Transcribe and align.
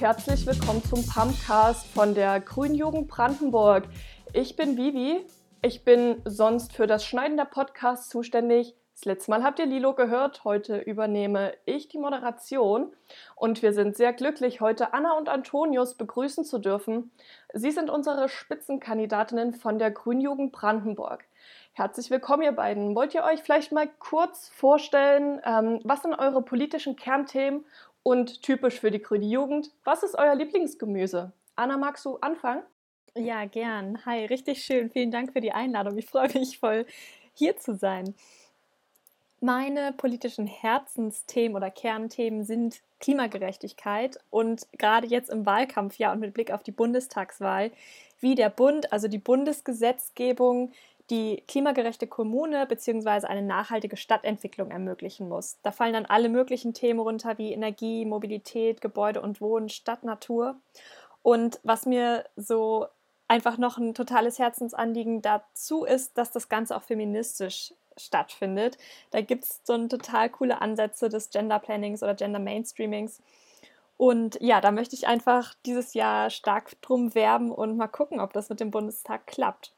Herzlich 0.00 0.46
willkommen 0.46 0.80
zum 0.84 1.04
Pumpcast 1.04 1.88
von 1.88 2.14
der 2.14 2.38
Grünen 2.38 2.76
Jugend 2.76 3.08
Brandenburg. 3.08 3.88
Ich 4.32 4.54
bin 4.54 4.76
Vivi. 4.76 5.26
Ich 5.60 5.84
bin 5.84 6.22
sonst 6.24 6.72
für 6.72 6.86
das 6.86 7.04
Schneiden 7.04 7.36
der 7.36 7.46
Podcasts 7.46 8.08
zuständig. 8.08 8.76
Das 8.94 9.06
letzte 9.06 9.32
Mal 9.32 9.42
habt 9.42 9.58
ihr 9.58 9.66
Lilo 9.66 9.94
gehört, 9.94 10.44
heute 10.44 10.78
übernehme 10.78 11.52
ich 11.66 11.88
die 11.88 11.98
Moderation 11.98 12.92
und 13.34 13.60
wir 13.60 13.72
sind 13.72 13.96
sehr 13.96 14.12
glücklich, 14.12 14.60
heute 14.60 14.92
Anna 14.92 15.18
und 15.18 15.28
Antonius 15.28 15.94
begrüßen 15.94 16.44
zu 16.44 16.58
dürfen. 16.58 17.10
Sie 17.52 17.72
sind 17.72 17.90
unsere 17.90 18.28
Spitzenkandidatinnen 18.28 19.54
von 19.54 19.80
der 19.80 19.90
Grünjugend 19.90 20.52
Brandenburg. 20.52 21.24
Herzlich 21.72 22.10
willkommen, 22.10 22.42
ihr 22.42 22.52
beiden. 22.52 22.96
Wollt 22.96 23.14
ihr 23.14 23.22
euch 23.22 23.40
vielleicht 23.40 23.70
mal 23.70 23.88
kurz 24.00 24.48
vorstellen, 24.48 25.40
ähm, 25.44 25.78
was 25.84 26.02
sind 26.02 26.14
eure 26.14 26.42
politischen 26.42 26.96
Kernthemen 26.96 27.64
und 28.08 28.40
typisch 28.40 28.80
für 28.80 28.90
die 28.90 29.02
grüne 29.02 29.26
Jugend, 29.26 29.70
was 29.84 30.02
ist 30.02 30.16
euer 30.16 30.34
Lieblingsgemüse? 30.34 31.30
Anna, 31.56 31.76
magst 31.76 32.06
du 32.06 32.16
anfangen? 32.16 32.62
Ja, 33.14 33.44
gern. 33.44 34.02
Hi, 34.06 34.24
richtig 34.24 34.64
schön. 34.64 34.88
Vielen 34.88 35.10
Dank 35.10 35.34
für 35.34 35.42
die 35.42 35.52
Einladung. 35.52 35.98
Ich 35.98 36.06
freue 36.06 36.32
mich 36.32 36.58
voll, 36.58 36.86
hier 37.34 37.58
zu 37.58 37.74
sein. 37.74 38.14
Meine 39.40 39.92
politischen 39.92 40.46
Herzensthemen 40.46 41.54
oder 41.54 41.70
Kernthemen 41.70 42.44
sind 42.44 42.80
Klimagerechtigkeit 42.98 44.18
und 44.30 44.66
gerade 44.78 45.06
jetzt 45.06 45.28
im 45.28 45.44
Wahlkampfjahr 45.44 46.14
und 46.14 46.20
mit 46.20 46.32
Blick 46.32 46.50
auf 46.50 46.62
die 46.62 46.72
Bundestagswahl, 46.72 47.70
wie 48.20 48.34
der 48.34 48.48
Bund, 48.48 48.90
also 48.90 49.06
die 49.06 49.18
Bundesgesetzgebung, 49.18 50.72
die 51.10 51.42
klimagerechte 51.48 52.06
Kommune 52.06 52.66
bzw. 52.66 53.26
eine 53.26 53.42
nachhaltige 53.42 53.96
Stadtentwicklung 53.96 54.70
ermöglichen 54.70 55.28
muss. 55.28 55.58
Da 55.62 55.72
fallen 55.72 55.94
dann 55.94 56.06
alle 56.06 56.28
möglichen 56.28 56.74
Themen 56.74 57.00
runter 57.00 57.38
wie 57.38 57.52
Energie, 57.52 58.04
Mobilität, 58.04 58.80
Gebäude 58.80 59.22
und 59.22 59.40
Wohnen, 59.40 59.68
Stadtnatur. 59.68 60.56
Und 61.22 61.60
was 61.62 61.86
mir 61.86 62.24
so 62.36 62.86
einfach 63.26 63.58
noch 63.58 63.78
ein 63.78 63.94
totales 63.94 64.38
Herzensanliegen 64.38 65.22
dazu 65.22 65.84
ist, 65.84 66.16
dass 66.18 66.30
das 66.30 66.48
Ganze 66.48 66.76
auch 66.76 66.82
feministisch 66.82 67.74
stattfindet. 67.96 68.78
Da 69.10 69.20
gibt 69.20 69.44
es 69.44 69.60
so 69.64 69.76
total 69.88 70.30
coole 70.30 70.60
Ansätze 70.60 71.08
des 71.08 71.30
Gender 71.30 71.58
Plannings 71.58 72.02
oder 72.02 72.14
Gender 72.14 72.38
Mainstreamings. 72.38 73.20
Und 73.96 74.38
ja, 74.40 74.60
da 74.60 74.70
möchte 74.70 74.94
ich 74.94 75.08
einfach 75.08 75.54
dieses 75.66 75.94
Jahr 75.94 76.30
stark 76.30 76.80
drum 76.82 77.14
werben 77.14 77.50
und 77.50 77.76
mal 77.76 77.88
gucken, 77.88 78.20
ob 78.20 78.32
das 78.32 78.48
mit 78.48 78.60
dem 78.60 78.70
Bundestag 78.70 79.26
klappt. 79.26 79.72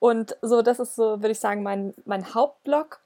Und 0.00 0.36
so, 0.42 0.62
das 0.62 0.78
ist 0.78 0.96
so, 0.96 1.20
würde 1.20 1.32
ich 1.32 1.40
sagen, 1.40 1.62
mein, 1.62 1.94
mein 2.04 2.34
Hauptblock. 2.34 3.00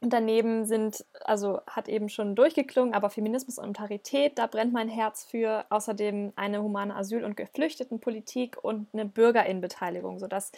Und 0.00 0.12
daneben 0.12 0.66
sind, 0.66 1.04
also 1.24 1.60
hat 1.66 1.88
eben 1.88 2.10
schon 2.10 2.34
durchgeklungen, 2.34 2.92
aber 2.92 3.08
Feminismus 3.08 3.58
und 3.58 3.72
Parität, 3.74 4.38
da 4.38 4.46
brennt 4.46 4.72
mein 4.72 4.88
Herz 4.88 5.24
für. 5.24 5.64
Außerdem 5.70 6.34
eine 6.36 6.62
humane 6.62 6.94
Asyl- 6.94 7.24
und 7.24 7.36
Geflüchtetenpolitik 7.36 8.62
und 8.62 8.86
eine 8.92 9.06
Bürgerinnenbeteiligung, 9.06 10.18
sodass 10.18 10.52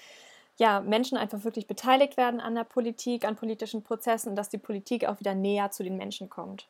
ja, 0.59 0.81
Menschen 0.81 1.19
einfach 1.19 1.45
wirklich 1.45 1.67
beteiligt 1.67 2.17
werden 2.17 2.41
an 2.41 2.55
der 2.55 2.65
Politik, 2.65 3.25
an 3.25 3.37
politischen 3.37 3.83
Prozessen 3.83 4.31
und 4.31 4.37
dass 4.37 4.49
die 4.49 4.59
Politik 4.59 5.07
auch 5.07 5.21
wieder 5.21 5.35
näher 5.35 5.71
zu 5.71 5.85
den 5.85 5.97
Menschen 5.97 6.31
kommt. 6.31 6.67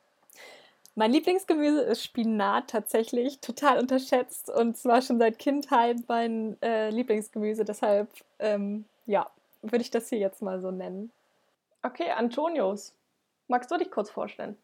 Mein 0.99 1.13
Lieblingsgemüse 1.13 1.83
ist 1.83 2.03
Spinat 2.03 2.69
tatsächlich, 2.69 3.39
total 3.41 3.79
unterschätzt 3.79 4.51
und 4.51 4.77
zwar 4.79 5.03
schon 5.03 5.19
seit 5.19 5.39
Kindheit 5.39 5.99
mein 6.09 6.57
äh, 6.63 6.89
Lieblingsgemüse. 6.89 7.65
Deshalb, 7.65 8.09
ähm, 8.39 8.87
ja, 9.07 9.31
würde 9.63 9.83
ich 9.83 9.91
das 9.91 10.09
hier 10.09 10.19
jetzt 10.19 10.43
mal 10.43 10.61
so 10.61 10.71
nennen. 10.71 11.11
Okay, 11.83 12.11
Antonius, 12.11 12.95
magst 13.49 13.71
du 13.71 13.77
dich 13.79 13.91
kurz 13.91 14.11
vorstellen? 14.11 14.57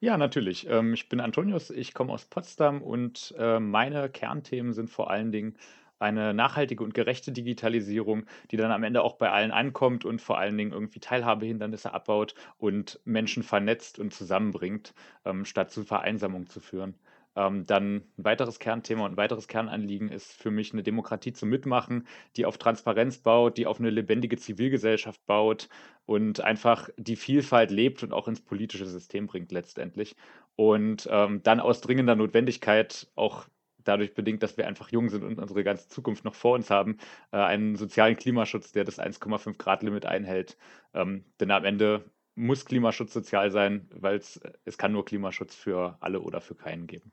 Ja, 0.00 0.18
natürlich. 0.18 0.66
Ähm, 0.68 0.92
ich 0.92 1.08
bin 1.08 1.20
Antonius, 1.20 1.70
ich 1.70 1.94
komme 1.94 2.12
aus 2.12 2.26
Potsdam 2.26 2.82
und 2.82 3.34
äh, 3.38 3.58
meine 3.58 4.10
Kernthemen 4.10 4.72
sind 4.72 4.90
vor 4.90 5.10
allen 5.10 5.32
Dingen 5.32 5.56
eine 5.98 6.34
nachhaltige 6.34 6.84
und 6.84 6.92
gerechte 6.92 7.32
Digitalisierung, 7.32 8.26
die 8.50 8.56
dann 8.56 8.70
am 8.72 8.82
Ende 8.82 9.02
auch 9.02 9.14
bei 9.16 9.30
allen 9.30 9.52
ankommt 9.52 10.04
und 10.04 10.20
vor 10.20 10.38
allen 10.38 10.58
Dingen 10.58 10.72
irgendwie 10.72 11.00
Teilhabehindernisse 11.00 11.94
abbaut 11.94 12.34
und 12.58 13.00
Menschen 13.04 13.42
vernetzt 13.42 13.98
und 13.98 14.12
zusammenbringt, 14.12 14.94
ähm, 15.24 15.44
statt 15.44 15.70
zu 15.70 15.84
Vereinsamung 15.84 16.46
zu 16.48 16.60
führen. 16.60 16.94
Ähm, 17.36 17.66
dann 17.66 17.96
ein 17.96 18.24
weiteres 18.24 18.58
Kernthema 18.58 19.04
und 19.04 19.12
ein 19.12 19.16
weiteres 19.16 19.48
Kernanliegen 19.48 20.10
ist 20.10 20.32
für 20.32 20.50
mich 20.50 20.72
eine 20.72 20.82
Demokratie 20.82 21.32
zum 21.32 21.48
Mitmachen, 21.48 22.06
die 22.36 22.46
auf 22.46 22.58
Transparenz 22.58 23.18
baut, 23.18 23.58
die 23.58 23.66
auf 23.66 23.80
eine 23.80 23.90
lebendige 23.90 24.36
Zivilgesellschaft 24.36 25.24
baut 25.26 25.68
und 26.06 26.40
einfach 26.40 26.88
die 26.96 27.16
Vielfalt 27.16 27.70
lebt 27.70 28.02
und 28.02 28.12
auch 28.12 28.28
ins 28.28 28.40
politische 28.40 28.86
System 28.86 29.26
bringt 29.26 29.52
letztendlich. 29.52 30.16
Und 30.56 31.08
ähm, 31.10 31.42
dann 31.42 31.60
aus 31.60 31.80
dringender 31.80 32.14
Notwendigkeit 32.14 33.08
auch 33.16 33.46
dadurch 33.84 34.14
bedingt, 34.14 34.42
dass 34.42 34.56
wir 34.56 34.66
einfach 34.66 34.90
jung 34.90 35.08
sind 35.10 35.24
und 35.24 35.38
unsere 35.38 35.64
ganze 35.64 35.88
Zukunft 35.88 36.24
noch 36.24 36.34
vor 36.34 36.54
uns 36.54 36.70
haben, 36.70 36.98
äh, 37.32 37.36
einen 37.36 37.76
sozialen 37.76 38.16
Klimaschutz, 38.16 38.72
der 38.72 38.84
das 38.84 38.98
1,5 38.98 39.58
Grad 39.58 39.82
Limit 39.82 40.06
einhält. 40.06 40.56
Ähm, 40.94 41.24
denn 41.40 41.50
am 41.50 41.64
Ende 41.64 42.04
muss 42.34 42.64
Klimaschutz 42.64 43.12
sozial 43.12 43.50
sein, 43.50 43.88
weil 43.92 44.16
es 44.16 44.78
kann 44.78 44.92
nur 44.92 45.04
Klimaschutz 45.04 45.54
für 45.54 45.96
alle 46.00 46.20
oder 46.20 46.40
für 46.40 46.54
keinen 46.54 46.86
geben. 46.86 47.12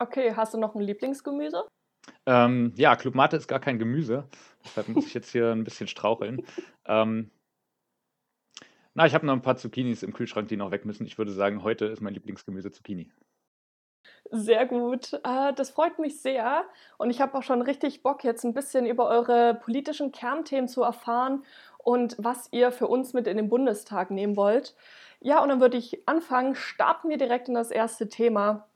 Okay, 0.00 0.32
hast 0.34 0.54
du 0.54 0.58
noch 0.58 0.74
ein 0.74 0.80
Lieblingsgemüse? 0.80 1.68
Ähm, 2.24 2.72
ja, 2.76 2.96
Clubmate 2.96 3.36
ist 3.36 3.48
gar 3.48 3.60
kein 3.60 3.78
Gemüse. 3.78 4.26
Deshalb 4.64 4.88
muss 4.88 5.06
ich 5.06 5.12
jetzt 5.12 5.30
hier 5.30 5.52
ein 5.52 5.62
bisschen 5.62 5.88
straucheln. 5.88 6.42
Ähm, 6.86 7.30
na, 8.94 9.04
ich 9.04 9.14
habe 9.14 9.26
noch 9.26 9.34
ein 9.34 9.42
paar 9.42 9.56
Zucchinis 9.56 10.02
im 10.02 10.14
Kühlschrank, 10.14 10.48
die 10.48 10.56
noch 10.56 10.70
weg 10.70 10.86
müssen. 10.86 11.06
Ich 11.06 11.18
würde 11.18 11.32
sagen, 11.32 11.62
heute 11.62 11.84
ist 11.84 12.00
mein 12.00 12.14
Lieblingsgemüse 12.14 12.70
Zucchini. 12.70 13.12
Sehr 14.30 14.64
gut. 14.64 15.12
Äh, 15.22 15.52
das 15.52 15.70
freut 15.70 15.98
mich 15.98 16.22
sehr. 16.22 16.64
Und 16.96 17.10
ich 17.10 17.20
habe 17.20 17.36
auch 17.36 17.42
schon 17.42 17.60
richtig 17.60 18.02
Bock, 18.02 18.24
jetzt 18.24 18.44
ein 18.44 18.54
bisschen 18.54 18.86
über 18.86 19.06
eure 19.06 19.54
politischen 19.54 20.12
Kernthemen 20.12 20.68
zu 20.68 20.82
erfahren 20.82 21.44
und 21.76 22.16
was 22.18 22.48
ihr 22.52 22.72
für 22.72 22.88
uns 22.88 23.12
mit 23.12 23.26
in 23.26 23.36
den 23.36 23.50
Bundestag 23.50 24.10
nehmen 24.10 24.36
wollt. 24.36 24.74
Ja, 25.20 25.42
und 25.42 25.50
dann 25.50 25.60
würde 25.60 25.76
ich 25.76 26.08
anfangen. 26.08 26.54
Starten 26.54 27.10
wir 27.10 27.18
direkt 27.18 27.48
in 27.48 27.54
das 27.54 27.70
erste 27.70 28.08
Thema. 28.08 28.69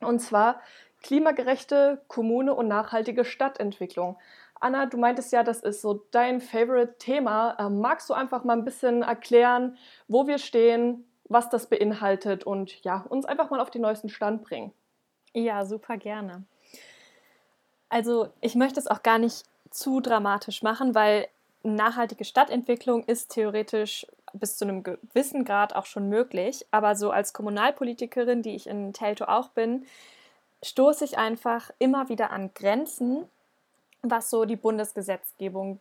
Und 0.00 0.20
zwar 0.20 0.60
klimagerechte 1.02 2.02
Kommune 2.08 2.54
und 2.54 2.68
nachhaltige 2.68 3.24
Stadtentwicklung. 3.24 4.18
Anna, 4.60 4.86
du 4.86 4.98
meintest 4.98 5.32
ja, 5.32 5.42
das 5.42 5.60
ist 5.60 5.80
so 5.80 6.04
dein 6.10 6.40
Favorite-Thema. 6.40 7.56
Ähm, 7.58 7.80
magst 7.80 8.10
du 8.10 8.14
einfach 8.14 8.44
mal 8.44 8.52
ein 8.52 8.64
bisschen 8.64 9.02
erklären, 9.02 9.78
wo 10.06 10.26
wir 10.26 10.38
stehen, 10.38 11.06
was 11.24 11.48
das 11.48 11.68
beinhaltet 11.68 12.44
und 12.44 12.84
ja, 12.84 13.04
uns 13.08 13.24
einfach 13.24 13.50
mal 13.50 13.60
auf 13.60 13.70
den 13.70 13.82
neuesten 13.82 14.10
Stand 14.10 14.42
bringen? 14.42 14.72
Ja, 15.32 15.64
super 15.64 15.96
gerne. 15.96 16.44
Also 17.88 18.28
ich 18.40 18.54
möchte 18.54 18.78
es 18.78 18.86
auch 18.86 19.02
gar 19.02 19.18
nicht 19.18 19.44
zu 19.70 20.00
dramatisch 20.00 20.62
machen, 20.62 20.94
weil 20.94 21.28
nachhaltige 21.62 22.24
Stadtentwicklung 22.24 23.04
ist 23.04 23.32
theoretisch 23.32 24.06
bis 24.32 24.56
zu 24.56 24.64
einem 24.64 24.82
gewissen 24.82 25.44
Grad 25.44 25.74
auch 25.74 25.86
schon 25.86 26.08
möglich. 26.08 26.66
Aber 26.70 26.94
so 26.94 27.10
als 27.10 27.32
Kommunalpolitikerin, 27.32 28.42
die 28.42 28.54
ich 28.54 28.66
in 28.66 28.92
Telto 28.92 29.24
auch 29.24 29.48
bin, 29.48 29.86
stoße 30.62 31.04
ich 31.04 31.18
einfach 31.18 31.70
immer 31.78 32.08
wieder 32.08 32.30
an 32.30 32.50
Grenzen, 32.54 33.24
was 34.02 34.30
so 34.30 34.44
die 34.44 34.56
Bundesgesetzgebung 34.56 35.80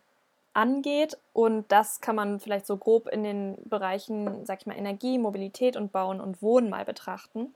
angeht. 0.54 1.18
Und 1.34 1.72
das 1.72 2.02
kann 2.02 2.16
man 2.16 2.40
vielleicht 2.40 2.66
so 2.66 2.78
grob 2.78 3.08
in 3.08 3.24
den 3.24 3.58
Bereichen, 3.66 4.46
sag 4.46 4.62
ich 4.62 4.68
mal, 4.68 4.78
Energie, 4.78 5.18
Mobilität 5.18 5.78
und 5.78 5.92
Bauen 5.92 6.22
und 6.22 6.42
Wohnen 6.42 6.70
mal 6.70 6.86
betrachten. 6.86 7.54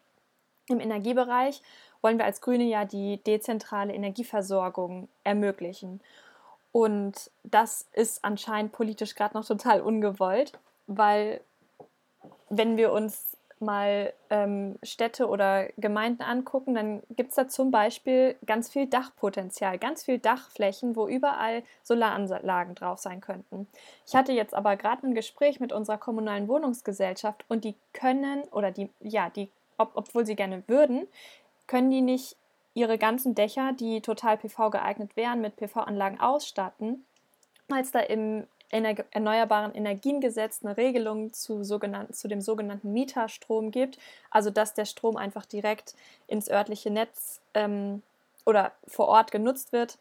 Im 0.69 0.79
Energiebereich 0.79 1.61
wollen 2.01 2.17
wir 2.17 2.25
als 2.25 2.41
Grüne 2.41 2.63
ja 2.63 2.85
die 2.85 3.21
dezentrale 3.23 3.93
Energieversorgung 3.93 5.09
ermöglichen. 5.23 6.01
Und 6.71 7.29
das 7.43 7.87
ist 7.93 8.23
anscheinend 8.23 8.71
politisch 8.71 9.15
gerade 9.15 9.35
noch 9.35 9.45
total 9.45 9.81
ungewollt, 9.81 10.53
weil 10.87 11.41
wenn 12.49 12.77
wir 12.77 12.91
uns 12.91 13.37
mal 13.59 14.13
ähm, 14.29 14.77
Städte 14.83 15.27
oder 15.27 15.67
Gemeinden 15.77 16.21
angucken, 16.21 16.75
dann 16.75 17.01
gibt 17.09 17.29
es 17.29 17.35
da 17.35 17.47
zum 17.47 17.71
Beispiel 17.71 18.35
ganz 18.45 18.69
viel 18.69 18.87
Dachpotenzial, 18.87 19.79
ganz 19.79 20.03
viel 20.03 20.19
Dachflächen, 20.19 20.95
wo 20.95 21.07
überall 21.07 21.63
Solaranlagen 21.83 22.75
drauf 22.75 22.99
sein 22.99 23.21
könnten. 23.21 23.67
Ich 24.05 24.15
hatte 24.15 24.33
jetzt 24.33 24.53
aber 24.53 24.75
gerade 24.75 25.07
ein 25.07 25.15
Gespräch 25.15 25.59
mit 25.59 25.71
unserer 25.71 25.97
kommunalen 25.97 26.47
Wohnungsgesellschaft 26.47 27.45
und 27.47 27.63
die 27.63 27.75
können 27.93 28.43
oder 28.51 28.71
die, 28.71 28.89
ja, 28.99 29.29
die 29.29 29.49
ob, 29.77 29.91
obwohl 29.95 30.25
sie 30.25 30.35
gerne 30.35 30.63
würden, 30.67 31.07
können 31.67 31.89
die 31.89 32.01
nicht 32.01 32.35
ihre 32.75 32.97
ganzen 32.97 33.35
Dächer, 33.35 33.73
die 33.73 34.01
total 34.01 34.37
PV 34.37 34.71
geeignet 34.71 35.15
wären, 35.15 35.41
mit 35.41 35.55
PV-Anlagen 35.55 36.19
ausstatten, 36.19 37.05
weil 37.69 37.81
es 37.81 37.91
da 37.91 37.99
im 37.99 38.47
Ener 38.73 38.95
Erneuerbaren 39.11 39.75
Energiengesetz 39.75 40.63
eine 40.63 40.75
Regelung 40.75 41.31
zu, 41.31 41.61
zu 41.61 42.27
dem 42.27 42.41
sogenannten 42.41 42.91
Mieterstrom 42.91 43.71
gibt, 43.71 43.99
also 44.31 44.49
dass 44.49 44.73
der 44.73 44.85
Strom 44.85 45.15
einfach 45.15 45.45
direkt 45.45 45.95
ins 46.27 46.49
örtliche 46.49 46.89
Netz 46.89 47.39
ähm, 47.53 48.01
oder 48.45 48.71
vor 48.87 49.07
Ort 49.07 49.31
genutzt 49.31 49.71
wird, 49.71 49.97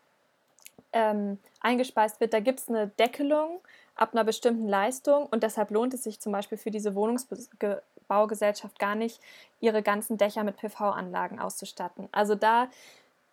ähm, 0.92 1.38
eingespeist 1.60 2.20
wird. 2.20 2.32
Da 2.32 2.40
gibt 2.40 2.60
es 2.60 2.68
eine 2.68 2.88
Deckelung, 2.88 3.60
ab 3.94 4.14
einer 4.14 4.24
bestimmten 4.24 4.68
Leistung 4.68 5.26
und 5.26 5.42
deshalb 5.42 5.70
lohnt 5.70 5.92
es 5.92 6.02
sich 6.02 6.18
zum 6.18 6.32
Beispiel 6.32 6.56
für 6.56 6.70
diese 6.70 6.94
Wohnungsbaugesellschaft 6.94 8.78
gar 8.78 8.94
nicht, 8.94 9.20
ihre 9.60 9.82
ganzen 9.82 10.16
Dächer 10.16 10.44
mit 10.44 10.56
PV-Anlagen 10.56 11.38
auszustatten. 11.38 12.08
Also 12.10 12.34
da 12.34 12.68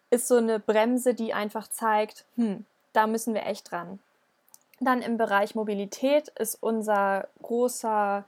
ist 0.09 0.27
so 0.27 0.35
eine 0.35 0.59
Bremse, 0.59 1.13
die 1.13 1.33
einfach 1.33 1.69
zeigt, 1.69 2.25
hm, 2.35 2.65
da 2.91 3.07
müssen 3.07 3.33
wir 3.33 3.45
echt 3.45 3.71
dran. 3.71 3.99
Dann 4.79 5.01
im 5.01 5.17
Bereich 5.17 5.55
Mobilität 5.55 6.29
ist 6.29 6.55
unser 6.61 7.27
großer 7.41 8.25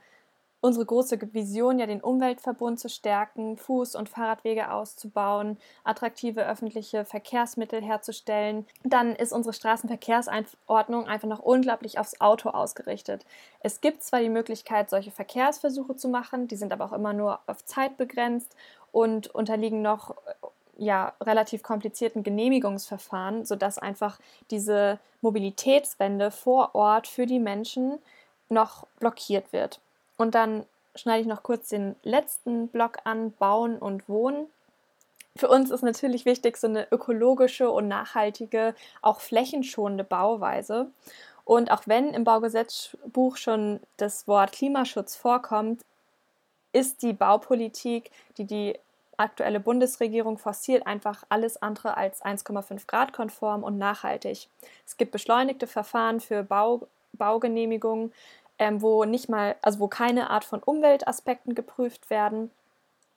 unsere 0.62 0.86
große 0.86 1.18
Vision 1.34 1.80
ja 1.80 1.86
den 1.86 2.00
Umweltverbund 2.00 2.78
zu 2.78 2.88
stärken, 2.88 3.56
Fuß- 3.56 3.96
und 3.96 4.08
Fahrradwege 4.08 4.70
auszubauen, 4.70 5.58
attraktive 5.82 6.46
öffentliche 6.46 7.04
Verkehrsmittel 7.04 7.82
herzustellen. 7.82 8.64
Dann 8.84 9.16
ist 9.16 9.32
unsere 9.32 9.52
Straßenverkehrsordnung 9.52 11.08
einfach 11.08 11.26
noch 11.26 11.40
unglaublich 11.40 11.98
aufs 11.98 12.20
Auto 12.20 12.50
ausgerichtet. 12.50 13.26
Es 13.58 13.80
gibt 13.80 14.04
zwar 14.04 14.20
die 14.20 14.28
Möglichkeit, 14.28 14.88
solche 14.88 15.10
Verkehrsversuche 15.10 15.96
zu 15.96 16.08
machen, 16.08 16.46
die 16.46 16.56
sind 16.56 16.72
aber 16.72 16.84
auch 16.84 16.92
immer 16.92 17.12
nur 17.12 17.40
auf 17.48 17.64
Zeit 17.64 17.96
begrenzt 17.96 18.54
und 18.92 19.34
unterliegen 19.34 19.82
noch 19.82 20.14
ja, 20.76 21.12
relativ 21.20 21.62
komplizierten 21.62 22.22
Genehmigungsverfahren, 22.22 23.44
sodass 23.44 23.78
einfach 23.78 24.18
diese 24.50 24.98
Mobilitätswende 25.20 26.30
vor 26.30 26.74
Ort 26.74 27.06
für 27.06 27.26
die 27.26 27.38
Menschen 27.38 27.98
noch 28.48 28.86
blockiert 28.98 29.52
wird. 29.52 29.80
Und 30.16 30.34
dann 30.34 30.64
schneide 30.94 31.22
ich 31.22 31.26
noch 31.26 31.42
kurz 31.42 31.68
den 31.68 31.96
letzten 32.02 32.68
Block 32.68 32.98
an, 33.04 33.32
Bauen 33.32 33.78
und 33.78 34.08
Wohnen. 34.08 34.46
Für 35.36 35.48
uns 35.48 35.70
ist 35.70 35.82
natürlich 35.82 36.24
wichtig 36.26 36.58
so 36.58 36.66
eine 36.66 36.86
ökologische 36.90 37.70
und 37.70 37.88
nachhaltige, 37.88 38.74
auch 39.00 39.20
flächenschonende 39.20 40.04
Bauweise. 40.04 40.90
Und 41.44 41.70
auch 41.70 41.82
wenn 41.86 42.12
im 42.12 42.24
Baugesetzbuch 42.24 43.36
schon 43.36 43.80
das 43.96 44.28
Wort 44.28 44.52
Klimaschutz 44.52 45.16
vorkommt, 45.16 45.82
ist 46.72 47.02
die 47.02 47.12
Baupolitik, 47.12 48.10
die 48.36 48.44
die 48.44 48.78
aktuelle 49.16 49.60
Bundesregierung 49.60 50.38
forciert, 50.38 50.86
einfach 50.86 51.24
alles 51.28 51.60
andere 51.60 51.96
als 51.96 52.22
1,5 52.22 52.86
Grad 52.86 53.12
konform 53.12 53.62
und 53.62 53.78
nachhaltig. 53.78 54.48
Es 54.86 54.96
gibt 54.96 55.12
beschleunigte 55.12 55.66
Verfahren 55.66 56.20
für 56.20 56.42
Bau, 56.42 56.88
Baugenehmigungen, 57.12 58.12
ähm, 58.58 58.80
wo 58.82 59.04
nicht 59.04 59.28
mal, 59.28 59.56
also 59.62 59.80
wo 59.80 59.88
keine 59.88 60.30
Art 60.30 60.44
von 60.44 60.62
Umweltaspekten 60.62 61.54
geprüft 61.54 62.10
werden. 62.10 62.50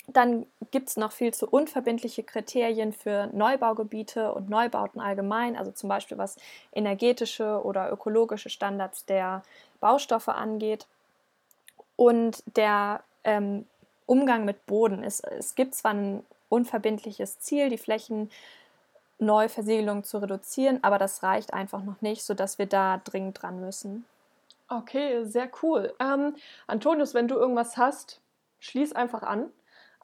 Dann 0.08 0.46
gibt 0.72 0.90
es 0.90 0.98
noch 0.98 1.12
viel 1.12 1.34
zu 1.34 1.48
unverbindliche 1.48 2.24
Kriterien 2.24 2.94
für 2.94 3.28
Neubaugebiete 3.28 4.34
und 4.34 4.50
Neubauten 4.50 5.02
allgemein, 5.02 5.58
also 5.58 5.72
zum 5.72 5.90
Beispiel 5.90 6.18
was 6.18 6.38
energetische 6.74 7.64
oder 7.64 7.92
ökologische 7.92 8.50
Standards 8.50 9.06
der 9.06 9.44
Baustoffe 9.80 10.30
angeht. 10.30 10.86
Und 11.96 12.44
der 12.56 13.02
ähm, 13.24 13.66
Umgang 14.06 14.46
mit 14.46 14.66
Boden. 14.66 15.04
Es, 15.04 15.20
es 15.20 15.56
gibt 15.56 15.76
zwar 15.76 15.94
ein 15.94 16.24
unverbindliches 16.50 17.40
Ziel, 17.40 17.70
die 17.70 17.78
Flächen 17.78 18.30
Neuversiegelung 19.18 20.04
zu 20.04 20.18
reduzieren, 20.18 20.80
aber 20.84 20.98
das 20.98 21.24
reicht 21.24 21.54
einfach 21.54 21.84
noch 21.84 22.02
nicht, 22.02 22.24
sodass 22.24 22.60
wir 22.60 22.66
da 22.66 23.02
dringend 23.04 23.42
dran 23.42 23.62
müssen. 23.62 24.06
Okay, 24.68 25.24
sehr 25.26 25.50
cool. 25.62 25.94
Ähm, 26.00 26.36
Antonius, 26.68 27.14
wenn 27.14 27.28
du 27.28 27.36
irgendwas 27.36 27.78
hast, 27.78 28.20
schließ 28.60 28.94
einfach 28.94 29.24
an. 29.24 29.52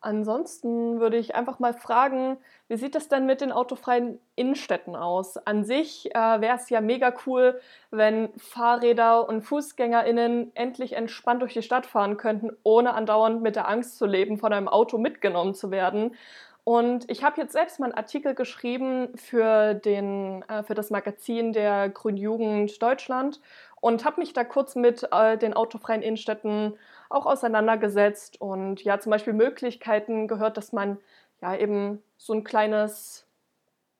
Ansonsten 0.03 0.99
würde 0.99 1.17
ich 1.17 1.35
einfach 1.35 1.59
mal 1.59 1.75
fragen, 1.75 2.37
wie 2.67 2.75
sieht 2.75 2.95
es 2.95 3.07
denn 3.07 3.27
mit 3.27 3.39
den 3.39 3.51
autofreien 3.51 4.19
Innenstädten 4.35 4.95
aus? 4.95 5.37
An 5.37 5.63
sich 5.63 6.13
äh, 6.15 6.41
wäre 6.41 6.55
es 6.55 6.71
ja 6.71 6.81
mega 6.81 7.13
cool, 7.27 7.61
wenn 7.91 8.29
Fahrräder 8.35 9.29
und 9.29 9.43
FußgängerInnen 9.43 10.55
endlich 10.55 10.93
entspannt 10.93 11.43
durch 11.43 11.53
die 11.53 11.61
Stadt 11.61 11.85
fahren 11.85 12.17
könnten, 12.17 12.49
ohne 12.63 12.95
andauernd 12.95 13.43
mit 13.43 13.55
der 13.55 13.67
Angst 13.67 13.99
zu 13.99 14.07
leben, 14.07 14.39
von 14.39 14.51
einem 14.51 14.67
Auto 14.67 14.97
mitgenommen 14.97 15.53
zu 15.53 15.69
werden. 15.69 16.15
Und 16.63 17.09
ich 17.09 17.23
habe 17.23 17.39
jetzt 17.39 17.53
selbst 17.53 17.79
mal 17.79 17.87
einen 17.87 17.95
Artikel 17.95 18.33
geschrieben 18.33 19.09
für, 19.15 19.75
den, 19.75 20.43
äh, 20.47 20.63
für 20.63 20.73
das 20.73 20.89
Magazin 20.89 21.53
der 21.53 21.89
Grünen 21.89 22.17
Jugend 22.17 22.81
Deutschland 22.81 23.39
und 23.81 24.03
habe 24.03 24.21
mich 24.21 24.33
da 24.33 24.43
kurz 24.43 24.75
mit 24.75 25.07
äh, 25.11 25.37
den 25.37 25.53
autofreien 25.53 26.01
Innenstädten 26.01 26.73
auch 27.11 27.25
auseinandergesetzt 27.25 28.39
und 28.41 28.83
ja 28.83 28.99
zum 28.99 29.11
Beispiel 29.11 29.33
Möglichkeiten 29.33 30.27
gehört, 30.27 30.57
dass 30.57 30.73
man 30.73 30.97
ja 31.41 31.55
eben 31.55 32.01
so 32.17 32.33
ein 32.33 32.43
kleines 32.43 33.25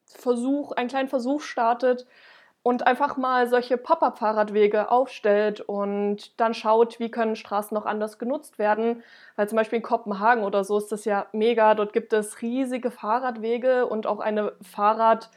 Versuch, 0.06 0.72
einen 0.74 0.90
kleinen 0.90 1.10
Versuch 1.10 1.42
startet 1.42 2.06
und 2.63 2.86
einfach 2.86 3.18
mal 3.18 3.48
solche 3.48 3.78
Pop-up-Fahrradwege 3.78 4.92
aufstellt 4.92 5.62
und 5.62 6.40
dann 6.40 6.54
schaut, 6.54 7.00
wie 7.00 7.10
können 7.10 7.36
Straßen 7.36 7.74
noch 7.74 7.86
anders 7.86 8.19
genutzt 8.19 8.60
werden. 8.60 9.04
Weil 9.36 9.50
zum 9.50 9.56
Beispiel 9.56 9.78
in 9.78 9.84
Kopenhagen 9.84 10.44
oder 10.44 10.63
so 10.63 10.78
ist 10.78 10.92
das 10.92 11.06
ja 11.06 11.28
mega. 11.31 11.74
Dort 11.75 11.94
gibt 11.94 12.13
es 12.13 12.42
riesige 12.42 12.92
Fahrradwege 12.92 13.88
und 13.88 14.06
auch 14.08 14.19
eine 14.19 14.54
Fahrrad- 14.62 15.30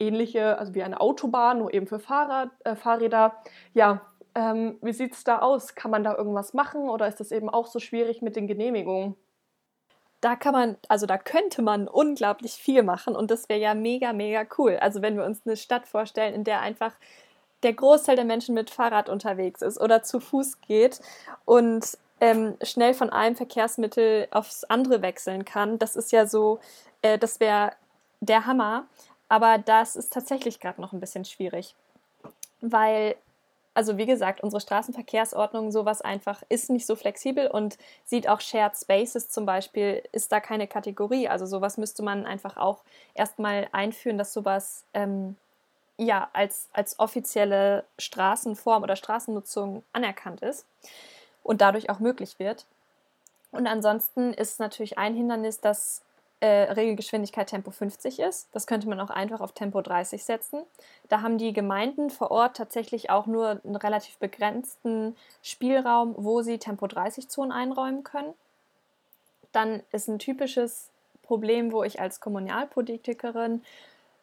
ähnliche, 0.00 0.58
also 0.58 0.74
wie 0.74 0.82
eine 0.82 1.00
Autobahn, 1.00 1.58
nur 1.58 1.74
eben 1.74 1.86
für 1.86 1.98
Fahrrad, 1.98 2.50
äh, 2.64 2.76
Fahrräder. 2.76 3.34
Ja, 3.74 4.02
ähm, 4.38 4.78
wie 4.82 4.92
sieht 4.92 5.14
es 5.14 5.24
da 5.24 5.40
aus? 5.40 5.74
Kann 5.74 5.90
man 5.90 6.04
da 6.04 6.14
irgendwas 6.14 6.54
machen 6.54 6.88
oder 6.88 7.08
ist 7.08 7.18
das 7.18 7.32
eben 7.32 7.50
auch 7.50 7.66
so 7.66 7.80
schwierig 7.80 8.22
mit 8.22 8.36
den 8.36 8.46
Genehmigungen? 8.46 9.16
Da 10.20 10.36
kann 10.36 10.52
man, 10.52 10.76
also 10.88 11.06
da 11.06 11.18
könnte 11.18 11.60
man 11.60 11.88
unglaublich 11.88 12.52
viel 12.52 12.84
machen 12.84 13.16
und 13.16 13.32
das 13.32 13.48
wäre 13.48 13.60
ja 13.60 13.74
mega, 13.74 14.12
mega 14.12 14.46
cool. 14.56 14.76
Also 14.80 15.02
wenn 15.02 15.16
wir 15.16 15.24
uns 15.24 15.42
eine 15.44 15.56
Stadt 15.56 15.88
vorstellen, 15.88 16.34
in 16.34 16.44
der 16.44 16.60
einfach 16.60 16.92
der 17.64 17.72
Großteil 17.72 18.14
der 18.14 18.24
Menschen 18.24 18.54
mit 18.54 18.70
Fahrrad 18.70 19.08
unterwegs 19.08 19.60
ist 19.60 19.80
oder 19.80 20.04
zu 20.04 20.20
Fuß 20.20 20.60
geht 20.60 21.00
und 21.44 21.98
ähm, 22.20 22.56
schnell 22.62 22.94
von 22.94 23.10
einem 23.10 23.34
Verkehrsmittel 23.34 24.28
aufs 24.30 24.62
andere 24.64 25.02
wechseln 25.02 25.44
kann, 25.44 25.80
das 25.80 25.96
ist 25.96 26.12
ja 26.12 26.26
so, 26.26 26.60
äh, 27.02 27.18
das 27.18 27.40
wäre 27.40 27.72
der 28.20 28.46
Hammer. 28.46 28.86
Aber 29.28 29.58
das 29.58 29.96
ist 29.96 30.12
tatsächlich 30.12 30.60
gerade 30.60 30.80
noch 30.80 30.92
ein 30.92 31.00
bisschen 31.00 31.24
schwierig, 31.24 31.74
weil, 32.60 33.16
also 33.78 33.96
wie 33.96 34.06
gesagt, 34.06 34.40
unsere 34.40 34.60
Straßenverkehrsordnung 34.60 35.70
sowas 35.70 36.00
einfach 36.00 36.42
ist 36.48 36.68
nicht 36.68 36.84
so 36.84 36.96
flexibel 36.96 37.46
und 37.46 37.78
sieht 38.04 38.28
auch 38.28 38.40
Shared 38.40 38.76
Spaces 38.76 39.30
zum 39.30 39.46
Beispiel, 39.46 40.02
ist 40.10 40.32
da 40.32 40.40
keine 40.40 40.66
Kategorie. 40.66 41.28
Also 41.28 41.46
sowas 41.46 41.76
müsste 41.76 42.02
man 42.02 42.26
einfach 42.26 42.56
auch 42.56 42.82
erstmal 43.14 43.68
einführen, 43.70 44.18
dass 44.18 44.32
sowas 44.32 44.82
ähm, 44.94 45.36
ja 45.96 46.28
als, 46.32 46.68
als 46.72 46.98
offizielle 46.98 47.84
Straßenform 48.00 48.82
oder 48.82 48.96
Straßennutzung 48.96 49.84
anerkannt 49.92 50.40
ist 50.40 50.66
und 51.44 51.60
dadurch 51.60 51.88
auch 51.88 52.00
möglich 52.00 52.40
wird. 52.40 52.66
Und 53.52 53.68
ansonsten 53.68 54.34
ist 54.34 54.58
natürlich 54.58 54.98
ein 54.98 55.14
Hindernis, 55.14 55.60
dass 55.60 56.02
äh, 56.40 56.72
Regelgeschwindigkeit 56.72 57.48
Tempo 57.48 57.70
50 57.70 58.20
ist. 58.20 58.48
Das 58.52 58.66
könnte 58.66 58.88
man 58.88 59.00
auch 59.00 59.10
einfach 59.10 59.40
auf 59.40 59.52
Tempo 59.52 59.80
30 59.80 60.24
setzen. 60.24 60.62
Da 61.08 61.22
haben 61.22 61.38
die 61.38 61.52
Gemeinden 61.52 62.10
vor 62.10 62.30
Ort 62.30 62.56
tatsächlich 62.56 63.10
auch 63.10 63.26
nur 63.26 63.60
einen 63.64 63.76
relativ 63.76 64.18
begrenzten 64.18 65.16
Spielraum, 65.42 66.14
wo 66.16 66.42
sie 66.42 66.58
Tempo 66.58 66.86
30 66.86 67.28
Zonen 67.28 67.52
einräumen 67.52 68.04
können. 68.04 68.34
Dann 69.52 69.82
ist 69.90 70.08
ein 70.08 70.18
typisches 70.18 70.90
Problem, 71.22 71.72
wo 71.72 71.82
ich 71.82 72.00
als 72.00 72.20
Kommunalpolitikerin 72.20 73.62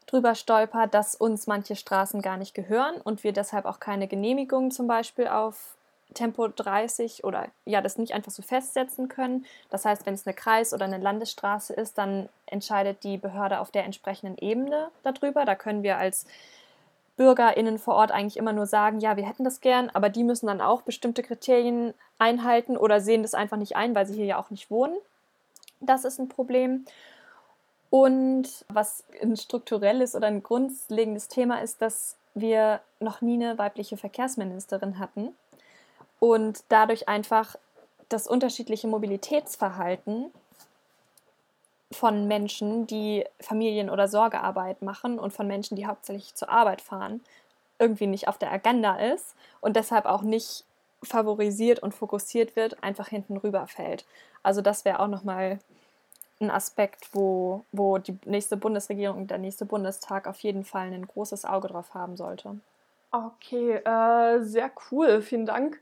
drüber 0.06 0.36
stolper, 0.36 0.88
dass 0.88 1.16
uns 1.16 1.48
manche 1.48 1.76
Straßen 1.76 2.22
gar 2.22 2.38
nicht 2.38 2.54
gehören 2.54 3.02
und 3.02 3.24
wir 3.24 3.34
deshalb 3.34 3.66
auch 3.66 3.80
keine 3.80 4.08
Genehmigung 4.08 4.72
zum 4.72 4.88
Beispiel 4.88 5.28
auf 5.28 5.76
Tempo 6.16 6.48
30 6.48 7.24
oder 7.24 7.50
ja, 7.66 7.82
das 7.82 8.00
nicht 8.00 8.14
einfach 8.14 8.32
so 8.32 8.42
festsetzen 8.42 9.08
können. 9.08 9.46
Das 9.70 9.86
heißt, 9.86 10.08
wenn 10.08 10.16
es 10.16 10.26
eine 10.26 10.34
Kreis- 10.34 10.74
oder 10.74 10.86
eine 10.86 10.98
Landesstraße 10.98 11.74
ist, 11.74 12.00
dann 12.00 12.28
entscheidet 12.48 13.04
die 13.04 13.18
Behörde 13.18 13.60
auf 13.60 13.70
der 13.70 13.86
entsprechenden 13.86 14.38
Ebene 14.40 14.90
darüber. 15.04 15.46
Da 15.46 15.56
können 15.56 15.84
wir 15.84 15.98
als 15.98 16.26
BürgerInnen 17.18 17.78
vor 17.78 17.96
Ort 17.96 18.12
eigentlich 18.12 18.38
immer 18.38 18.54
nur 18.54 18.66
sagen, 18.66 19.00
ja, 19.00 19.16
wir 19.16 19.28
hätten 19.28 19.44
das 19.44 19.62
gern, 19.62 19.90
aber 19.94 20.10
die 20.10 20.24
müssen 20.24 20.48
dann 20.48 20.62
auch 20.62 20.82
bestimmte 20.82 21.24
Kriterien 21.24 21.94
einhalten 22.18 22.78
oder 22.78 23.00
sehen 23.00 23.22
das 23.22 23.34
einfach 23.34 23.58
nicht 23.58 23.76
ein, 23.76 23.96
weil 23.96 24.06
sie 24.06 24.16
hier 24.16 24.26
ja 24.26 24.40
auch 24.40 24.50
nicht 24.50 24.72
wohnen. 24.72 24.96
Das 25.80 26.06
ist 26.06 26.20
ein 26.20 26.30
Problem. 26.30 26.86
Und 27.90 28.66
was 28.68 29.06
ein 29.22 29.38
strukturelles 29.38 30.16
oder 30.16 30.28
ein 30.28 30.44
grundlegendes 30.44 31.28
Thema 31.28 31.62
ist, 31.62 31.82
dass 31.82 32.18
wir 32.34 32.82
noch 33.00 33.22
nie 33.22 33.36
eine 33.36 33.58
weibliche 33.58 33.96
Verkehrsministerin 33.96 35.00
hatten 35.00 35.30
und 36.26 36.64
dadurch 36.70 37.08
einfach 37.08 37.56
das 38.10 38.26
unterschiedliche 38.26 38.88
Mobilitätsverhalten 38.88 40.32
von 41.92 42.28
Menschen, 42.28 42.88
die 42.88 43.26
Familien- 43.40 43.92
oder 43.92 44.08
Sorgearbeit 44.08 44.82
machen 44.82 45.20
und 45.20 45.34
von 45.34 45.46
Menschen, 45.46 45.76
die 45.76 45.86
hauptsächlich 45.86 46.34
zur 46.34 46.50
Arbeit 46.50 46.82
fahren, 46.82 47.22
irgendwie 47.78 48.08
nicht 48.08 48.28
auf 48.28 48.40
der 48.40 48.52
Agenda 48.52 48.96
ist 48.96 49.36
und 49.62 49.76
deshalb 49.76 50.06
auch 50.06 50.24
nicht 50.24 50.64
favorisiert 51.04 51.78
und 51.80 51.94
fokussiert 51.94 52.56
wird, 52.56 52.84
einfach 52.84 53.10
hinten 53.10 53.38
rüberfällt. 53.38 54.04
Also 54.42 54.62
das 54.62 54.84
wäre 54.84 55.02
auch 55.02 55.08
nochmal 55.08 55.60
ein 56.40 56.50
Aspekt, 56.50 57.10
wo, 57.14 57.64
wo 57.72 58.00
die 58.00 58.18
nächste 58.26 58.58
Bundesregierung 58.58 59.18
und 59.20 59.32
der 59.32 59.38
nächste 59.38 59.66
Bundestag 59.66 60.28
auf 60.28 60.40
jeden 60.40 60.66
Fall 60.66 60.92
ein 60.92 61.06
großes 61.06 61.46
Auge 61.46 61.68
drauf 61.68 61.94
haben 61.94 62.18
sollte. 62.18 62.60
Okay, 63.12 63.76
äh, 63.76 64.44
sehr 64.44 64.72
cool, 64.90 65.22
vielen 65.22 65.46
Dank. 65.46 65.80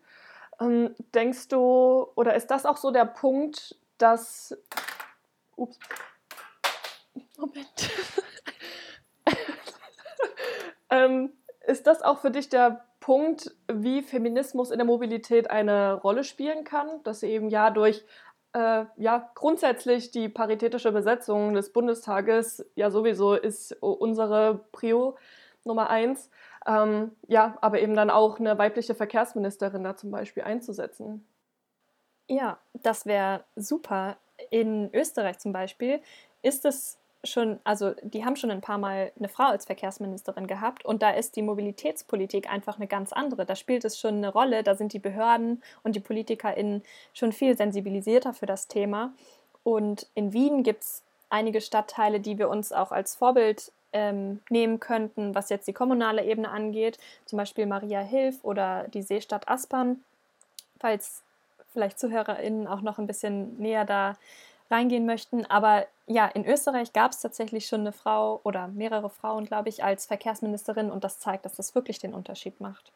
Ähm, 0.59 0.95
denkst 1.13 1.47
du, 1.49 2.07
oder 2.15 2.35
ist 2.35 2.47
das 2.47 2.65
auch 2.65 2.77
so 2.77 2.91
der 2.91 3.05
Punkt, 3.05 3.75
dass. 3.97 4.57
Ups. 5.55 5.77
Moment. 7.37 7.91
ähm, 10.89 11.33
ist 11.65 11.87
das 11.87 12.01
auch 12.01 12.19
für 12.19 12.31
dich 12.31 12.49
der 12.49 12.85
Punkt, 12.99 13.55
wie 13.71 14.01
Feminismus 14.01 14.71
in 14.71 14.77
der 14.77 14.85
Mobilität 14.85 15.49
eine 15.49 15.93
Rolle 15.93 16.23
spielen 16.23 16.63
kann? 16.63 17.03
Dass 17.03 17.19
sie 17.19 17.27
eben 17.27 17.49
ja 17.49 17.69
durch 17.69 18.05
äh, 18.53 18.85
ja 18.97 19.31
grundsätzlich 19.35 20.11
die 20.11 20.29
paritätische 20.29 20.91
Besetzung 20.91 21.53
des 21.53 21.73
Bundestages 21.73 22.65
ja 22.75 22.89
sowieso 22.91 23.33
ist 23.33 23.73
unsere 23.81 24.65
Prio 24.71 25.17
Nummer 25.65 25.89
eins. 25.89 26.29
Ähm, 26.65 27.11
ja, 27.27 27.57
aber 27.61 27.81
eben 27.81 27.95
dann 27.95 28.09
auch 28.09 28.39
eine 28.39 28.57
weibliche 28.57 28.95
Verkehrsministerin 28.95 29.83
da 29.83 29.95
zum 29.95 30.11
Beispiel 30.11 30.43
einzusetzen. 30.43 31.25
Ja, 32.27 32.57
das 32.73 33.05
wäre 33.05 33.43
super. 33.55 34.17
In 34.49 34.89
Österreich 34.93 35.39
zum 35.39 35.51
Beispiel 35.51 36.01
ist 36.41 36.65
es 36.65 36.97
schon, 37.23 37.59
also 37.63 37.93
die 38.01 38.25
haben 38.25 38.35
schon 38.35 38.51
ein 38.51 38.61
paar 38.61 38.77
Mal 38.77 39.11
eine 39.17 39.29
Frau 39.29 39.45
als 39.45 39.65
Verkehrsministerin 39.65 40.47
gehabt 40.47 40.85
und 40.85 41.01
da 41.01 41.11
ist 41.11 41.35
die 41.35 41.41
Mobilitätspolitik 41.41 42.51
einfach 42.51 42.77
eine 42.77 42.87
ganz 42.87 43.13
andere. 43.13 43.45
Da 43.45 43.55
spielt 43.55 43.85
es 43.85 43.99
schon 43.99 44.15
eine 44.15 44.29
Rolle, 44.29 44.63
da 44.63 44.75
sind 44.75 44.93
die 44.93 44.99
Behörden 44.99 45.61
und 45.83 45.95
die 45.95 46.01
PolitikerInnen 46.01 46.83
schon 47.13 47.31
viel 47.31 47.55
sensibilisierter 47.55 48.33
für 48.33 48.45
das 48.45 48.67
Thema. 48.67 49.13
Und 49.63 50.07
in 50.15 50.33
Wien 50.33 50.63
gibt 50.63 50.83
es 50.83 51.03
einige 51.29 51.61
Stadtteile, 51.61 52.19
die 52.19 52.37
wir 52.37 52.49
uns 52.49 52.73
auch 52.73 52.91
als 52.91 53.15
Vorbild 53.15 53.71
ähm, 53.93 54.41
nehmen 54.49 54.79
könnten, 54.79 55.35
was 55.35 55.49
jetzt 55.49 55.67
die 55.67 55.73
kommunale 55.73 56.25
Ebene 56.25 56.49
angeht, 56.49 56.97
zum 57.25 57.37
Beispiel 57.37 57.65
Maria 57.65 58.01
Hilf 58.01 58.43
oder 58.43 58.87
die 58.89 59.01
Seestadt 59.01 59.47
Aspern, 59.47 60.03
falls 60.79 61.23
vielleicht 61.71 61.99
ZuhörerInnen 61.99 62.67
auch 62.67 62.81
noch 62.81 62.99
ein 62.99 63.07
bisschen 63.07 63.57
näher 63.57 63.85
da 63.85 64.15
reingehen 64.69 65.05
möchten. 65.05 65.45
Aber 65.45 65.85
ja, 66.07 66.27
in 66.27 66.45
Österreich 66.45 66.93
gab 66.93 67.11
es 67.11 67.21
tatsächlich 67.21 67.67
schon 67.67 67.81
eine 67.81 67.91
Frau 67.91 68.41
oder 68.43 68.67
mehrere 68.67 69.09
Frauen, 69.09 69.45
glaube 69.45 69.69
ich, 69.69 69.83
als 69.83 70.05
Verkehrsministerin 70.05 70.91
und 70.91 71.03
das 71.03 71.19
zeigt, 71.19 71.45
dass 71.45 71.55
das 71.55 71.75
wirklich 71.75 71.99
den 71.99 72.13
Unterschied 72.13 72.59
macht. 72.59 72.91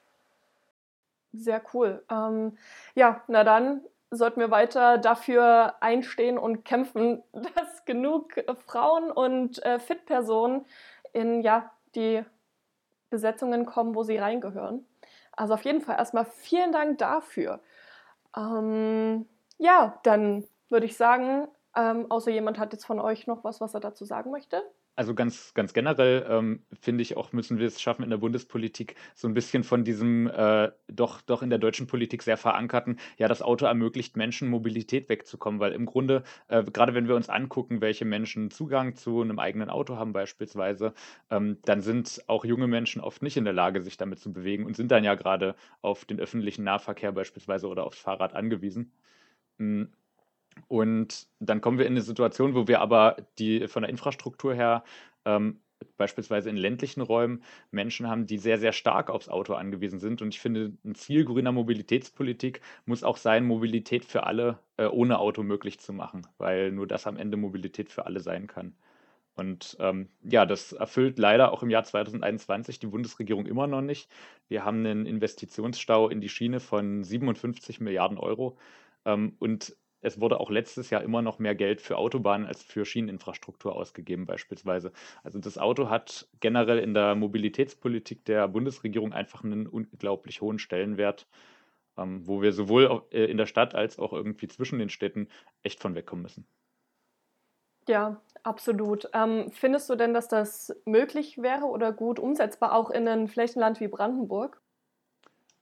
Sehr 1.33 1.61
cool. 1.73 2.03
Ähm, 2.09 2.57
ja, 2.95 3.21
na 3.27 3.43
dann 3.43 3.81
sollten 4.11 4.39
wir 4.39 4.51
weiter 4.51 4.97
dafür 4.97 5.75
einstehen 5.81 6.37
und 6.37 6.63
kämpfen, 6.63 7.23
dass 7.33 7.85
genug 7.85 8.33
Frauen 8.65 9.11
und 9.11 9.63
äh, 9.63 9.79
Fit-Personen 9.79 10.65
in 11.13 11.41
ja, 11.41 11.71
die 11.95 12.23
Besetzungen 13.09 13.65
kommen, 13.65 13.95
wo 13.95 14.03
sie 14.03 14.17
reingehören. 14.17 14.85
Also 15.31 15.53
auf 15.53 15.63
jeden 15.63 15.81
Fall 15.81 15.97
erstmal 15.97 16.25
vielen 16.25 16.71
Dank 16.71 16.97
dafür. 16.97 17.61
Ähm, 18.35 19.27
ja, 19.57 19.99
dann 20.03 20.45
würde 20.69 20.85
ich 20.85 20.97
sagen, 20.97 21.47
ähm, 21.75 22.09
außer 22.09 22.31
jemand 22.31 22.59
hat 22.59 22.73
jetzt 22.73 22.85
von 22.85 22.99
euch 22.99 23.27
noch 23.27 23.43
was, 23.43 23.61
was 23.61 23.73
er 23.73 23.79
dazu 23.79 24.03
sagen 24.03 24.31
möchte. 24.31 24.63
Also 24.99 25.13
ganz, 25.13 25.53
ganz 25.53 25.73
generell 25.73 26.25
ähm, 26.27 26.65
finde 26.81 27.03
ich 27.03 27.17
auch, 27.17 27.31
müssen 27.31 27.59
wir 27.59 27.67
es 27.67 27.79
schaffen, 27.79 28.01
in 28.03 28.09
der 28.09 28.17
Bundespolitik 28.17 28.95
so 29.13 29.27
ein 29.27 29.35
bisschen 29.35 29.63
von 29.63 29.83
diesem 29.83 30.25
äh, 30.27 30.71
doch, 30.87 31.21
doch 31.21 31.43
in 31.43 31.51
der 31.51 31.59
deutschen 31.59 31.85
Politik 31.85 32.23
sehr 32.23 32.35
verankerten, 32.35 32.97
ja, 33.17 33.27
das 33.27 33.43
Auto 33.43 33.67
ermöglicht 33.67 34.17
Menschen 34.17 34.49
Mobilität 34.49 35.07
wegzukommen, 35.07 35.59
weil 35.59 35.73
im 35.73 35.85
Grunde, 35.85 36.23
äh, 36.47 36.63
gerade 36.63 36.95
wenn 36.95 37.07
wir 37.07 37.15
uns 37.15 37.29
angucken, 37.29 37.79
welche 37.79 38.05
Menschen 38.05 38.49
Zugang 38.49 38.95
zu 38.95 39.21
einem 39.21 39.37
eigenen 39.37 39.69
Auto 39.69 39.97
haben 39.97 40.13
beispielsweise, 40.13 40.93
ähm, 41.29 41.59
dann 41.63 41.81
sind 41.81 42.23
auch 42.25 42.43
junge 42.43 42.67
Menschen 42.67 42.99
oft 42.99 43.21
nicht 43.21 43.37
in 43.37 43.43
der 43.45 43.53
Lage, 43.53 43.83
sich 43.83 43.97
damit 43.97 44.17
zu 44.19 44.33
bewegen 44.33 44.65
und 44.65 44.75
sind 44.75 44.89
dann 44.91 45.03
ja 45.03 45.13
gerade 45.13 45.55
auf 45.83 46.05
den 46.05 46.19
öffentlichen 46.19 46.63
Nahverkehr 46.63 47.11
beispielsweise 47.11 47.67
oder 47.67 47.85
aufs 47.85 47.99
Fahrrad 47.99 48.33
angewiesen. 48.33 48.91
Mhm. 49.59 49.91
Und 50.67 51.27
dann 51.39 51.61
kommen 51.61 51.77
wir 51.77 51.85
in 51.85 51.93
eine 51.93 52.01
Situation, 52.01 52.55
wo 52.55 52.67
wir 52.67 52.81
aber 52.81 53.17
die 53.39 53.67
von 53.67 53.83
der 53.83 53.89
Infrastruktur 53.89 54.53
her 54.53 54.83
ähm, 55.25 55.59
beispielsweise 55.97 56.49
in 56.49 56.57
ländlichen 56.57 57.01
Räumen 57.01 57.43
Menschen 57.71 58.07
haben, 58.07 58.25
die 58.25 58.37
sehr, 58.37 58.57
sehr 58.57 58.73
stark 58.73 59.09
aufs 59.09 59.29
Auto 59.29 59.53
angewiesen 59.53 59.99
sind. 59.99 60.21
Und 60.21 60.33
ich 60.33 60.39
finde, 60.39 60.73
ein 60.85 60.95
Ziel 60.95 61.25
grüner 61.25 61.51
Mobilitätspolitik 61.51 62.61
muss 62.85 63.03
auch 63.03 63.17
sein, 63.17 63.45
Mobilität 63.45 64.05
für 64.05 64.23
alle 64.25 64.59
äh, 64.77 64.85
ohne 64.85 65.19
Auto 65.19 65.43
möglich 65.43 65.79
zu 65.79 65.93
machen, 65.93 66.27
weil 66.37 66.71
nur 66.71 66.87
das 66.87 67.07
am 67.07 67.17
Ende 67.17 67.37
Mobilität 67.37 67.89
für 67.89 68.05
alle 68.05 68.19
sein 68.19 68.47
kann. 68.47 68.75
Und 69.35 69.77
ähm, 69.79 70.09
ja, 70.23 70.47
das 70.47 70.73
erfüllt 70.73 71.19
leider 71.19 71.53
auch 71.53 71.61
im 71.61 71.69
Jahr 71.69 71.83
2021 71.83 72.79
die 72.79 72.87
Bundesregierung 72.87 73.45
immer 73.45 73.67
noch 73.67 73.81
nicht. 73.81 74.09
Wir 74.47 74.65
haben 74.65 74.79
einen 74.79 75.05
Investitionsstau 75.05 76.09
in 76.09 76.21
die 76.21 76.29
Schiene 76.29 76.59
von 76.59 77.03
57 77.03 77.79
Milliarden 77.79 78.17
Euro. 78.17 78.57
Ähm, 79.05 79.35
und 79.37 79.75
es 80.07 80.19
wurde 80.21 80.39
auch 80.39 80.49
letztes 80.49 80.89
Jahr 80.89 81.03
immer 81.03 81.21
noch 81.21 81.39
mehr 81.39 81.55
Geld 81.55 81.81
für 81.81 81.97
Autobahnen 81.97 82.47
als 82.47 82.63
für 82.63 82.85
Schieneninfrastruktur 82.85 83.75
ausgegeben 83.75 84.25
beispielsweise. 84.25 84.91
Also 85.23 85.39
das 85.39 85.57
Auto 85.57 85.89
hat 85.89 86.27
generell 86.39 86.79
in 86.79 86.93
der 86.93 87.15
Mobilitätspolitik 87.15 88.25
der 88.25 88.47
Bundesregierung 88.47 89.13
einfach 89.13 89.43
einen 89.43 89.67
unglaublich 89.67 90.41
hohen 90.41 90.59
Stellenwert, 90.59 91.27
ähm, 91.97 92.27
wo 92.27 92.41
wir 92.41 92.53
sowohl 92.53 93.03
äh, 93.11 93.25
in 93.25 93.37
der 93.37 93.45
Stadt 93.47 93.75
als 93.75 93.99
auch 93.99 94.13
irgendwie 94.13 94.47
zwischen 94.47 94.79
den 94.79 94.89
Städten 94.89 95.29
echt 95.63 95.81
von 95.81 95.95
wegkommen 95.95 96.23
müssen. 96.23 96.47
Ja, 97.87 98.21
absolut. 98.43 99.09
Ähm, 99.13 99.49
findest 99.51 99.89
du 99.89 99.95
denn, 99.95 100.13
dass 100.13 100.27
das 100.27 100.75
möglich 100.85 101.37
wäre 101.41 101.65
oder 101.65 101.91
gut 101.93 102.19
umsetzbar, 102.19 102.73
auch 102.73 102.89
in 102.89 103.07
einem 103.07 103.27
Flächenland 103.27 103.79
wie 103.79 103.87
Brandenburg? 103.87 104.61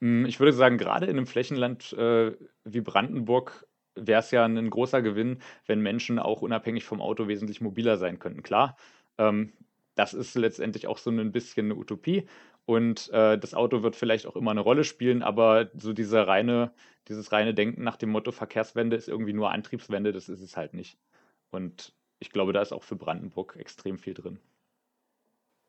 Hm, 0.01 0.25
ich 0.25 0.39
würde 0.39 0.53
sagen, 0.53 0.77
gerade 0.77 1.05
in 1.05 1.17
einem 1.17 1.27
Flächenland 1.27 1.93
äh, 1.93 2.33
wie 2.63 2.81
Brandenburg 2.81 3.65
wäre 3.95 4.19
es 4.19 4.31
ja 4.31 4.45
ein 4.45 4.69
großer 4.69 5.01
Gewinn, 5.01 5.39
wenn 5.65 5.81
Menschen 5.81 6.19
auch 6.19 6.41
unabhängig 6.41 6.85
vom 6.85 7.01
Auto 7.01 7.27
wesentlich 7.27 7.61
mobiler 7.61 7.97
sein 7.97 8.19
könnten. 8.19 8.43
Klar, 8.43 8.77
ähm, 9.17 9.53
das 9.95 10.13
ist 10.13 10.35
letztendlich 10.35 10.87
auch 10.87 10.97
so 10.97 11.09
ein 11.09 11.31
bisschen 11.31 11.67
eine 11.67 11.75
Utopie 11.75 12.27
und 12.65 13.09
äh, 13.11 13.37
das 13.37 13.53
Auto 13.53 13.83
wird 13.83 13.95
vielleicht 13.95 14.25
auch 14.25 14.35
immer 14.35 14.51
eine 14.51 14.61
Rolle 14.61 14.83
spielen, 14.83 15.23
aber 15.23 15.69
so 15.77 15.93
diese 15.93 16.27
reine, 16.27 16.71
dieses 17.07 17.31
reine 17.31 17.53
Denken 17.53 17.83
nach 17.83 17.95
dem 17.95 18.09
Motto 18.09 18.31
Verkehrswende 18.31 18.95
ist 18.95 19.07
irgendwie 19.07 19.33
nur 19.33 19.51
Antriebswende, 19.51 20.11
das 20.11 20.29
ist 20.29 20.41
es 20.41 20.57
halt 20.57 20.73
nicht. 20.73 20.97
Und 21.51 21.93
ich 22.19 22.31
glaube, 22.31 22.53
da 22.53 22.61
ist 22.61 22.73
auch 22.73 22.83
für 22.83 22.95
Brandenburg 22.95 23.55
extrem 23.57 23.97
viel 23.97 24.13
drin. 24.13 24.39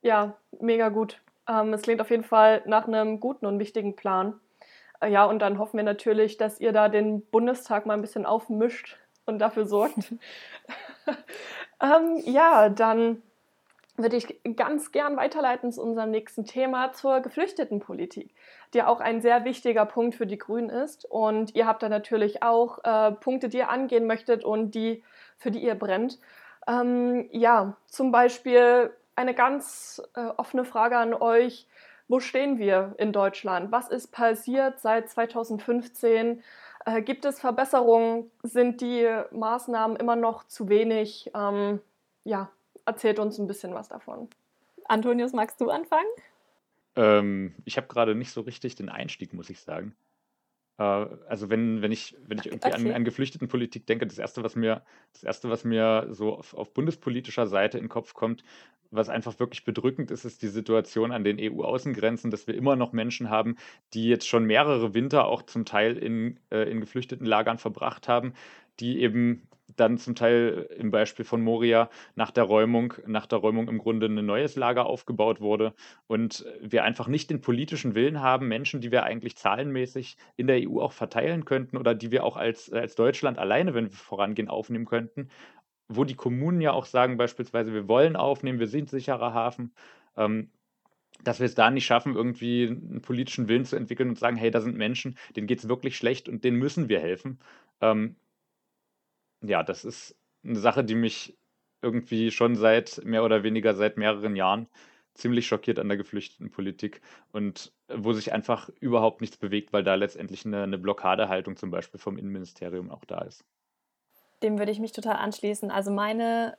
Ja, 0.03 0.37
mega 0.61 0.89
gut. 0.89 1.21
Ähm, 1.49 1.73
es 1.73 1.83
klingt 1.83 2.01
auf 2.01 2.11
jeden 2.11 2.25
Fall 2.25 2.63
nach 2.67 2.87
einem 2.87 3.21
guten 3.21 3.47
und 3.47 3.59
wichtigen 3.59 3.95
Plan. 3.95 4.41
Äh, 5.01 5.11
ja, 5.11 5.25
und 5.25 5.41
dann 5.41 5.59
hoffen 5.59 5.77
wir 5.77 5.85
natürlich, 5.85 6.37
dass 6.37 6.61
ihr 6.61 6.73
da 6.73 6.89
den 6.89 7.25
Bundestag 7.27 7.87
mal 7.87 7.95
ein 7.95 8.01
bisschen 8.01 8.27
aufmischt 8.27 8.97
und 9.25 9.39
dafür 9.39 9.67
sorgt. 9.67 10.13
ähm, 11.83 12.23
ja, 12.25 12.69
dann 12.69 13.23
würde 13.97 14.17
ich 14.17 14.41
ganz 14.57 14.93
gern 14.93 15.17
weiterleiten 15.17 15.73
zu 15.73 15.83
unserem 15.83 16.11
nächsten 16.11 16.45
Thema, 16.45 16.93
zur 16.93 17.21
Geflüchtetenpolitik, 17.21 18.35
die 18.75 18.83
auch 18.83 19.01
ein 19.01 19.21
sehr 19.21 19.45
wichtiger 19.45 19.87
Punkt 19.87 20.15
für 20.15 20.27
die 20.27 20.39
Grünen 20.39 20.69
ist. 20.69 21.07
Und 21.07 21.55
ihr 21.55 21.67
habt 21.67 21.83
da 21.83 21.89
natürlich 21.89 22.43
auch 22.43 22.85
äh, 22.85 23.13
Punkte, 23.13 23.49
die 23.49 23.59
ihr 23.59 23.71
angehen 23.71 24.07
möchtet 24.07 24.45
und 24.45 24.75
die, 24.75 25.03
für 25.39 25.51
die 25.51 25.63
ihr 25.63 25.75
brennt. 25.75 26.19
Ähm, 26.67 27.29
ja, 27.31 27.77
zum 27.87 28.13
Beispiel 28.13 28.91
eine 29.15 29.35
ganz 29.35 30.03
äh, 30.15 30.27
offene 30.37 30.65
Frage 30.65 30.99
an 30.99 31.15
euch. 31.15 31.67
Wo 32.09 32.21
stehen 32.21 32.59
wir 32.59 32.95
in 32.99 33.13
Deutschland? 33.13 33.73
Was 33.73 33.89
ist 33.89 34.13
passiert 34.13 34.81
seit 34.81 35.11
2015? 35.11 36.43
Äh, 36.85 37.03
gibt 37.03 37.25
es 37.25 37.41
Verbesserungen? 37.41 38.31
Sind 38.43 38.81
die 38.81 39.09
Maßnahmen 39.33 39.97
immer 39.97 40.15
noch 40.15 40.47
zu 40.47 40.69
wenig? 40.69 41.31
Ähm, 41.35 41.81
ja, 42.25 42.51
erzählt 42.85 43.19
uns 43.19 43.39
ein 43.39 43.49
bisschen 43.49 43.75
was 43.75 43.89
davon. 43.89 44.29
Antonius, 44.85 45.33
magst 45.33 45.61
du 45.61 45.71
anfangen? 45.71 46.07
Ähm, 46.95 47.55
ich 47.65 47.77
habe 47.77 47.89
gerade 47.89 48.15
nicht 48.15 48.31
so 48.31 48.41
richtig 48.43 48.77
den 48.77 48.89
Einstieg, 48.89 49.35
muss 49.35 49.51
ich 49.51 49.61
sagen. 49.61 49.97
Äh, 50.79 50.83
also 50.83 51.51
wenn, 51.51 51.83
wenn 51.83 51.93
ich, 51.93 52.17
wenn 52.27 52.39
ich 52.39 52.47
irgendwie 52.47 52.69
okay. 52.69 52.89
an, 52.89 52.95
an 52.95 53.05
Geflüchtetenpolitik 53.05 53.87
denke, 53.87 54.07
das 54.07 54.19
erste, 54.19 54.43
was 54.43 54.57
mir, 54.57 54.83
das 55.13 55.25
erste, 55.25 55.51
was 55.51 55.65
mir 55.65 56.09
so 56.11 56.35
auf, 56.35 56.55
auf 56.55 56.73
bundespolitischer 56.73 57.47
Seite 57.47 57.79
in 57.79 57.85
den 57.85 57.91
Kopf 57.91 58.15
kommt, 58.15 58.43
was 58.91 59.09
einfach 59.09 59.39
wirklich 59.41 59.65
bedrückend 59.65 60.11
ist, 60.11 60.25
ist 60.25 60.43
die 60.43 60.49
Situation 60.49 61.13
an 61.13 61.25
den 61.25 61.39
EU-Außengrenzen, 61.41 62.31
dass 62.31 62.47
wir 62.47 62.55
immer 62.55 62.77
noch 62.77 62.93
Menschen 62.93 63.31
haben, 63.31 63.57
die 63.95 64.09
jetzt 64.09 64.29
schon 64.29 64.45
mehrere 64.45 64.95
Winter 64.95 65.27
auch 65.27 65.43
zum 65.43 65.65
Teil 65.65 65.97
in, 65.97 66.39
äh, 66.51 66.71
in 66.71 66.81
geflüchteten 66.81 67.27
Lagern 67.27 67.59
verbracht 67.59 68.09
haben, 68.09 68.35
die 68.79 69.01
eben 69.01 69.49
dann 69.77 69.99
zum 69.99 70.15
Teil 70.15 70.69
im 70.79 70.91
Beispiel 70.91 71.25
von 71.25 71.43
Moria 71.43 71.91
nach 72.15 72.31
der 72.31 72.45
Räumung, 72.45 72.95
nach 73.07 73.27
der 73.27 73.39
Räumung 73.39 73.69
im 73.69 73.79
Grunde 73.79 74.07
ein 74.07 74.27
neues 74.27 74.57
Lager 74.57 74.87
aufgebaut 74.87 75.41
wurde 75.41 75.75
und 76.07 76.45
wir 76.61 76.85
einfach 76.85 77.09
nicht 77.09 77.31
den 77.31 77.41
politischen 77.41 77.95
Willen 77.95 78.21
haben, 78.21 78.49
Menschen, 78.49 78.81
die 78.81 78.91
wir 78.91 79.05
eigentlich 79.05 79.37
zahlenmäßig 79.37 80.17
in 80.37 80.47
der 80.47 80.69
EU 80.69 80.81
auch 80.81 80.93
verteilen 80.93 81.45
könnten 81.45 81.77
oder 81.77 81.95
die 81.95 82.11
wir 82.11 82.25
auch 82.25 82.37
als, 82.37 82.73
als 82.73 82.95
Deutschland 82.95 83.39
alleine, 83.39 83.75
wenn 83.75 83.91
wir 83.91 83.97
vorangehen, 83.97 84.49
aufnehmen 84.49 84.87
könnten, 84.87 85.29
wo 85.89 86.05
die 86.05 86.15
Kommunen 86.15 86.61
ja 86.61 86.73
auch 86.73 86.87
sagen, 86.87 87.17
beispielsweise, 87.17 87.73
wir 87.73 87.89
wollen 87.89 88.17
aufnehmen, 88.17 88.59
wir 88.59 88.69
sind 88.69 88.91
sicherer 88.91 89.35
Hafen. 89.35 89.73
Ähm, 90.17 90.51
dass 91.25 91.41
wir 91.41 91.47
es 91.47 91.55
da 91.55 91.71
nicht 91.71 91.87
schaffen, 91.87 92.15
irgendwie 92.15 92.67
einen 92.67 93.03
politischen 93.03 93.49
Willen 93.49 93.65
zu 93.65 93.77
entwickeln 93.77 94.11
und 94.11 94.19
sagen, 94.19 94.37
hey, 94.37 94.51
da 94.51 94.61
sind 94.61 94.77
Menschen, 94.77 95.17
denen 95.35 95.47
geht 95.47 95.61
es 95.61 95.69
wirklich 95.69 95.97
schlecht 95.97 96.29
und 96.29 96.45
denen 96.45 96.59
müssen 96.59 96.89
wir 96.89 97.01
helfen. 97.01 97.39
Ähm, 97.81 98.17
ja, 99.41 99.63
das 99.63 99.85
ist 99.85 100.17
eine 100.45 100.59
Sache, 100.59 100.85
die 100.85 100.95
mich 100.95 101.37
irgendwie 101.83 102.31
schon 102.31 102.57
seit 102.57 103.03
mehr 103.05 103.25
oder 103.25 103.43
weniger 103.43 103.75
seit 103.75 103.97
mehreren 103.97 104.37
Jahren 104.37 104.69
ziemlich 105.15 105.47
schockiert 105.47 105.79
an 105.79 105.89
der 105.89 105.97
Geflüchtetenpolitik 105.97 107.01
und 107.33 107.73
wo 107.89 108.13
sich 108.13 108.33
einfach 108.33 108.69
überhaupt 108.81 109.21
nichts 109.21 109.37
bewegt, 109.37 109.73
weil 109.73 109.83
da 109.83 109.95
letztendlich 109.95 110.45
eine, 110.45 110.63
eine 110.63 110.79
Blockadehaltung 110.79 111.57
zum 111.57 111.71
Beispiel 111.71 111.99
vom 111.99 112.19
Innenministerium 112.19 112.91
auch 112.91 113.05
da 113.05 113.23
ist. 113.23 113.45
Dem 114.43 114.59
würde 114.59 114.73
ich 114.73 114.81
mich 114.81 114.93
total 114.93 115.17
anschließen. 115.17 115.71
Also 115.71 115.91
meine 115.91 116.59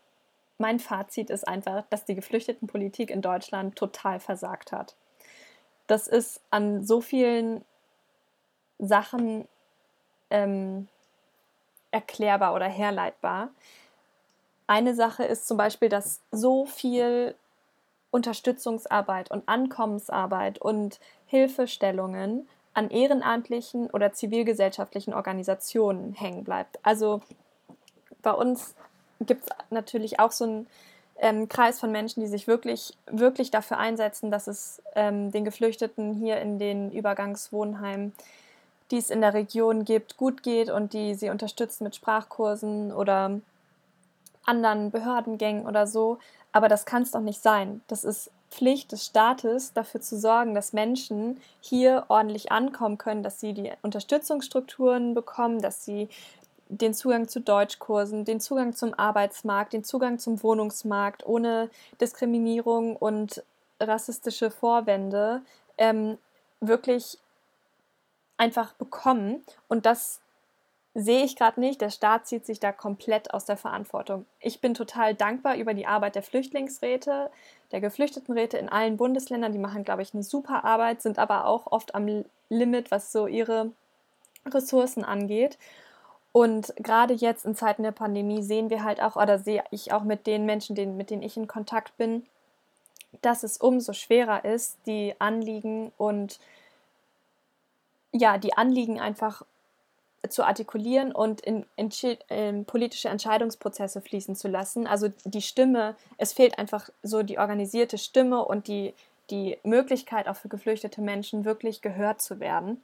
mein 0.57 0.79
Fazit 0.79 1.29
ist 1.29 1.47
einfach, 1.47 1.83
dass 1.89 2.05
die 2.05 2.15
Geflüchtetenpolitik 2.15 3.11
in 3.11 3.21
Deutschland 3.21 3.75
total 3.75 4.19
versagt 4.19 4.71
hat. 4.71 4.95
Das 5.85 6.07
ist 6.07 6.41
an 6.49 6.83
so 6.83 6.99
vielen 6.99 7.63
Sachen 8.79 9.47
ähm, 10.29 10.87
erklärbar 11.91 12.53
oder 12.53 12.65
herleitbar. 12.65 13.49
Eine 14.67 14.93
Sache 14.93 15.23
ist 15.23 15.47
zum 15.47 15.57
Beispiel, 15.57 15.89
dass 15.89 16.21
so 16.31 16.65
viel 16.65 17.35
Unterstützungsarbeit 18.11 19.31
und 19.31 19.47
Ankommensarbeit 19.47 20.59
und 20.59 20.99
Hilfestellungen 21.25 22.47
an 22.73 22.89
ehrenamtlichen 22.89 23.89
oder 23.89 24.13
zivilgesellschaftlichen 24.13 25.13
Organisationen 25.13 26.13
hängen 26.13 26.43
bleibt. 26.43 26.79
Also 26.83 27.21
bei 28.21 28.31
uns 28.31 28.75
gibt 29.21 29.43
es 29.43 29.49
natürlich 29.69 30.19
auch 30.19 30.31
so 30.31 30.43
einen 30.43 30.67
ähm, 31.19 31.49
Kreis 31.49 31.79
von 31.79 31.91
Menschen, 31.91 32.21
die 32.21 32.27
sich 32.27 32.47
wirklich, 32.47 32.95
wirklich 33.09 33.51
dafür 33.51 33.77
einsetzen, 33.77 34.29
dass 34.29 34.47
es 34.47 34.81
ähm, 34.95 35.31
den 35.31 35.43
Geflüchteten 35.43 36.13
hier 36.13 36.39
in 36.39 36.59
den 36.59 36.91
Übergangswohnheimen, 36.91 38.13
die 38.91 38.97
es 38.97 39.09
in 39.09 39.21
der 39.21 39.33
Region 39.33 39.85
gibt, 39.85 40.17
gut 40.17 40.43
geht 40.43 40.69
und 40.69 40.93
die 40.93 41.15
sie 41.15 41.29
unterstützen 41.29 41.83
mit 41.83 41.95
Sprachkursen 41.95 42.91
oder 42.91 43.39
anderen 44.45 44.91
Behördengängen 44.91 45.65
oder 45.65 45.87
so. 45.87 46.19
Aber 46.51 46.69
das 46.69 46.85
kann 46.85 47.03
es 47.03 47.11
doch 47.11 47.21
nicht 47.21 47.41
sein. 47.41 47.81
Das 47.87 48.03
ist 48.03 48.31
Pflicht 48.49 48.91
des 48.91 49.05
Staates, 49.05 49.73
dafür 49.73 50.01
zu 50.01 50.17
sorgen, 50.17 50.55
dass 50.55 50.73
Menschen 50.73 51.39
hier 51.59 52.05
ordentlich 52.07 52.51
ankommen 52.51 52.97
können, 52.97 53.23
dass 53.23 53.39
sie 53.39 53.53
die 53.53 53.71
Unterstützungsstrukturen 53.81 55.13
bekommen, 55.13 55.61
dass 55.61 55.83
sie 55.83 56.07
den 56.69 56.93
Zugang 56.93 57.27
zu 57.27 57.41
Deutschkursen, 57.41 58.25
den 58.25 58.39
Zugang 58.39 58.73
zum 58.73 58.93
Arbeitsmarkt, 58.93 59.73
den 59.73 59.83
Zugang 59.83 60.19
zum 60.19 60.41
Wohnungsmarkt 60.43 61.25
ohne 61.25 61.69
Diskriminierung 62.01 62.95
und 62.95 63.43
rassistische 63.79 64.49
Vorwände 64.49 65.41
ähm, 65.77 66.17
wirklich 66.59 67.19
einfach 68.37 68.73
bekommen. 68.73 69.43
Und 69.67 69.85
das 69.85 70.21
sehe 70.93 71.23
ich 71.23 71.35
gerade 71.35 71.59
nicht. 71.59 71.81
Der 71.81 71.89
Staat 71.89 72.27
zieht 72.27 72.45
sich 72.45 72.59
da 72.59 72.71
komplett 72.71 73.33
aus 73.33 73.45
der 73.45 73.57
Verantwortung. 73.57 74.25
Ich 74.39 74.61
bin 74.61 74.73
total 74.73 75.13
dankbar 75.13 75.55
über 75.55 75.73
die 75.73 75.85
Arbeit 75.85 76.15
der 76.15 76.23
Flüchtlingsräte, 76.23 77.29
der 77.71 77.81
Geflüchtetenräte 77.81 78.57
in 78.57 78.69
allen 78.69 78.97
Bundesländern. 78.97 79.51
Die 79.51 79.59
machen, 79.59 79.83
glaube 79.83 80.01
ich, 80.01 80.13
eine 80.13 80.23
super 80.23 80.63
Arbeit, 80.63 81.01
sind 81.01 81.19
aber 81.19 81.45
auch 81.45 81.67
oft 81.67 81.93
am 81.93 82.25
Limit, 82.49 82.91
was 82.91 83.11
so 83.11 83.27
ihre 83.27 83.71
Ressourcen 84.45 85.03
angeht. 85.03 85.57
Und 86.31 86.73
gerade 86.77 87.13
jetzt 87.13 87.45
in 87.45 87.55
Zeiten 87.55 87.83
der 87.83 87.91
Pandemie 87.91 88.41
sehen 88.41 88.69
wir 88.69 88.83
halt 88.83 89.01
auch, 89.01 89.15
oder 89.15 89.39
sehe 89.39 89.63
ich 89.71 89.93
auch 89.93 90.03
mit 90.03 90.27
den 90.27 90.45
Menschen, 90.45 90.75
denen, 90.75 90.97
mit 90.97 91.09
denen 91.09 91.23
ich 91.23 91.37
in 91.37 91.47
Kontakt 91.47 91.97
bin, 91.97 92.25
dass 93.21 93.43
es 93.43 93.57
umso 93.57 93.93
schwerer 93.93 94.45
ist, 94.45 94.77
die 94.85 95.15
Anliegen 95.19 95.91
und 95.97 96.39
ja, 98.11 98.37
die 98.37 98.53
Anliegen 98.53 98.99
einfach 98.99 99.43
zu 100.29 100.43
artikulieren 100.43 101.11
und 101.11 101.41
in, 101.41 101.65
in, 101.75 101.89
in, 102.29 102.65
politische 102.65 103.09
Entscheidungsprozesse 103.09 104.01
fließen 104.01 104.35
zu 104.35 104.47
lassen. 104.47 104.87
Also 104.87 105.09
die 105.25 105.41
Stimme, 105.41 105.95
es 106.17 106.33
fehlt 106.33 106.57
einfach 106.57 106.89
so 107.03 107.23
die 107.23 107.37
organisierte 107.37 107.97
Stimme 107.97 108.43
und 108.43 108.67
die, 108.67 108.93
die 109.29 109.57
Möglichkeit 109.63 110.27
auch 110.27 110.35
für 110.35 110.49
geflüchtete 110.49 111.01
Menschen 111.01 111.45
wirklich 111.45 111.81
gehört 111.81 112.21
zu 112.21 112.39
werden. 112.39 112.81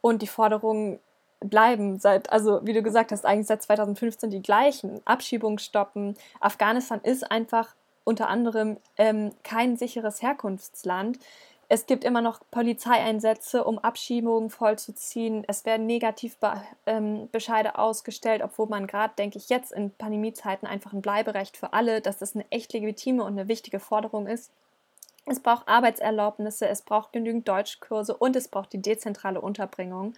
Und 0.00 0.22
die 0.22 0.26
Forderungen 0.26 0.98
bleiben 1.40 1.98
seit, 1.98 2.30
also 2.30 2.60
wie 2.64 2.72
du 2.72 2.82
gesagt 2.82 3.12
hast, 3.12 3.24
eigentlich 3.24 3.46
seit 3.46 3.62
2015 3.62 4.30
die 4.30 4.42
gleichen. 4.42 5.00
Abschiebungen 5.04 5.58
stoppen. 5.58 6.16
Afghanistan 6.40 7.00
ist 7.02 7.30
einfach 7.30 7.74
unter 8.04 8.28
anderem 8.28 8.78
ähm, 8.96 9.32
kein 9.44 9.76
sicheres 9.76 10.22
Herkunftsland. 10.22 11.18
Es 11.74 11.86
gibt 11.86 12.04
immer 12.04 12.20
noch 12.20 12.40
Polizeieinsätze, 12.50 13.64
um 13.64 13.78
Abschiebungen 13.78 14.50
vollzuziehen. 14.50 15.42
Es 15.48 15.64
werden 15.64 15.86
Negativbescheide 15.86 16.68
ähm, 16.84 17.74
ausgestellt, 17.74 18.42
obwohl 18.44 18.66
man 18.66 18.86
gerade, 18.86 19.14
denke 19.16 19.38
ich, 19.38 19.48
jetzt 19.48 19.72
in 19.72 19.90
Pandemiezeiten 19.90 20.68
einfach 20.68 20.92
ein 20.92 21.00
Bleiberecht 21.00 21.56
für 21.56 21.72
alle, 21.72 22.02
dass 22.02 22.18
das 22.18 22.34
eine 22.34 22.44
echt 22.50 22.74
legitime 22.74 23.24
und 23.24 23.38
eine 23.38 23.48
wichtige 23.48 23.80
Forderung 23.80 24.26
ist. 24.26 24.50
Es 25.24 25.40
braucht 25.40 25.66
Arbeitserlaubnisse, 25.66 26.68
es 26.68 26.82
braucht 26.82 27.14
genügend 27.14 27.48
Deutschkurse 27.48 28.14
und 28.14 28.36
es 28.36 28.48
braucht 28.48 28.74
die 28.74 28.82
dezentrale 28.82 29.40
Unterbringung. 29.40 30.12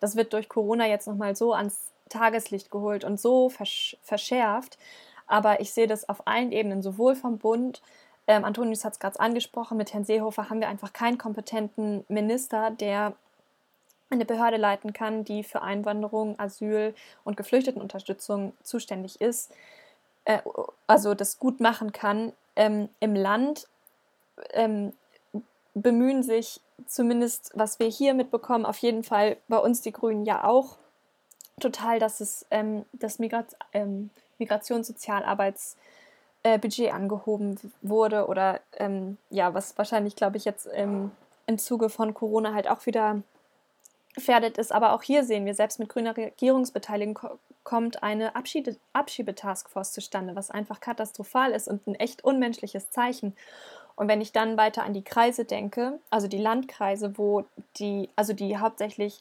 Das 0.00 0.16
wird 0.16 0.32
durch 0.32 0.48
Corona 0.48 0.86
jetzt 0.86 1.06
nochmal 1.06 1.36
so 1.36 1.52
ans 1.52 1.92
Tageslicht 2.08 2.70
geholt 2.70 3.04
und 3.04 3.20
so 3.20 3.50
versch 3.50 3.98
verschärft. 4.02 4.78
Aber 5.26 5.60
ich 5.60 5.70
sehe 5.70 5.86
das 5.86 6.08
auf 6.08 6.26
allen 6.26 6.50
Ebenen, 6.50 6.80
sowohl 6.80 7.14
vom 7.14 7.36
Bund, 7.36 7.82
ähm, 8.26 8.44
Antonius 8.44 8.84
hat 8.84 8.94
es 8.94 8.98
gerade 8.98 9.20
angesprochen, 9.20 9.76
mit 9.76 9.92
Herrn 9.92 10.04
Seehofer 10.04 10.48
haben 10.48 10.60
wir 10.60 10.68
einfach 10.68 10.92
keinen 10.92 11.18
kompetenten 11.18 12.04
Minister, 12.08 12.70
der 12.70 13.14
eine 14.10 14.24
Behörde 14.24 14.56
leiten 14.56 14.92
kann, 14.92 15.24
die 15.24 15.42
für 15.42 15.62
Einwanderung, 15.62 16.38
Asyl 16.38 16.94
und 17.24 17.36
Geflüchtetenunterstützung 17.36 18.52
zuständig 18.62 19.20
ist, 19.20 19.52
äh, 20.24 20.38
also 20.86 21.14
das 21.14 21.38
gut 21.38 21.60
machen 21.60 21.92
kann. 21.92 22.32
Ähm, 22.56 22.88
Im 23.00 23.14
Land 23.14 23.68
ähm, 24.52 24.92
bemühen 25.74 26.22
sich 26.22 26.60
zumindest, 26.86 27.50
was 27.54 27.78
wir 27.78 27.88
hier 27.88 28.14
mitbekommen, 28.14 28.64
auf 28.64 28.78
jeden 28.78 29.04
Fall 29.04 29.36
bei 29.48 29.58
uns 29.58 29.80
die 29.80 29.92
Grünen 29.92 30.24
ja 30.24 30.44
auch 30.44 30.76
total, 31.60 31.98
dass 31.98 32.20
es 32.20 32.46
ähm, 32.50 32.84
das 32.92 33.18
Migrat 33.18 33.56
ähm, 33.72 34.10
Migrationssozialarbeitsbudget 34.38 35.76
äh, 36.44 36.90
angehoben 36.90 37.58
wurde 37.82 38.26
oder 38.28 38.60
ähm, 38.76 39.18
ja, 39.30 39.52
was 39.54 39.76
wahrscheinlich, 39.76 40.14
glaube 40.14 40.36
ich, 40.36 40.44
jetzt 40.44 40.66
im 41.46 41.58
Zuge 41.58 41.88
von 41.88 42.14
Corona 42.14 42.54
halt 42.54 42.68
auch 42.68 42.86
wieder 42.86 43.22
gefährdet 44.14 44.58
ist. 44.58 44.72
Aber 44.72 44.92
auch 44.92 45.02
hier 45.02 45.24
sehen 45.24 45.44
wir, 45.44 45.54
selbst 45.54 45.78
mit 45.78 45.88
grüner 45.88 46.16
Regierungsbeteiligung 46.16 47.18
kommt 47.64 48.02
eine 48.02 48.36
Abschiede 48.36 48.76
Abschiebetaskforce 48.92 49.92
zustande, 49.92 50.36
was 50.36 50.50
einfach 50.50 50.80
katastrophal 50.80 51.52
ist 51.52 51.66
und 51.66 51.86
ein 51.86 51.94
echt 51.94 52.24
unmenschliches 52.24 52.90
Zeichen. 52.90 53.34
Und 53.96 54.08
wenn 54.08 54.20
ich 54.20 54.32
dann 54.32 54.56
weiter 54.56 54.82
an 54.82 54.92
die 54.92 55.04
Kreise 55.04 55.44
denke, 55.44 55.98
also 56.10 56.28
die 56.28 56.38
Landkreise, 56.38 57.16
wo 57.16 57.44
die, 57.78 58.08
also 58.16 58.32
die 58.32 58.58
hauptsächlich 58.58 59.20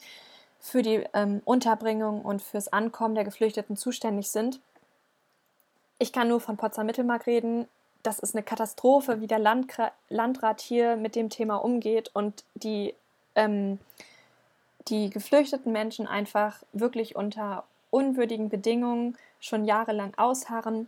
für 0.60 0.82
die 0.82 1.04
ähm, 1.14 1.42
Unterbringung 1.46 2.22
und 2.22 2.42
fürs 2.42 2.72
Ankommen 2.72 3.16
der 3.16 3.24
Geflüchteten 3.24 3.76
zuständig 3.78 4.30
sind, 4.30 4.60
ich 6.00 6.12
kann 6.12 6.28
nur 6.28 6.40
von 6.40 6.58
Potsdam 6.58 6.86
Mittelmark 6.86 7.28
reden. 7.28 7.68
Das 8.02 8.20
ist 8.20 8.36
eine 8.36 8.44
Katastrophe, 8.44 9.22
wie 9.22 9.28
der 9.28 9.40
Landkra 9.40 9.92
Landrat 10.10 10.62
hier 10.62 10.96
mit 10.96 11.16
dem 11.16 11.30
Thema 11.30 11.58
umgeht 11.58 12.12
und 12.14 12.44
die, 12.56 12.94
ähm, 13.36 13.80
die 14.88 15.10
geflüchteten 15.10 15.72
Menschen 15.72 16.08
einfach 16.08 16.64
wirklich 16.74 17.16
unter 17.16 17.64
unwürdigen 17.90 18.50
Bedingungen 18.50 19.18
schon 19.40 19.66
jahrelang 19.66 20.14
ausharren 20.18 20.88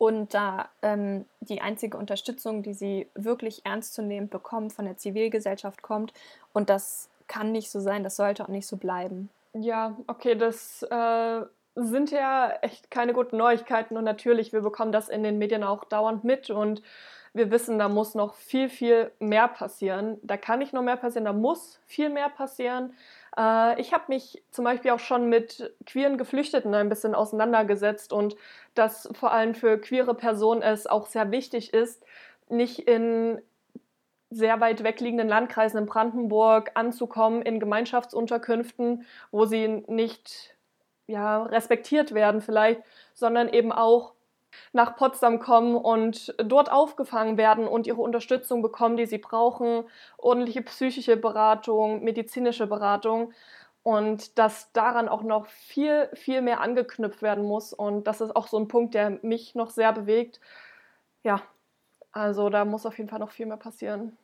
und 0.00 0.32
da 0.32 0.70
ähm, 0.80 1.26
die 1.40 1.60
einzige 1.60 1.98
Unterstützung, 1.98 2.62
die 2.62 2.72
sie 2.72 3.06
wirklich 3.14 3.66
ernstzunehmend 3.66 4.30
bekommen, 4.30 4.70
von 4.70 4.86
der 4.86 4.96
Zivilgesellschaft 4.96 5.82
kommt. 5.82 6.14
Und 6.54 6.70
das 6.70 7.10
kann 7.26 7.52
nicht 7.52 7.70
so 7.70 7.80
sein, 7.80 8.02
das 8.02 8.16
sollte 8.16 8.44
auch 8.44 8.48
nicht 8.48 8.66
so 8.66 8.78
bleiben. 8.78 9.28
Ja, 9.52 9.94
okay, 10.06 10.36
das 10.36 10.82
äh, 10.84 11.42
sind 11.84 12.10
ja 12.10 12.52
echt 12.62 12.90
keine 12.90 13.12
guten 13.12 13.36
Neuigkeiten 13.36 13.96
und 13.96 14.04
natürlich, 14.04 14.52
wir 14.52 14.60
bekommen 14.60 14.92
das 14.92 15.08
in 15.08 15.22
den 15.22 15.38
Medien 15.38 15.64
auch 15.64 15.84
dauernd 15.84 16.24
mit 16.24 16.50
und 16.50 16.82
wir 17.32 17.50
wissen, 17.50 17.78
da 17.78 17.88
muss 17.88 18.14
noch 18.14 18.34
viel, 18.34 18.68
viel 18.68 19.12
mehr 19.20 19.46
passieren. 19.46 20.18
Da 20.22 20.36
kann 20.36 20.58
nicht 20.58 20.72
nur 20.72 20.82
mehr 20.82 20.96
passieren, 20.96 21.24
da 21.24 21.32
muss 21.32 21.80
viel 21.86 22.10
mehr 22.10 22.28
passieren. 22.28 22.94
Äh, 23.36 23.80
ich 23.80 23.92
habe 23.92 24.04
mich 24.08 24.42
zum 24.50 24.64
Beispiel 24.64 24.90
auch 24.90 24.98
schon 24.98 25.28
mit 25.28 25.72
queeren 25.86 26.18
Geflüchteten 26.18 26.74
ein 26.74 26.88
bisschen 26.88 27.14
auseinandergesetzt 27.14 28.12
und 28.12 28.36
dass 28.74 29.08
vor 29.12 29.32
allem 29.32 29.54
für 29.54 29.78
queere 29.78 30.14
Personen 30.14 30.62
es 30.62 30.86
auch 30.86 31.06
sehr 31.06 31.30
wichtig 31.30 31.72
ist, 31.72 32.04
nicht 32.48 32.80
in 32.80 33.40
sehr 34.30 34.60
weit 34.60 34.84
wegliegenden 34.84 35.28
Landkreisen 35.28 35.78
in 35.78 35.86
Brandenburg 35.86 36.70
anzukommen, 36.74 37.42
in 37.42 37.58
Gemeinschaftsunterkünften, 37.60 39.04
wo 39.32 39.44
sie 39.44 39.84
nicht 39.88 40.54
ja, 41.10 41.42
respektiert 41.42 42.14
werden 42.14 42.40
vielleicht, 42.40 42.82
sondern 43.14 43.48
eben 43.48 43.72
auch 43.72 44.14
nach 44.72 44.96
Potsdam 44.96 45.38
kommen 45.38 45.76
und 45.76 46.34
dort 46.38 46.70
aufgefangen 46.72 47.36
werden 47.36 47.68
und 47.68 47.86
ihre 47.86 48.00
Unterstützung 48.00 48.62
bekommen, 48.62 48.96
die 48.96 49.06
sie 49.06 49.18
brauchen, 49.18 49.84
ordentliche 50.18 50.62
psychische 50.62 51.16
Beratung, 51.16 52.02
medizinische 52.02 52.66
Beratung 52.66 53.32
und 53.82 54.38
dass 54.38 54.72
daran 54.72 55.08
auch 55.08 55.22
noch 55.22 55.46
viel, 55.46 56.08
viel 56.14 56.42
mehr 56.42 56.60
angeknüpft 56.60 57.22
werden 57.22 57.44
muss. 57.44 57.72
Und 57.72 58.04
das 58.06 58.20
ist 58.20 58.34
auch 58.36 58.48
so 58.48 58.58
ein 58.58 58.68
Punkt, 58.68 58.94
der 58.94 59.18
mich 59.22 59.54
noch 59.54 59.70
sehr 59.70 59.92
bewegt. 59.92 60.40
Ja, 61.22 61.42
also 62.12 62.50
da 62.50 62.64
muss 62.64 62.86
auf 62.86 62.98
jeden 62.98 63.10
Fall 63.10 63.20
noch 63.20 63.30
viel 63.30 63.46
mehr 63.46 63.56
passieren. 63.56 64.16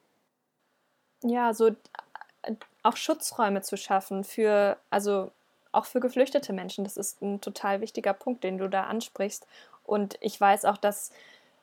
Ja, 1.22 1.55
so 1.55 1.68
äh, 1.68 2.55
auch 2.83 2.96
Schutzräume 2.96 3.62
zu 3.62 3.77
schaffen 3.77 4.25
für, 4.25 4.77
also 4.90 5.31
auch 5.77 5.85
für 5.85 6.01
geflüchtete 6.01 6.53
Menschen. 6.53 6.85
Das 6.85 6.97
ist 6.97 7.23
ein 7.23 7.41
total 7.41 7.81
wichtiger 7.81 8.12
Punkt, 8.12 8.45
den 8.45 8.59
du 8.59 8.69
da 8.69 8.85
ansprichst. 8.85 9.47
Und 9.85 10.17
ich 10.21 10.41
weiß 10.41 10.65
auch, 10.65 10.77
dass 10.77 11.12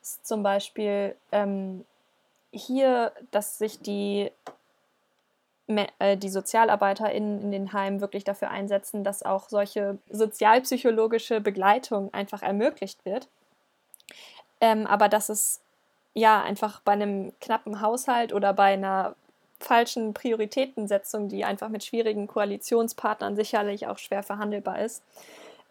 zum 0.01 0.43
Beispiel 0.43 1.15
ähm, 1.31 1.85
hier, 2.51 3.11
dass 3.31 3.57
sich 3.57 3.79
die 3.79 4.31
äh, 5.67 6.17
die 6.17 6.29
SozialarbeiterInnen 6.29 7.41
in 7.41 7.51
den 7.51 7.73
Heimen 7.73 8.01
wirklich 8.01 8.23
dafür 8.23 8.51
einsetzen, 8.51 9.03
dass 9.03 9.23
auch 9.23 9.49
solche 9.49 9.97
sozialpsychologische 10.09 11.39
Begleitung 11.41 12.13
einfach 12.13 12.41
ermöglicht 12.41 13.05
wird. 13.05 13.29
Ähm, 14.59 14.85
aber 14.87 15.09
dass 15.09 15.29
es 15.29 15.61
ja 16.13 16.41
einfach 16.41 16.81
bei 16.81 16.91
einem 16.91 17.33
knappen 17.39 17.81
Haushalt 17.81 18.33
oder 18.33 18.53
bei 18.53 18.73
einer 18.73 19.15
falschen 19.63 20.13
Prioritätensetzung, 20.13 21.29
die 21.29 21.45
einfach 21.45 21.69
mit 21.69 21.83
schwierigen 21.83 22.27
Koalitionspartnern 22.27 23.35
sicherlich 23.35 23.87
auch 23.87 23.97
schwer 23.97 24.23
verhandelbar 24.23 24.79
ist, 24.79 25.03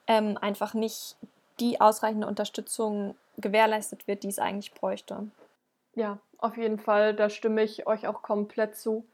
ähm, 0.06 0.38
einfach 0.40 0.74
nicht 0.74 1.16
die 1.60 1.80
ausreichende 1.80 2.26
Unterstützung 2.26 3.14
gewährleistet 3.38 4.06
wird, 4.08 4.22
die 4.22 4.28
es 4.28 4.38
eigentlich 4.38 4.74
bräuchte. 4.74 5.28
Ja, 5.94 6.18
auf 6.38 6.56
jeden 6.56 6.78
Fall, 6.78 7.14
da 7.14 7.30
stimme 7.30 7.62
ich 7.62 7.86
euch 7.86 8.06
auch 8.06 8.22
komplett 8.22 8.76
zu. 8.76 9.04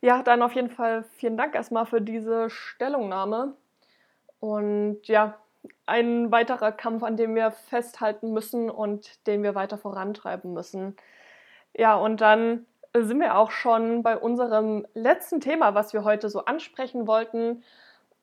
Ja, 0.00 0.22
dann 0.22 0.42
auf 0.42 0.54
jeden 0.54 0.70
Fall 0.70 1.04
vielen 1.16 1.36
Dank 1.36 1.54
erstmal 1.54 1.86
für 1.86 2.00
diese 2.00 2.48
Stellungnahme. 2.50 3.54
Und 4.40 5.00
ja, 5.04 5.38
ein 5.86 6.30
weiterer 6.30 6.72
Kampf, 6.72 7.02
an 7.02 7.16
dem 7.16 7.34
wir 7.34 7.50
festhalten 7.50 8.32
müssen 8.32 8.70
und 8.70 9.26
den 9.26 9.42
wir 9.42 9.54
weiter 9.54 9.78
vorantreiben 9.78 10.52
müssen. 10.52 10.96
Ja, 11.74 11.96
und 11.96 12.20
dann 12.20 12.66
sind 13.04 13.20
wir 13.20 13.36
auch 13.36 13.50
schon 13.50 14.02
bei 14.02 14.16
unserem 14.16 14.86
letzten 14.94 15.40
Thema, 15.40 15.74
was 15.74 15.92
wir 15.92 16.04
heute 16.04 16.28
so 16.28 16.44
ansprechen 16.44 17.06
wollten. 17.06 17.62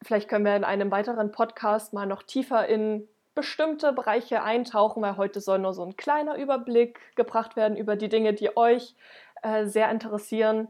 Vielleicht 0.01 0.29
können 0.29 0.45
wir 0.45 0.55
in 0.55 0.63
einem 0.63 0.91
weiteren 0.91 1.31
Podcast 1.31 1.93
mal 1.93 2.05
noch 2.05 2.23
tiefer 2.23 2.67
in 2.67 3.07
bestimmte 3.35 3.93
Bereiche 3.93 4.43
eintauchen, 4.43 5.01
weil 5.01 5.17
heute 5.17 5.41
soll 5.41 5.59
nur 5.59 5.73
so 5.73 5.83
ein 5.83 5.95
kleiner 5.97 6.37
Überblick 6.37 6.99
gebracht 7.15 7.55
werden 7.55 7.77
über 7.77 7.95
die 7.95 8.09
Dinge, 8.09 8.33
die 8.33 8.55
euch 8.55 8.95
äh, 9.41 9.65
sehr 9.65 9.89
interessieren 9.89 10.67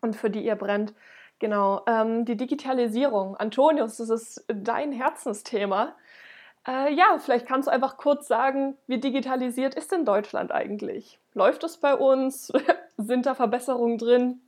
und 0.00 0.16
für 0.16 0.30
die 0.30 0.44
ihr 0.44 0.56
brennt. 0.56 0.94
Genau, 1.38 1.82
ähm, 1.86 2.24
die 2.24 2.36
Digitalisierung. 2.36 3.36
Antonius, 3.36 3.98
das 3.98 4.10
ist 4.10 4.44
dein 4.48 4.92
Herzensthema. 4.92 5.94
Äh, 6.68 6.92
ja, 6.92 7.18
vielleicht 7.18 7.46
kannst 7.46 7.66
du 7.66 7.72
einfach 7.72 7.96
kurz 7.96 8.28
sagen, 8.28 8.76
wie 8.86 9.00
digitalisiert 9.00 9.74
ist 9.74 9.90
denn 9.90 10.04
Deutschland 10.04 10.52
eigentlich? 10.52 11.18
Läuft 11.32 11.64
es 11.64 11.78
bei 11.78 11.94
uns? 11.94 12.52
Sind 12.98 13.24
da 13.24 13.34
Verbesserungen 13.34 13.96
drin? 13.96 14.40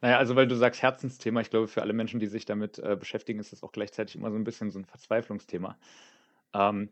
Naja, 0.00 0.16
also 0.16 0.34
weil 0.34 0.48
du 0.48 0.56
sagst 0.56 0.80
Herzensthema, 0.80 1.42
ich 1.42 1.50
glaube, 1.50 1.68
für 1.68 1.82
alle 1.82 1.92
Menschen, 1.92 2.20
die 2.20 2.26
sich 2.26 2.46
damit 2.46 2.78
äh, 2.78 2.96
beschäftigen, 2.98 3.38
ist 3.38 3.52
das 3.52 3.62
auch 3.62 3.72
gleichzeitig 3.72 4.16
immer 4.16 4.30
so 4.30 4.36
ein 4.36 4.44
bisschen 4.44 4.70
so 4.70 4.78
ein 4.78 4.86
Verzweiflungsthema. 4.86 5.76
Ähm, 6.54 6.88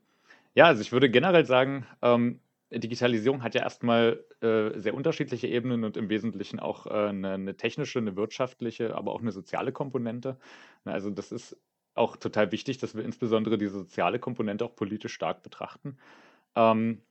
ja, 0.54 0.66
also 0.66 0.82
ich 0.82 0.92
würde 0.92 1.08
generell 1.10 1.46
sagen, 1.46 1.86
ähm, 2.02 2.40
Digitalisierung 2.70 3.42
hat 3.42 3.54
ja 3.54 3.62
erstmal 3.62 4.22
äh, 4.42 4.78
sehr 4.78 4.94
unterschiedliche 4.94 5.48
Ebenen 5.48 5.84
und 5.84 5.96
im 5.96 6.08
Wesentlichen 6.10 6.60
auch 6.60 6.86
äh, 6.86 6.90
eine, 6.90 7.32
eine, 7.32 7.56
technische, 7.56 7.98
eine 7.98 8.14
wirtschaftliche, 8.14 8.94
aber 8.94 9.12
auch 9.12 9.22
eine 9.22 9.32
soziale 9.32 9.72
Komponente. 9.72 10.36
Also 10.84 11.10
das 11.10 11.32
ist 11.32 11.56
auch 12.00 12.16
total 12.16 12.50
wichtig, 12.52 12.78
dass 12.78 12.96
wir 12.96 13.04
insbesondere 13.04 13.58
diese 13.58 13.78
soziale 13.78 14.18
Komponente 14.18 14.64
auch 14.64 14.74
politisch 14.74 15.14
stark 15.14 15.42
betrachten. 15.42 15.98
Ähm, 16.56 17.02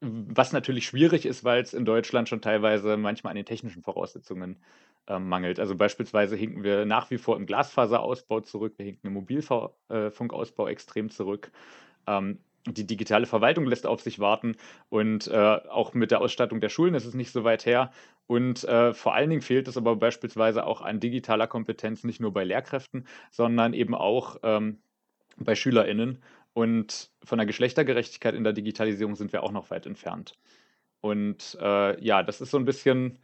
was 0.00 0.52
natürlich 0.52 0.86
schwierig 0.86 1.26
ist, 1.26 1.44
weil 1.44 1.62
es 1.62 1.74
in 1.74 1.84
Deutschland 1.84 2.28
schon 2.28 2.40
teilweise 2.40 2.96
manchmal 2.96 3.32
an 3.32 3.36
den 3.36 3.46
technischen 3.46 3.82
Voraussetzungen 3.82 4.58
äh, 5.06 5.18
mangelt. 5.18 5.60
Also 5.60 5.76
beispielsweise 5.76 6.36
hinken 6.36 6.64
wir 6.64 6.84
nach 6.86 7.10
wie 7.10 7.18
vor 7.18 7.36
im 7.36 7.46
Glasfaserausbau 7.46 8.40
zurück, 8.40 8.74
wir 8.78 8.86
hinken 8.86 9.06
im 9.06 9.12
Mobilfunkausbau 9.14 10.68
extrem 10.68 11.08
zurück. 11.08 11.52
Ähm, 12.06 12.38
die 12.66 12.86
digitale 12.86 13.26
Verwaltung 13.26 13.66
lässt 13.66 13.86
auf 13.86 14.00
sich 14.00 14.20
warten 14.20 14.56
und 14.88 15.26
äh, 15.26 15.36
auch 15.36 15.94
mit 15.94 16.10
der 16.12 16.20
Ausstattung 16.20 16.60
der 16.60 16.68
Schulen 16.68 16.94
ist 16.94 17.04
es 17.04 17.14
nicht 17.14 17.32
so 17.32 17.42
weit 17.44 17.66
her. 17.66 17.90
Und 18.26 18.64
äh, 18.64 18.94
vor 18.94 19.14
allen 19.14 19.30
Dingen 19.30 19.42
fehlt 19.42 19.68
es 19.68 19.76
aber 19.76 19.96
beispielsweise 19.96 20.64
auch 20.64 20.80
an 20.80 21.00
digitaler 21.00 21.46
Kompetenz, 21.46 22.04
nicht 22.04 22.20
nur 22.20 22.32
bei 22.32 22.44
Lehrkräften, 22.44 23.06
sondern 23.30 23.74
eben 23.74 23.94
auch 23.94 24.36
ähm, 24.42 24.80
bei 25.36 25.54
SchülerInnen. 25.54 26.22
Und 26.54 27.10
von 27.24 27.38
der 27.38 27.46
Geschlechtergerechtigkeit 27.46 28.34
in 28.34 28.44
der 28.44 28.52
Digitalisierung 28.52 29.16
sind 29.16 29.32
wir 29.32 29.42
auch 29.42 29.52
noch 29.52 29.70
weit 29.70 29.86
entfernt. 29.86 30.34
Und 31.00 31.58
äh, 31.60 32.02
ja, 32.02 32.22
das 32.22 32.40
ist 32.40 32.50
so 32.50 32.58
ein 32.58 32.64
bisschen, 32.64 33.18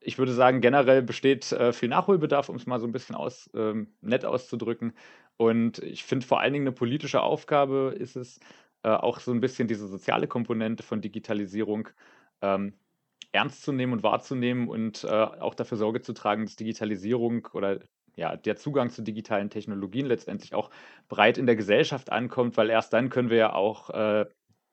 ich 0.00 0.18
würde 0.18 0.32
sagen, 0.32 0.60
generell 0.60 1.02
besteht 1.02 1.50
äh, 1.52 1.72
viel 1.72 1.88
Nachholbedarf, 1.88 2.48
um 2.48 2.56
es 2.56 2.66
mal 2.66 2.78
so 2.80 2.86
ein 2.86 2.92
bisschen 2.92 3.16
aus, 3.16 3.50
ähm, 3.54 3.88
nett 4.00 4.24
auszudrücken. 4.24 4.92
Und 5.36 5.78
ich 5.80 6.04
finde 6.04 6.26
vor 6.26 6.40
allen 6.40 6.52
Dingen 6.52 6.66
eine 6.66 6.74
politische 6.74 7.22
Aufgabe 7.22 7.94
ist 7.98 8.16
es, 8.16 8.38
äh, 8.82 8.90
auch 8.90 9.20
so 9.20 9.32
ein 9.32 9.40
bisschen 9.40 9.68
diese 9.68 9.88
soziale 9.88 10.28
Komponente 10.28 10.82
von 10.82 11.00
Digitalisierung 11.00 11.88
ähm, 12.40 12.74
ernst 13.32 13.62
zu 13.62 13.72
nehmen 13.72 13.92
und 13.92 14.02
wahrzunehmen 14.02 14.68
und 14.68 15.04
äh, 15.04 15.08
auch 15.08 15.54
dafür 15.54 15.78
Sorge 15.78 16.02
zu 16.02 16.12
tragen, 16.12 16.44
dass 16.44 16.56
Digitalisierung 16.56 17.48
oder 17.52 17.80
ja, 18.14 18.36
der 18.36 18.56
Zugang 18.56 18.90
zu 18.90 19.02
digitalen 19.02 19.50
Technologien 19.50 20.06
letztendlich 20.06 20.54
auch 20.54 20.70
breit 21.08 21.38
in 21.38 21.46
der 21.46 21.56
Gesellschaft 21.56 22.12
ankommt, 22.12 22.56
weil 22.56 22.70
erst 22.70 22.92
dann 22.92 23.08
können 23.08 23.30
wir 23.30 23.38
ja 23.38 23.52
auch 23.54 23.90
äh, 23.90 24.26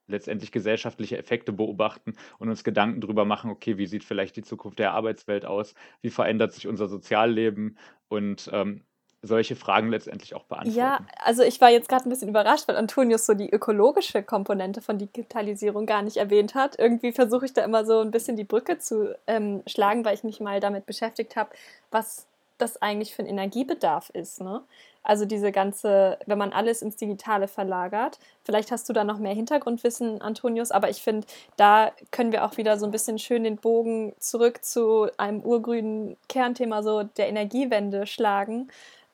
letztendlich 0.07 0.51
gesellschaftliche 0.51 1.17
Effekte 1.17 1.53
beobachten 1.53 2.15
und 2.39 2.49
uns 2.49 2.63
Gedanken 2.63 2.99
darüber 3.01 3.25
machen, 3.25 3.51
okay, 3.51 3.77
wie 3.77 3.85
sieht 3.85 4.03
vielleicht 4.03 4.35
die 4.35 4.43
Zukunft 4.43 4.79
der 4.79 4.93
Arbeitswelt 4.93 5.45
aus, 5.45 5.73
wie 6.01 6.09
verändert 6.09 6.51
sich 6.53 6.67
unser 6.67 6.87
Sozialleben? 6.87 7.77
Und 8.07 8.49
ähm, 8.51 8.83
solche 9.21 9.55
Fragen 9.55 9.89
letztendlich 9.89 10.33
auch 10.35 10.43
beantworten. 10.43 10.77
Ja, 10.77 10.99
also 11.23 11.43
ich 11.43 11.59
war 11.59 11.69
jetzt 11.69 11.89
gerade 11.89 12.07
ein 12.07 12.09
bisschen 12.09 12.29
überrascht, 12.29 12.67
weil 12.67 12.77
Antonius 12.77 13.25
so 13.25 13.33
die 13.33 13.49
ökologische 13.49 14.23
Komponente 14.23 14.81
von 14.81 14.97
Digitalisierung 14.97 15.85
gar 15.85 16.01
nicht 16.01 16.17
erwähnt 16.17 16.55
hat. 16.55 16.79
Irgendwie 16.79 17.11
versuche 17.11 17.45
ich 17.45 17.53
da 17.53 17.63
immer 17.63 17.85
so 17.85 17.99
ein 17.99 18.11
bisschen 18.11 18.37
die 18.37 18.45
Brücke 18.45 18.79
zu 18.79 19.15
ähm, 19.27 19.61
schlagen, 19.67 20.05
weil 20.05 20.15
ich 20.15 20.23
mich 20.23 20.39
mal 20.39 20.59
damit 20.59 20.85
beschäftigt 20.85 21.35
habe, 21.35 21.49
was 21.91 22.27
das 22.57 22.81
eigentlich 22.81 23.15
für 23.15 23.23
ein 23.23 23.27
Energiebedarf 23.27 24.09
ist. 24.11 24.41
Ne? 24.41 24.61
Also 25.01 25.25
diese 25.25 25.51
ganze, 25.51 26.17
wenn 26.25 26.37
man 26.37 26.51
alles 26.51 26.81
ins 26.81 26.97
Digitale 26.97 27.47
verlagert. 27.47 28.19
Vielleicht 28.43 28.71
hast 28.71 28.87
du 28.89 28.93
da 28.93 29.03
noch 29.03 29.17
mehr 29.17 29.33
Hintergrundwissen, 29.33 30.21
Antonius, 30.21 30.71
aber 30.71 30.89
ich 30.89 31.01
finde, 31.01 31.25
da 31.55 31.91
können 32.11 32.31
wir 32.31 32.45
auch 32.45 32.57
wieder 32.57 32.77
so 32.77 32.85
ein 32.85 32.91
bisschen 32.91 33.17
schön 33.17 33.43
den 33.43 33.57
Bogen 33.57 34.13
zurück 34.19 34.63
zu 34.63 35.07
einem 35.17 35.41
urgrünen 35.41 36.17
Kernthema 36.27 36.83
so 36.83 37.03
der 37.03 37.29
Energiewende 37.29 38.07
schlagen 38.07 38.69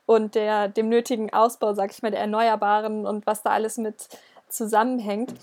und 0.06 0.34
der, 0.34 0.68
dem 0.68 0.88
nötigen 0.88 1.32
Ausbau, 1.32 1.74
sag 1.74 1.90
ich 1.90 2.02
mal, 2.02 2.10
der 2.10 2.20
Erneuerbaren 2.20 3.06
und 3.06 3.26
was 3.26 3.42
da 3.42 3.50
alles 3.50 3.76
mit 3.76 4.08
zusammenhängt. 4.48 5.34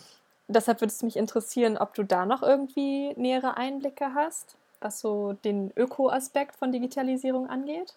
Deshalb 0.47 0.81
würde 0.81 0.91
es 0.91 1.03
mich 1.03 1.17
interessieren, 1.17 1.77
ob 1.77 1.93
du 1.93 2.03
da 2.03 2.25
noch 2.25 2.41
irgendwie 2.41 3.13
nähere 3.15 3.57
Einblicke 3.57 4.13
hast, 4.15 4.55
was 4.81 4.99
so 4.99 5.33
den 5.33 5.71
Öko-Aspekt 5.75 6.55
von 6.55 6.71
Digitalisierung 6.71 7.49
angeht. 7.49 7.93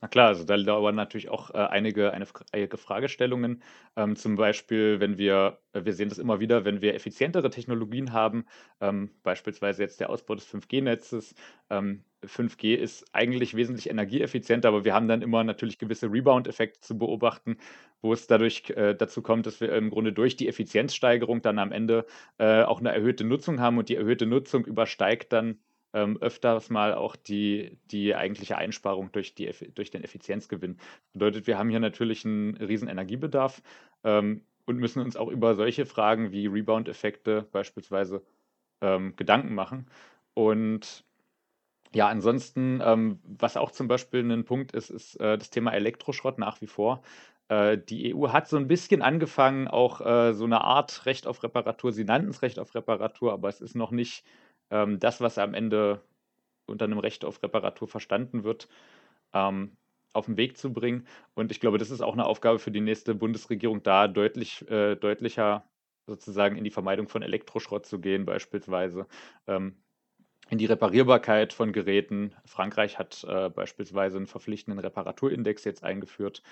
Na 0.00 0.06
klar, 0.06 0.28
also 0.28 0.44
da 0.44 0.56
dauern 0.56 0.94
natürlich 0.94 1.28
auch 1.28 1.50
äh, 1.50 1.56
einige, 1.58 2.12
eine, 2.12 2.24
einige 2.52 2.76
Fragestellungen. 2.76 3.62
Ähm, 3.96 4.14
zum 4.14 4.36
Beispiel, 4.36 5.00
wenn 5.00 5.18
wir, 5.18 5.58
äh, 5.72 5.84
wir 5.84 5.92
sehen 5.92 6.08
das 6.08 6.18
immer 6.18 6.38
wieder, 6.38 6.64
wenn 6.64 6.80
wir 6.80 6.94
effizientere 6.94 7.50
Technologien 7.50 8.12
haben, 8.12 8.44
ähm, 8.80 9.10
beispielsweise 9.24 9.82
jetzt 9.82 9.98
der 9.98 10.08
Ausbau 10.10 10.36
des 10.36 10.46
5G-Netzes. 10.46 11.34
Ähm, 11.68 12.04
5G 12.24 12.76
ist 12.76 13.06
eigentlich 13.12 13.54
wesentlich 13.56 13.90
energieeffizienter, 13.90 14.68
aber 14.68 14.84
wir 14.84 14.94
haben 14.94 15.08
dann 15.08 15.20
immer 15.22 15.42
natürlich 15.42 15.78
gewisse 15.78 16.06
Rebound-Effekte 16.12 16.80
zu 16.80 16.96
beobachten, 16.96 17.56
wo 18.00 18.12
es 18.12 18.28
dadurch 18.28 18.70
äh, 18.70 18.94
dazu 18.94 19.20
kommt, 19.22 19.46
dass 19.46 19.60
wir 19.60 19.72
im 19.72 19.90
Grunde 19.90 20.12
durch 20.12 20.36
die 20.36 20.46
Effizienzsteigerung 20.48 21.42
dann 21.42 21.58
am 21.58 21.72
Ende 21.72 22.06
äh, 22.38 22.62
auch 22.62 22.78
eine 22.78 22.92
erhöhte 22.92 23.24
Nutzung 23.24 23.58
haben 23.60 23.78
und 23.78 23.88
die 23.88 23.96
erhöhte 23.96 24.26
Nutzung 24.26 24.64
übersteigt 24.64 25.32
dann 25.32 25.58
ähm, 25.92 26.18
öfters 26.20 26.70
mal 26.70 26.94
auch 26.94 27.16
die, 27.16 27.78
die 27.90 28.14
eigentliche 28.14 28.58
Einsparung 28.58 29.10
durch, 29.12 29.34
die, 29.34 29.50
durch 29.74 29.90
den 29.90 30.04
Effizienzgewinn. 30.04 30.78
Bedeutet, 31.12 31.46
wir 31.46 31.58
haben 31.58 31.70
hier 31.70 31.80
natürlich 31.80 32.24
einen 32.24 32.56
riesen 32.56 32.88
Energiebedarf 32.88 33.62
ähm, 34.04 34.42
und 34.66 34.78
müssen 34.78 35.02
uns 35.02 35.16
auch 35.16 35.28
über 35.28 35.54
solche 35.54 35.86
Fragen 35.86 36.30
wie 36.32 36.46
Rebound-Effekte 36.46 37.48
beispielsweise 37.52 38.22
ähm, 38.80 39.16
Gedanken 39.16 39.54
machen. 39.54 39.86
Und 40.34 41.04
ja, 41.94 42.08
ansonsten, 42.08 42.80
ähm, 42.84 43.20
was 43.24 43.56
auch 43.56 43.70
zum 43.70 43.88
Beispiel 43.88 44.20
ein 44.30 44.44
Punkt 44.44 44.72
ist, 44.72 44.90
ist 44.90 45.16
äh, 45.20 45.38
das 45.38 45.50
Thema 45.50 45.72
Elektroschrott 45.72 46.38
nach 46.38 46.60
wie 46.60 46.66
vor. 46.66 47.02
äh, 47.48 47.78
die 47.78 48.14
EU 48.14 48.28
hat 48.32 48.48
so 48.48 48.56
ein 48.56 48.68
bisschen 48.68 49.02
angefangen, 49.02 49.68
auch 49.68 50.00
äh, 50.00 50.34
so 50.34 50.44
eine 50.44 50.62
Art 50.62 51.06
Recht 51.06 51.26
auf 51.26 51.42
Reparatur, 51.42 51.92
sie 51.92 52.04
nannten 52.04 52.30
es 52.30 52.42
Recht 52.42 52.58
auf 52.58 52.74
Reparatur, 52.74 53.32
aber 53.32 53.48
es 53.48 53.60
ist 53.60 53.74
noch 53.74 53.90
nicht 53.90 54.24
ähm, 54.70 54.98
das, 54.98 55.20
was 55.20 55.38
am 55.38 55.54
Ende 55.54 56.02
unter 56.66 56.84
einem 56.84 56.98
Recht 56.98 57.24
auf 57.24 57.42
Reparatur 57.42 57.88
verstanden 57.88 58.44
wird, 58.44 58.68
ähm, 59.32 59.76
auf 60.12 60.26
den 60.26 60.36
Weg 60.36 60.58
zu 60.58 60.72
bringen. 60.72 61.06
Und 61.34 61.50
ich 61.50 61.60
glaube, 61.60 61.78
das 61.78 61.90
ist 61.90 62.00
auch 62.00 62.14
eine 62.14 62.26
Aufgabe 62.26 62.58
für 62.58 62.70
die 62.70 62.80
nächste 62.80 63.14
Bundesregierung, 63.14 63.82
da 63.82 64.08
deutlich, 64.08 64.68
äh, 64.70 64.96
deutlicher 64.96 65.64
sozusagen 66.06 66.56
in 66.56 66.64
die 66.64 66.70
Vermeidung 66.70 67.08
von 67.08 67.22
Elektroschrott 67.22 67.86
zu 67.86 68.00
gehen, 68.00 68.24
beispielsweise. 68.24 69.06
Ähm, 69.46 69.76
in 70.50 70.58
die 70.58 70.66
Reparierbarkeit 70.66 71.52
von 71.52 71.72
Geräten. 71.72 72.34
Frankreich 72.46 72.98
hat 72.98 73.24
äh, 73.28 73.50
beispielsweise 73.50 74.16
einen 74.16 74.26
verpflichtenden 74.26 74.78
Reparaturindex 74.78 75.64
jetzt 75.64 75.84
eingeführt 75.84 76.42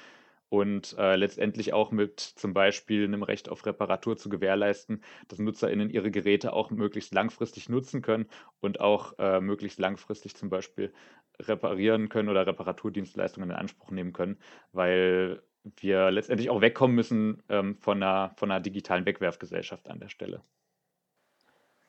und 0.49 0.97
äh, 0.99 1.17
letztendlich 1.17 1.73
auch 1.73 1.91
mit 1.91 2.21
zum 2.21 2.55
Beispiel 2.55 3.05
einem 3.05 3.23
Recht 3.23 3.49
auf 3.49 3.67
Reparatur 3.67 4.17
zu 4.17 4.29
gewährleisten, 4.29 5.03
dass 5.29 5.39
NutzerInnen 5.39 5.91
ihre 5.91 6.11
Geräte 6.11 6.53
auch 6.53 6.71
möglichst 6.71 7.15
langfristig 7.15 7.69
nutzen 7.69 8.03
können 8.03 8.27
und 8.61 8.81
auch 8.81 9.19
äh, 9.19 9.41
möglichst 9.41 9.79
langfristig 9.79 10.37
zum 10.37 10.49
Beispiel 10.49 10.93
reparieren 11.41 12.09
können 12.09 12.29
oder 12.29 12.47
Reparaturdienstleistungen 12.47 13.51
in 13.51 13.57
Anspruch 13.57 13.91
nehmen 13.91 14.13
können, 14.13 14.39
weil 14.73 15.43
wir 15.77 16.11
letztendlich 16.11 16.51
auch 16.51 16.61
wegkommen 16.61 16.95
müssen 16.95 17.43
ähm, 17.49 17.77
von, 17.77 18.03
einer, 18.03 18.33
von 18.37 18.51
einer 18.51 18.61
digitalen 18.61 19.05
Wegwerfgesellschaft 19.05 19.89
an 19.89 19.99
der 19.99 20.09
Stelle. 20.09 20.41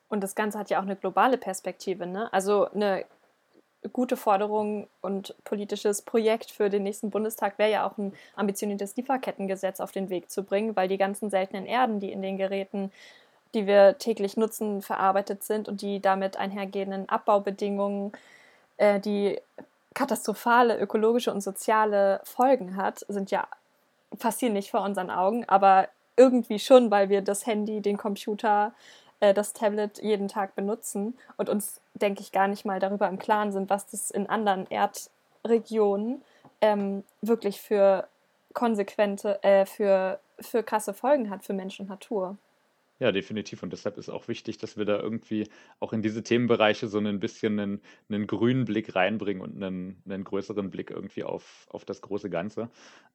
Und 0.08 0.22
das 0.22 0.34
Ganze 0.34 0.58
hat 0.58 0.70
ja 0.70 0.78
auch 0.78 0.84
eine 0.84 0.96
globale 0.96 1.38
Perspektive. 1.38 2.06
Ne? 2.06 2.32
Also 2.32 2.70
eine 2.70 3.04
gute 3.92 4.16
Forderung 4.16 4.88
und 5.00 5.34
politisches 5.44 6.02
Projekt 6.02 6.50
für 6.50 6.68
den 6.68 6.82
nächsten 6.82 7.10
Bundestag 7.10 7.58
wäre 7.58 7.70
ja 7.70 7.86
auch 7.86 7.96
ein 7.98 8.12
ambitioniertes 8.34 8.96
Lieferkettengesetz 8.96 9.80
auf 9.80 9.92
den 9.92 10.10
Weg 10.10 10.30
zu 10.30 10.42
bringen, 10.42 10.74
weil 10.76 10.88
die 10.88 10.98
ganzen 10.98 11.30
seltenen 11.30 11.66
Erden, 11.66 12.00
die 12.00 12.12
in 12.12 12.22
den 12.22 12.36
Geräten, 12.36 12.90
die 13.54 13.66
wir 13.66 13.98
täglich 13.98 14.36
nutzen, 14.36 14.82
verarbeitet 14.82 15.44
sind 15.44 15.68
und 15.68 15.80
die 15.80 16.00
damit 16.00 16.36
einhergehenden 16.36 17.08
Abbaubedingungen, 17.08 18.12
äh, 18.76 19.00
die 19.00 19.40
katastrophale 19.94 20.78
ökologische 20.78 21.32
und 21.32 21.40
soziale 21.40 22.20
Folgen 22.24 22.76
hat, 22.76 23.04
sind 23.08 23.30
ja 23.30 23.46
passieren 24.18 24.54
nicht 24.54 24.70
vor 24.70 24.82
unseren 24.82 25.10
Augen, 25.10 25.44
aber 25.48 25.88
irgendwie 26.16 26.58
schon, 26.58 26.90
weil 26.90 27.08
wir 27.08 27.22
das 27.22 27.46
Handy, 27.46 27.80
den 27.80 27.96
Computer, 27.96 28.72
äh, 29.20 29.34
das 29.34 29.52
Tablet 29.52 30.02
jeden 30.02 30.28
Tag 30.28 30.54
benutzen 30.54 31.16
und 31.36 31.48
uns, 31.48 31.80
denke 31.94 32.20
ich, 32.20 32.32
gar 32.32 32.48
nicht 32.48 32.64
mal 32.64 32.80
darüber 32.80 33.08
im 33.08 33.18
Klaren 33.18 33.52
sind, 33.52 33.70
was 33.70 33.88
das 33.88 34.10
in 34.10 34.28
anderen 34.28 34.66
Erdregionen 34.70 36.22
ähm, 36.60 37.04
wirklich 37.20 37.60
für 37.60 38.08
konsequente, 38.54 39.42
äh, 39.42 39.66
für, 39.66 40.20
für 40.40 40.62
krasse 40.62 40.94
Folgen 40.94 41.30
hat 41.30 41.44
für 41.44 41.52
Mensch 41.52 41.78
und 41.80 41.88
Natur. 41.88 42.36
Ja, 43.00 43.12
definitiv. 43.12 43.62
Und 43.62 43.72
deshalb 43.72 43.96
ist 43.96 44.08
auch 44.08 44.26
wichtig, 44.26 44.58
dass 44.58 44.76
wir 44.76 44.84
da 44.84 44.98
irgendwie 44.98 45.48
auch 45.78 45.92
in 45.92 46.02
diese 46.02 46.24
Themenbereiche 46.24 46.88
so 46.88 46.98
ein 46.98 47.20
bisschen 47.20 47.58
einen, 47.60 47.80
einen 48.08 48.26
grünen 48.26 48.64
Blick 48.64 48.96
reinbringen 48.96 49.40
und 49.40 49.62
einen, 49.62 50.02
einen 50.04 50.24
größeren 50.24 50.68
Blick 50.70 50.90
irgendwie 50.90 51.22
auf, 51.22 51.68
auf 51.70 51.84
das 51.84 52.02
große 52.02 52.28
Ganze. 52.28 52.70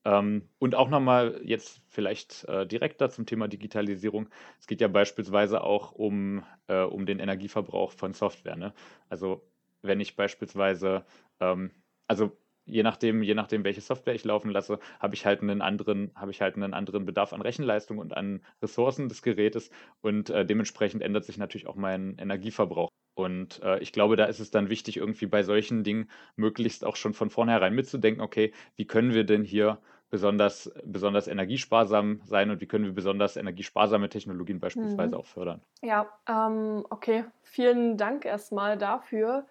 Ähm, 0.05 0.47
und 0.57 0.75
auch 0.75 0.87
nochmal 0.89 1.41
jetzt 1.43 1.81
vielleicht 1.89 2.45
äh, 2.45 2.65
direkter 2.65 3.09
zum 3.09 3.25
Thema 3.25 3.49
Digitalisierung. 3.49 4.29
Es 4.57 4.67
geht 4.67 4.79
ja 4.79 4.87
beispielsweise 4.87 5.61
auch 5.61 5.91
um, 5.91 6.45
äh, 6.67 6.83
um 6.83 7.05
den 7.05 7.19
Energieverbrauch 7.19 7.91
von 7.91 8.13
Software. 8.13 8.55
Ne? 8.55 8.73
Also 9.09 9.45
wenn 9.81 9.99
ich 9.99 10.15
beispielsweise, 10.15 11.05
ähm, 11.41 11.71
also 12.07 12.37
je 12.65 12.83
nachdem, 12.83 13.23
je 13.23 13.35
nachdem, 13.35 13.63
welche 13.63 13.81
Software 13.81 14.15
ich 14.15 14.23
laufen 14.23 14.51
lasse, 14.51 14.79
habe 14.99 15.15
ich 15.15 15.25
halt 15.25 15.41
einen 15.41 15.61
anderen, 15.61 16.11
habe 16.15 16.31
ich 16.31 16.41
halt 16.41 16.55
einen 16.55 16.73
anderen 16.73 17.05
Bedarf 17.05 17.33
an 17.33 17.41
Rechenleistung 17.41 17.97
und 17.97 18.15
an 18.15 18.41
Ressourcen 18.61 19.09
des 19.09 19.21
Gerätes 19.21 19.69
und 20.01 20.29
äh, 20.29 20.45
dementsprechend 20.45 21.01
ändert 21.01 21.25
sich 21.25 21.37
natürlich 21.37 21.67
auch 21.67 21.75
mein 21.75 22.17
Energieverbrauch. 22.17 22.89
Und 23.15 23.61
äh, 23.61 23.79
ich 23.79 23.91
glaube, 23.91 24.15
da 24.15 24.25
ist 24.25 24.39
es 24.39 24.49
dann 24.49 24.69
wichtig, 24.69 24.97
irgendwie 24.97 25.27
bei 25.27 25.43
solchen 25.43 25.83
Dingen 25.83 26.09
möglichst 26.35 26.83
auch 26.83 26.95
schon 26.95 27.13
von 27.13 27.29
vornherein 27.29 27.75
mitzudenken, 27.75 28.21
okay, 28.21 28.53
wie 28.75 28.85
können 28.85 29.13
wir 29.13 29.23
denn 29.23 29.43
hier 29.43 29.79
besonders, 30.09 30.71
besonders 30.85 31.27
energiesparsam 31.27 32.21
sein 32.23 32.51
und 32.51 32.61
wie 32.61 32.67
können 32.67 32.85
wir 32.85 32.93
besonders 32.93 33.35
energiesparsame 33.35 34.09
Technologien 34.09 34.59
beispielsweise 34.59 35.15
mhm. 35.15 35.21
auch 35.21 35.25
fördern. 35.25 35.61
Ja, 35.81 36.07
ähm, 36.29 36.85
okay. 36.91 37.25
Vielen 37.41 37.97
Dank 37.97 38.23
erstmal 38.23 38.77
dafür. 38.77 39.47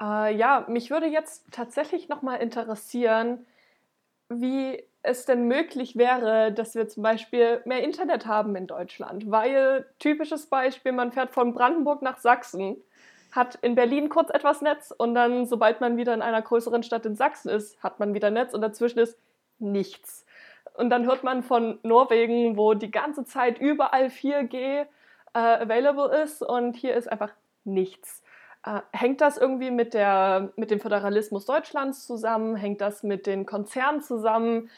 Äh, 0.00 0.34
ja, 0.36 0.64
mich 0.68 0.90
würde 0.90 1.06
jetzt 1.06 1.44
tatsächlich 1.52 2.08
nochmal 2.08 2.40
interessieren, 2.40 3.46
wie 4.28 4.82
es 5.02 5.24
denn 5.24 5.46
möglich 5.46 5.96
wäre, 5.96 6.52
dass 6.52 6.74
wir 6.74 6.88
zum 6.88 7.02
Beispiel 7.02 7.62
mehr 7.64 7.82
Internet 7.82 8.26
haben 8.26 8.56
in 8.56 8.66
Deutschland. 8.66 9.30
Weil, 9.30 9.86
typisches 9.98 10.46
Beispiel, 10.46 10.92
man 10.92 11.12
fährt 11.12 11.30
von 11.30 11.54
Brandenburg 11.54 12.02
nach 12.02 12.18
Sachsen, 12.18 12.76
hat 13.30 13.56
in 13.56 13.74
Berlin 13.74 14.08
kurz 14.08 14.30
etwas 14.30 14.62
Netz 14.62 14.92
und 14.96 15.14
dann, 15.14 15.46
sobald 15.46 15.80
man 15.80 15.96
wieder 15.96 16.14
in 16.14 16.22
einer 16.22 16.42
größeren 16.42 16.82
Stadt 16.82 17.06
in 17.06 17.14
Sachsen 17.16 17.50
ist, 17.50 17.82
hat 17.82 18.00
man 18.00 18.14
wieder 18.14 18.30
Netz 18.30 18.54
und 18.54 18.62
dazwischen 18.62 18.98
ist 18.98 19.18
nichts. 19.58 20.26
Und 20.74 20.90
dann 20.90 21.06
hört 21.06 21.22
man 21.22 21.42
von 21.42 21.78
Norwegen, 21.82 22.56
wo 22.56 22.74
die 22.74 22.90
ganze 22.90 23.24
Zeit 23.24 23.58
überall 23.58 24.06
4G 24.06 24.56
äh, 24.56 24.86
available 25.34 26.22
ist 26.22 26.42
und 26.42 26.76
hier 26.76 26.94
ist 26.94 27.10
einfach 27.10 27.32
nichts. 27.64 28.22
Äh, 28.66 28.80
hängt 28.92 29.20
das 29.20 29.38
irgendwie 29.38 29.70
mit, 29.70 29.94
der, 29.94 30.52
mit 30.56 30.70
dem 30.70 30.80
Föderalismus 30.80 31.46
Deutschlands 31.46 32.06
zusammen? 32.06 32.56
Hängt 32.56 32.80
das 32.80 33.02
mit 33.02 33.26
den 33.26 33.46
Konzernen 33.46 34.02
zusammen? 34.02 34.68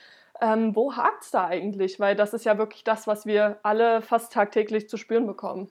Ähm, 0.41 0.77
wo 0.77 0.95
hakt 0.95 1.25
es 1.25 1.31
da 1.31 1.47
eigentlich? 1.47 1.99
Weil 1.99 2.15
das 2.15 2.35
ist 2.35 2.45
ja 2.45 2.59
wirklich 2.59 2.85
das, 2.85 3.07
was 3.07 3.27
wir 3.27 3.59
alle 3.63 4.03
fast 4.03 4.33
tagtäglich 4.33 4.89
zu 4.89 4.99
spüren 4.99 5.27
bekommen. 5.27 5.71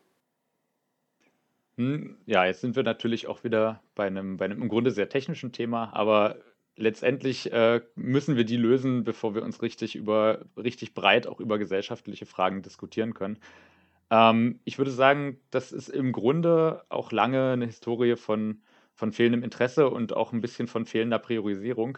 Hm, 1.78 2.18
ja, 2.26 2.44
jetzt 2.46 2.62
sind 2.62 2.76
wir 2.76 2.84
natürlich 2.84 3.28
auch 3.28 3.44
wieder 3.44 3.82
bei 3.94 4.08
einem, 4.08 4.38
bei 4.38 4.46
einem 4.46 4.64
im 4.64 4.68
Grunde 4.68 4.90
sehr 4.90 5.10
technischen 5.10 5.52
Thema, 5.52 5.92
aber 5.94 6.38
letztendlich 6.76 7.54
äh, 7.54 7.82
müssen 7.96 8.36
wir 8.36 8.46
die 8.46 8.58
lösen, 8.58 9.04
bevor 9.04 9.36
wir 9.36 9.44
uns 9.44 9.62
richtig 9.62 9.96
über 9.96 10.46
richtig 10.58 10.96
breit 10.96 11.28
auch 11.28 11.40
über 11.40 11.60
gesellschaftliche 11.60 12.26
Fragen 12.26 12.64
diskutieren 12.64 13.14
können. 13.14 13.38
Ähm, 14.10 14.60
ich 14.64 14.78
würde 14.78 14.92
sagen, 14.92 15.40
das 15.50 15.72
ist 15.72 15.90
im 15.90 16.12
Grunde 16.12 16.86
auch 16.90 17.12
lange 17.12 17.52
eine 17.52 17.66
Historie 17.66 18.16
von, 18.16 18.62
von 18.94 19.12
fehlendem 19.12 19.44
Interesse 19.44 19.90
und 19.90 20.14
auch 20.14 20.34
ein 20.34 20.42
bisschen 20.42 20.68
von 20.68 20.86
fehlender 20.86 21.20
Priorisierung. 21.20 21.98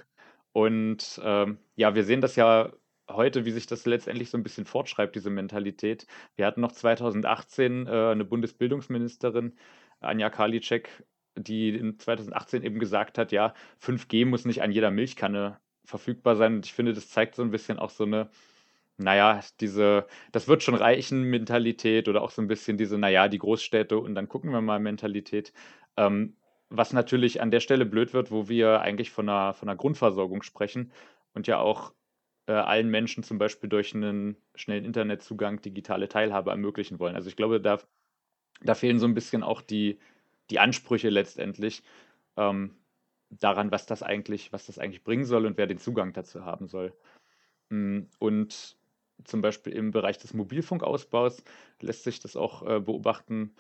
Und 0.52 1.22
ähm, 1.24 1.60
ja, 1.76 1.96
wir 1.96 2.04
sehen 2.04 2.22
das 2.22 2.36
ja 2.36 2.72
heute, 3.10 3.46
wie 3.46 3.52
sich 3.52 3.68
das 3.68 3.86
letztendlich 3.86 4.30
so 4.30 4.38
ein 4.38 4.44
bisschen 4.44 4.66
fortschreibt, 4.66 5.16
diese 5.16 5.30
Mentalität. 5.30 6.08
Wir 6.36 6.46
hatten 6.46 6.62
noch 6.62 6.72
2018 6.72 7.88
äh, 7.88 7.90
eine 7.90 8.26
Bundesbildungsministerin, 8.26 9.58
Anja 10.00 10.30
Karliczek, 10.30 11.06
die 11.36 11.70
in 11.70 12.00
2018 12.00 12.64
eben 12.64 12.80
gesagt 12.80 13.18
hat, 13.18 13.32
ja, 13.32 13.54
5G 13.82 14.26
muss 14.26 14.46
nicht 14.46 14.62
an 14.62 14.72
jeder 14.72 14.92
Milchkanne 14.92 15.60
verfügbar 15.86 16.36
sein. 16.36 16.56
Und 16.56 16.66
ich 16.66 16.74
finde, 16.74 16.94
das 16.94 17.10
zeigt 17.10 17.36
so 17.36 17.44
ein 17.44 17.52
bisschen 17.52 17.80
auch 17.80 17.90
so 17.90 18.04
eine 18.06 18.30
naja, 19.00 19.42
diese, 19.60 20.08
das 20.32 20.48
wird 20.48 20.64
schon 20.64 20.76
reichen 20.76 21.24
Mentalität 21.24 22.08
oder 22.08 22.22
auch 22.22 22.32
so 22.32 22.42
ein 22.42 22.48
bisschen 22.48 22.78
diese, 22.78 22.98
naja, 22.98 23.28
die 23.28 23.40
Großstädte 23.40 23.98
und 23.98 24.16
dann 24.16 24.28
gucken 24.28 24.52
wir 24.52 24.62
mal 24.62 24.80
Mentalität. 24.80 25.54
Ähm, 25.98 26.36
was 26.70 26.94
natürlich 26.94 27.42
an 27.42 27.52
der 27.52 27.62
Stelle 27.62 27.86
blöd 27.86 28.14
wird, 28.14 28.32
wo 28.32 28.48
wir 28.48 28.82
eigentlich 28.82 29.12
von 29.12 29.28
einer, 29.28 29.54
von 29.54 29.70
einer 29.70 29.78
Grundversorgung 29.78 30.44
sprechen 30.44 30.92
und 31.34 31.48
ja 31.48 31.60
auch 31.60 31.94
äh, 32.48 32.54
allen 32.54 32.90
Menschen 32.90 33.24
zum 33.24 33.38
Beispiel 33.38 33.70
durch 33.70 33.96
einen 33.96 34.38
schnellen 34.56 34.86
Internetzugang 34.86 35.62
digitale 35.62 36.10
Teilhabe 36.10 36.52
ermöglichen 36.52 37.00
wollen. 37.00 37.16
Also 37.16 37.30
ich 37.30 37.36
glaube, 37.36 37.62
da, 37.62 37.80
da 38.62 38.76
fehlen 38.76 39.00
so 39.00 39.08
ein 39.08 39.14
bisschen 39.14 39.44
auch 39.44 39.62
die, 39.62 40.00
die 40.50 40.60
Ansprüche 40.60 41.10
letztendlich 41.10 41.84
ähm, 42.38 42.76
daran, 43.30 43.72
was 43.72 43.86
das 43.86 44.04
eigentlich, 44.04 44.52
was 44.52 44.66
das 44.66 44.80
eigentlich 44.80 45.04
bringen 45.04 45.26
soll 45.26 45.46
und 45.46 45.58
wer 45.58 45.68
den 45.68 45.78
Zugang 45.78 46.14
dazu 46.14 46.46
haben 46.46 46.68
soll. 46.68 46.94
Mm, 47.70 48.02
und 48.20 48.79
zum 49.24 49.42
Beispiel 49.42 49.74
im 49.74 49.92
Bereich 49.92 50.18
des 50.18 50.34
Mobilfunkausbaus 50.34 51.44
lässt 51.82 52.04
sich 52.04 52.20
das 52.20 52.36
auch 52.36 52.66
äh, 52.68 52.80
beobachten, 52.80 53.54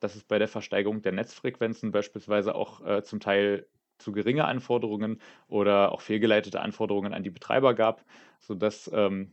dass 0.00 0.14
es 0.14 0.24
bei 0.24 0.38
der 0.38 0.48
Versteigerung 0.48 1.02
der 1.02 1.12
Netzfrequenzen 1.12 1.92
beispielsweise 1.92 2.54
auch 2.54 2.84
äh, 2.86 3.02
zum 3.02 3.20
Teil 3.20 3.66
zu 3.98 4.12
geringe 4.12 4.46
Anforderungen 4.46 5.20
oder 5.46 5.92
auch 5.92 6.00
fehlgeleitete 6.00 6.60
Anforderungen 6.60 7.12
an 7.12 7.22
die 7.22 7.30
Betreiber 7.30 7.74
gab, 7.74 8.04
sodass 8.40 8.90
ähm, 8.94 9.32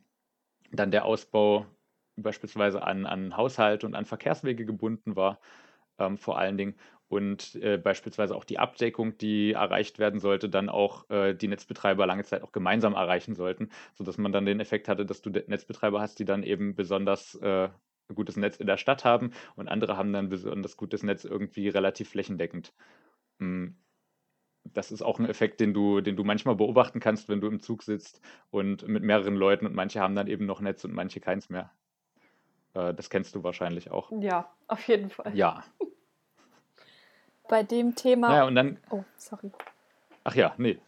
dann 0.71 0.91
der 0.91 1.05
Ausbau 1.05 1.65
beispielsweise 2.17 2.83
an, 2.83 3.05
an 3.05 3.37
Haushalte 3.37 3.85
und 3.85 3.95
an 3.95 4.05
Verkehrswege 4.05 4.65
gebunden 4.65 5.15
war, 5.15 5.39
ähm, 5.99 6.17
vor 6.17 6.37
allen 6.37 6.57
Dingen 6.57 6.75
und 7.09 7.55
äh, 7.55 7.77
beispielsweise 7.77 8.35
auch 8.35 8.43
die 8.43 8.59
Abdeckung, 8.59 9.17
die 9.17 9.53
erreicht 9.53 9.99
werden 9.99 10.19
sollte, 10.19 10.49
dann 10.49 10.69
auch 10.69 11.09
äh, 11.09 11.33
die 11.33 11.47
Netzbetreiber 11.47 12.05
lange 12.05 12.23
Zeit 12.23 12.43
auch 12.43 12.51
gemeinsam 12.51 12.93
erreichen 12.93 13.35
sollten, 13.35 13.69
sodass 13.93 14.17
man 14.17 14.31
dann 14.31 14.45
den 14.45 14.59
Effekt 14.59 14.87
hatte, 14.87 15.05
dass 15.05 15.21
du 15.21 15.29
Netzbetreiber 15.29 16.01
hast, 16.01 16.19
die 16.19 16.25
dann 16.25 16.43
eben 16.43 16.75
besonders 16.75 17.35
äh, 17.35 17.69
gutes 18.13 18.37
Netz 18.37 18.57
in 18.57 18.67
der 18.67 18.77
Stadt 18.77 19.05
haben 19.05 19.31
und 19.55 19.67
andere 19.67 19.97
haben 19.97 20.13
dann 20.13 20.29
besonders 20.29 20.77
gutes 20.77 21.03
Netz 21.03 21.25
irgendwie 21.25 21.69
relativ 21.69 22.09
flächendeckend. 22.09 22.73
Hm. 23.39 23.77
das 24.63 24.91
ist 24.91 25.03
auch 25.03 25.19
ein 25.19 25.29
Effekt, 25.29 25.59
den 25.59 25.73
du, 25.73 26.01
den 26.01 26.15
du 26.15 26.23
manchmal 26.23 26.55
beobachten 26.55 26.99
kannst, 26.99 27.29
wenn 27.29 27.39
du 27.39 27.47
im 27.47 27.59
Zug 27.59 27.83
sitzt 27.83 28.19
und 28.49 28.87
mit 28.87 29.03
mehreren 29.03 29.35
Leuten 29.35 29.65
und 29.65 29.75
manche 29.75 29.99
haben 29.99 30.15
dann 30.15 30.27
eben 30.27 30.45
noch 30.45 30.59
Netz 30.59 30.83
und 30.83 30.93
manche 30.93 31.19
keins 31.19 31.49
mehr. 31.49 31.71
Äh, 32.73 32.93
das 32.93 33.09
kennst 33.09 33.35
du 33.35 33.43
wahrscheinlich 33.43 33.91
auch. 33.91 34.11
Ja, 34.11 34.51
auf 34.67 34.87
jeden 34.87 35.09
Fall. 35.09 35.35
Ja. 35.35 35.63
Bei 37.47 37.63
dem 37.63 37.95
Thema. 37.95 38.27
Naja, 38.29 38.45
und 38.45 38.55
dann. 38.55 38.77
Oh, 38.89 39.03
sorry. 39.17 39.51
Ach 40.23 40.33
ja, 40.35 40.53
nee. 40.57 40.79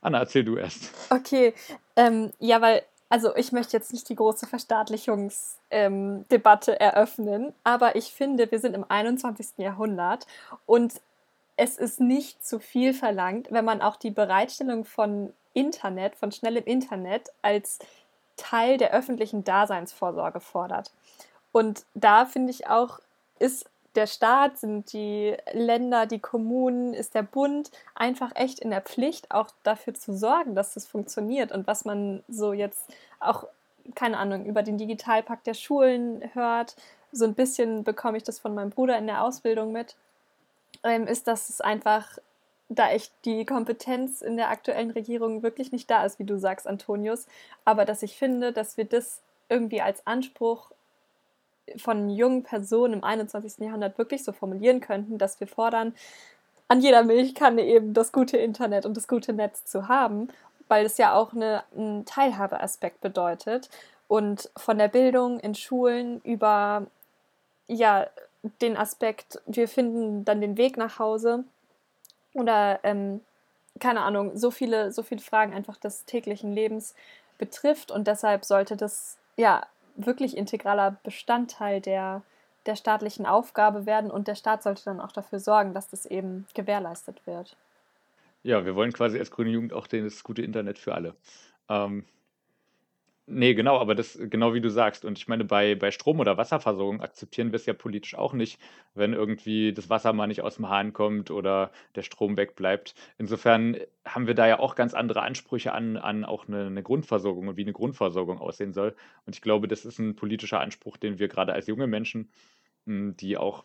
Anna, 0.00 0.18
erzähl 0.18 0.44
du 0.44 0.56
erst. 0.56 0.90
Okay, 1.10 1.54
ähm, 1.96 2.32
ja, 2.38 2.60
weil, 2.60 2.82
also 3.08 3.34
ich 3.36 3.52
möchte 3.52 3.74
jetzt 3.76 3.92
nicht 3.92 4.08
die 4.10 4.16
große 4.16 4.46
Verstaatlichungsdebatte 4.46 6.72
ähm, 6.72 6.78
eröffnen, 6.78 7.54
aber 7.64 7.96
ich 7.96 8.12
finde, 8.12 8.50
wir 8.50 8.60
sind 8.60 8.74
im 8.74 8.84
21. 8.86 9.52
Jahrhundert 9.56 10.26
und 10.66 11.00
es 11.56 11.78
ist 11.78 12.00
nicht 12.00 12.44
zu 12.44 12.58
viel 12.58 12.92
verlangt, 12.92 13.50
wenn 13.50 13.64
man 13.64 13.80
auch 13.80 13.96
die 13.96 14.10
Bereitstellung 14.10 14.84
von 14.84 15.32
Internet, 15.54 16.16
von 16.16 16.32
schnellem 16.32 16.64
Internet 16.64 17.30
als 17.40 17.78
Teil 18.36 18.76
der 18.76 18.92
öffentlichen 18.92 19.44
Daseinsvorsorge 19.44 20.40
fordert. 20.40 20.92
Und 21.52 21.86
da 21.94 22.26
finde 22.26 22.50
ich 22.50 22.66
auch, 22.66 22.98
ist 23.38 23.70
der 23.94 24.06
Staat, 24.06 24.58
sind 24.58 24.92
die 24.92 25.36
Länder, 25.52 26.06
die 26.06 26.18
Kommunen, 26.18 26.94
ist 26.94 27.14
der 27.14 27.22
Bund 27.22 27.70
einfach 27.94 28.32
echt 28.34 28.58
in 28.60 28.70
der 28.70 28.80
Pflicht, 28.80 29.30
auch 29.30 29.48
dafür 29.62 29.94
zu 29.94 30.16
sorgen, 30.16 30.54
dass 30.54 30.74
das 30.74 30.86
funktioniert. 30.86 31.52
Und 31.52 31.66
was 31.66 31.84
man 31.84 32.22
so 32.28 32.52
jetzt 32.52 32.92
auch, 33.20 33.46
keine 33.94 34.18
Ahnung, 34.18 34.46
über 34.46 34.62
den 34.62 34.78
Digitalpakt 34.78 35.46
der 35.46 35.54
Schulen 35.54 36.22
hört, 36.34 36.76
so 37.12 37.24
ein 37.24 37.34
bisschen 37.34 37.84
bekomme 37.84 38.16
ich 38.16 38.24
das 38.24 38.38
von 38.38 38.54
meinem 38.54 38.70
Bruder 38.70 38.98
in 38.98 39.06
der 39.06 39.22
Ausbildung 39.22 39.72
mit, 39.72 39.96
ähm, 40.82 41.06
ist, 41.06 41.28
dass 41.28 41.48
es 41.48 41.60
einfach 41.60 42.18
da 42.68 42.90
echt 42.90 43.12
die 43.24 43.44
Kompetenz 43.44 44.20
in 44.22 44.36
der 44.36 44.50
aktuellen 44.50 44.90
Regierung 44.90 45.42
wirklich 45.42 45.70
nicht 45.70 45.90
da 45.90 46.04
ist, 46.04 46.18
wie 46.18 46.24
du 46.24 46.38
sagst, 46.38 46.66
Antonius. 46.66 47.26
Aber 47.64 47.84
dass 47.84 48.02
ich 48.02 48.16
finde, 48.16 48.52
dass 48.52 48.76
wir 48.76 48.84
das 48.84 49.20
irgendwie 49.48 49.82
als 49.82 50.06
Anspruch 50.06 50.70
von 51.76 52.10
jungen 52.10 52.42
Personen 52.42 52.94
im 52.94 53.04
21. 53.04 53.58
Jahrhundert 53.58 53.98
wirklich 53.98 54.24
so 54.24 54.32
formulieren 54.32 54.80
könnten, 54.80 55.18
dass 55.18 55.40
wir 55.40 55.46
fordern, 55.46 55.94
an 56.68 56.80
jeder 56.80 57.02
Milchkanne 57.02 57.62
eben 57.62 57.94
das 57.94 58.12
gute 58.12 58.36
Internet 58.36 58.86
und 58.86 58.96
das 58.96 59.06
gute 59.06 59.32
Netz 59.32 59.64
zu 59.64 59.88
haben, 59.88 60.28
weil 60.68 60.86
es 60.86 60.96
ja 60.98 61.14
auch 61.14 61.32
eine, 61.32 61.62
einen 61.76 62.04
Teilhabeaspekt 62.06 63.00
bedeutet. 63.00 63.68
Und 64.08 64.50
von 64.56 64.78
der 64.78 64.88
Bildung 64.88 65.40
in 65.40 65.54
Schulen 65.54 66.20
über 66.24 66.86
ja, 67.66 68.06
den 68.60 68.76
Aspekt, 68.76 69.40
wir 69.46 69.68
finden 69.68 70.24
dann 70.24 70.40
den 70.40 70.56
Weg 70.56 70.76
nach 70.76 70.98
Hause 70.98 71.44
oder 72.34 72.80
ähm, 72.82 73.20
keine 73.80 74.02
Ahnung, 74.02 74.36
so 74.36 74.50
viele, 74.50 74.92
so 74.92 75.02
viele 75.02 75.20
Fragen 75.20 75.52
einfach 75.54 75.76
des 75.76 76.04
täglichen 76.04 76.52
Lebens 76.52 76.94
betrifft 77.38 77.90
und 77.90 78.06
deshalb 78.06 78.44
sollte 78.44 78.76
das 78.76 79.16
ja 79.36 79.66
wirklich 79.94 80.36
integraler 80.36 80.98
Bestandteil 81.02 81.80
der, 81.80 82.22
der 82.66 82.76
staatlichen 82.76 83.26
Aufgabe 83.26 83.86
werden 83.86 84.10
und 84.10 84.28
der 84.28 84.34
Staat 84.34 84.62
sollte 84.62 84.84
dann 84.84 85.00
auch 85.00 85.12
dafür 85.12 85.38
sorgen, 85.38 85.74
dass 85.74 85.88
das 85.88 86.06
eben 86.06 86.46
gewährleistet 86.54 87.26
wird. 87.26 87.56
Ja, 88.42 88.64
wir 88.64 88.74
wollen 88.74 88.92
quasi 88.92 89.18
als 89.18 89.30
Grüne 89.30 89.50
Jugend 89.50 89.72
auch 89.72 89.86
das 89.86 90.22
gute 90.22 90.42
Internet 90.42 90.78
für 90.78 90.94
alle. 90.94 91.14
Ähm, 91.68 92.04
Nee, 93.26 93.54
genau, 93.54 93.78
aber 93.78 93.94
das 93.94 94.18
genau 94.20 94.52
wie 94.52 94.60
du 94.60 94.68
sagst. 94.68 95.04
Und 95.06 95.16
ich 95.18 95.28
meine, 95.28 95.44
bei, 95.44 95.74
bei 95.74 95.90
Strom- 95.90 96.20
oder 96.20 96.36
Wasserversorgung 96.36 97.00
akzeptieren 97.00 97.52
wir 97.52 97.56
es 97.56 97.64
ja 97.64 97.72
politisch 97.72 98.14
auch 98.14 98.34
nicht, 98.34 98.60
wenn 98.94 99.14
irgendwie 99.14 99.72
das 99.72 99.88
Wasser 99.88 100.12
mal 100.12 100.26
nicht 100.26 100.42
aus 100.42 100.56
dem 100.56 100.68
Hahn 100.68 100.92
kommt 100.92 101.30
oder 101.30 101.70
der 101.94 102.02
Strom 102.02 102.36
wegbleibt. 102.36 102.94
Insofern 103.16 103.78
haben 104.04 104.26
wir 104.26 104.34
da 104.34 104.46
ja 104.46 104.58
auch 104.58 104.74
ganz 104.74 104.92
andere 104.92 105.22
Ansprüche 105.22 105.72
an, 105.72 105.96
an 105.96 106.24
auch 106.26 106.48
eine, 106.48 106.66
eine 106.66 106.82
Grundversorgung 106.82 107.48
und 107.48 107.56
wie 107.56 107.62
eine 107.62 107.72
Grundversorgung 107.72 108.38
aussehen 108.38 108.74
soll. 108.74 108.94
Und 109.24 109.34
ich 109.34 109.40
glaube, 109.40 109.68
das 109.68 109.86
ist 109.86 109.98
ein 109.98 110.16
politischer 110.16 110.60
Anspruch, 110.60 110.98
den 110.98 111.18
wir 111.18 111.28
gerade 111.28 111.54
als 111.54 111.66
junge 111.66 111.86
Menschen, 111.86 112.30
hm, 112.86 113.16
die 113.16 113.38
auch 113.38 113.64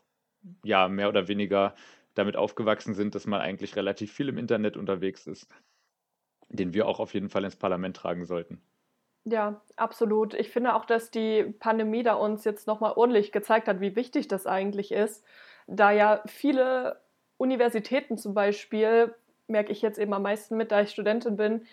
ja 0.66 0.90
mehr 0.90 1.10
oder 1.10 1.28
weniger 1.30 1.76
damit 2.16 2.36
aufgewachsen 2.38 2.94
sind, 2.96 3.16
dass 3.16 3.28
man 3.28 3.42
eigentlich 3.42 3.76
relativ 3.78 4.14
viel 4.14 4.30
im 4.30 4.38
Internet 4.38 4.78
unterwegs 4.78 5.28
ist, 5.28 5.48
den 6.50 6.74
wir 6.76 6.88
auch 6.88 7.00
auf 7.00 7.16
jeden 7.16 7.30
Fall 7.30 7.44
ins 7.44 7.56
Parlament 7.56 7.98
tragen 7.98 8.26
sollten. 8.26 8.62
Ja, 9.32 9.62
absolut. 9.76 10.34
Ich 10.34 10.50
finde 10.50 10.74
auch, 10.74 10.86
dass 10.86 11.12
die 11.12 11.44
Pandemie 11.60 12.04
da 12.04 12.14
uns 12.14 12.44
jetzt 12.46 12.68
nochmal 12.68 12.94
ordentlich 12.96 13.32
gezeigt 13.32 13.68
hat, 13.68 13.80
wie 13.80 13.96
wichtig 13.96 14.28
das 14.28 14.48
eigentlich 14.48 14.92
ist, 14.92 15.24
da 15.68 15.92
ja 15.92 16.22
viele 16.26 17.00
Universitäten 17.38 18.18
zum 18.18 18.34
Beispiel, 18.34 19.14
merke 19.48 19.72
ich 19.72 19.82
jetzt 19.82 20.00
eben 20.00 20.14
am 20.14 20.24
meisten 20.24 20.58
mit, 20.58 20.72
da 20.72 20.82
ich 20.82 20.90
Studentin 20.92 21.36
bin, 21.38 21.66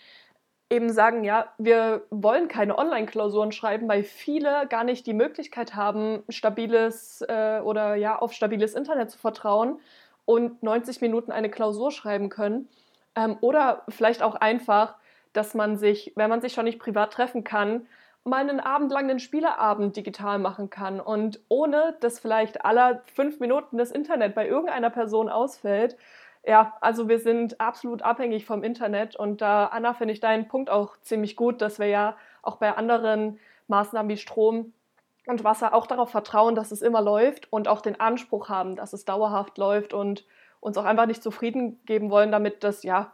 eben 0.69 0.91
sagen, 0.93 1.25
ja, 1.25 1.53
wir 1.59 2.05
wollen 2.11 2.49
keine 2.49 2.77
Online-Klausuren 2.77 3.53
schreiben, 3.53 3.89
weil 3.89 4.03
viele 4.05 4.67
gar 4.69 4.85
nicht 4.85 5.07
die 5.07 5.15
Möglichkeit 5.15 5.75
haben, 5.75 6.25
stabiles 6.29 7.23
äh, 7.29 7.61
oder 7.61 7.95
ja, 7.95 8.19
auf 8.19 8.33
stabiles 8.33 8.75
Internet 8.75 9.11
zu 9.11 9.19
vertrauen 9.19 9.81
und 10.25 10.63
90 10.63 11.01
Minuten 11.01 11.33
eine 11.33 11.51
Klausur 11.51 11.91
schreiben 11.91 12.29
können. 12.29 12.69
Ähm, 13.15 13.39
oder 13.41 13.85
vielleicht 13.89 14.23
auch 14.23 14.35
einfach 14.35 14.97
dass 15.37 15.55
man 15.55 15.77
sich, 15.77 16.13
wenn 16.17 16.31
man 16.31 16.41
sich 16.41 16.53
schon 16.55 16.65
nicht 16.65 16.79
privat 16.79 17.13
treffen 17.13 17.45
kann, 17.45 17.87
mal 18.25 18.41
einen 18.41 18.61
Abend 18.61 18.91
lang 18.91 19.07
den 19.07 19.21
Spieleabend 19.21 19.97
digital 19.97 20.39
machen 20.39 20.69
kann 20.69 21.01
und 21.01 21.41
ohne 21.49 21.97
dass 22.01 22.19
vielleicht 22.19 22.65
aller 22.65 23.03
fünf 23.15 23.39
Minuten 23.39 23.79
das 23.79 23.93
Internet 23.93 24.35
bei 24.35 24.49
irgendeiner 24.49 24.91
Person 24.91 25.29
ausfällt. 25.29 25.97
Ja, 26.45 26.77
also 26.81 27.09
wir 27.09 27.19
sind 27.19 27.61
absolut 27.61 28.03
abhängig 28.03 28.45
vom 28.45 28.63
Internet 28.63 29.17
und 29.17 29.41
da, 29.41 29.67
Anna, 29.67 29.95
finde 29.95 30.13
ich 30.13 30.21
deinen 30.21 30.49
Punkt 30.49 30.71
auch 30.71 30.97
ziemlich 31.03 31.37
gut, 31.37 31.61
dass 31.61 31.79
wir 31.79 31.87
ja 31.87 32.17
auch 32.43 32.57
bei 32.57 32.77
anderen 32.77 33.39
Maßnahmen 33.69 34.11
wie 34.11 34.17
Strom 34.17 34.73
und 35.27 35.45
Wasser 35.45 35.75
auch 35.75 35.87
darauf 35.87 36.11
vertrauen, 36.11 36.55
dass 36.55 36.71
es 36.71 36.83
immer 36.83 37.03
läuft 37.03 37.53
und 37.53 37.69
auch 37.69 37.81
den 37.81 38.01
Anspruch 38.01 38.49
haben, 38.49 38.77
dass 38.77 38.93
es 38.93 39.05
dauerhaft 39.05 39.59
läuft 39.59 39.93
und 39.93 40.25
uns 40.61 40.79
auch 40.79 40.85
einfach 40.85 41.07
nicht 41.07 41.23
zufrieden 41.23 41.81
geben 41.85 42.11
wollen, 42.11 42.33
damit 42.33 42.65
das 42.65 42.83
ja 42.83 43.13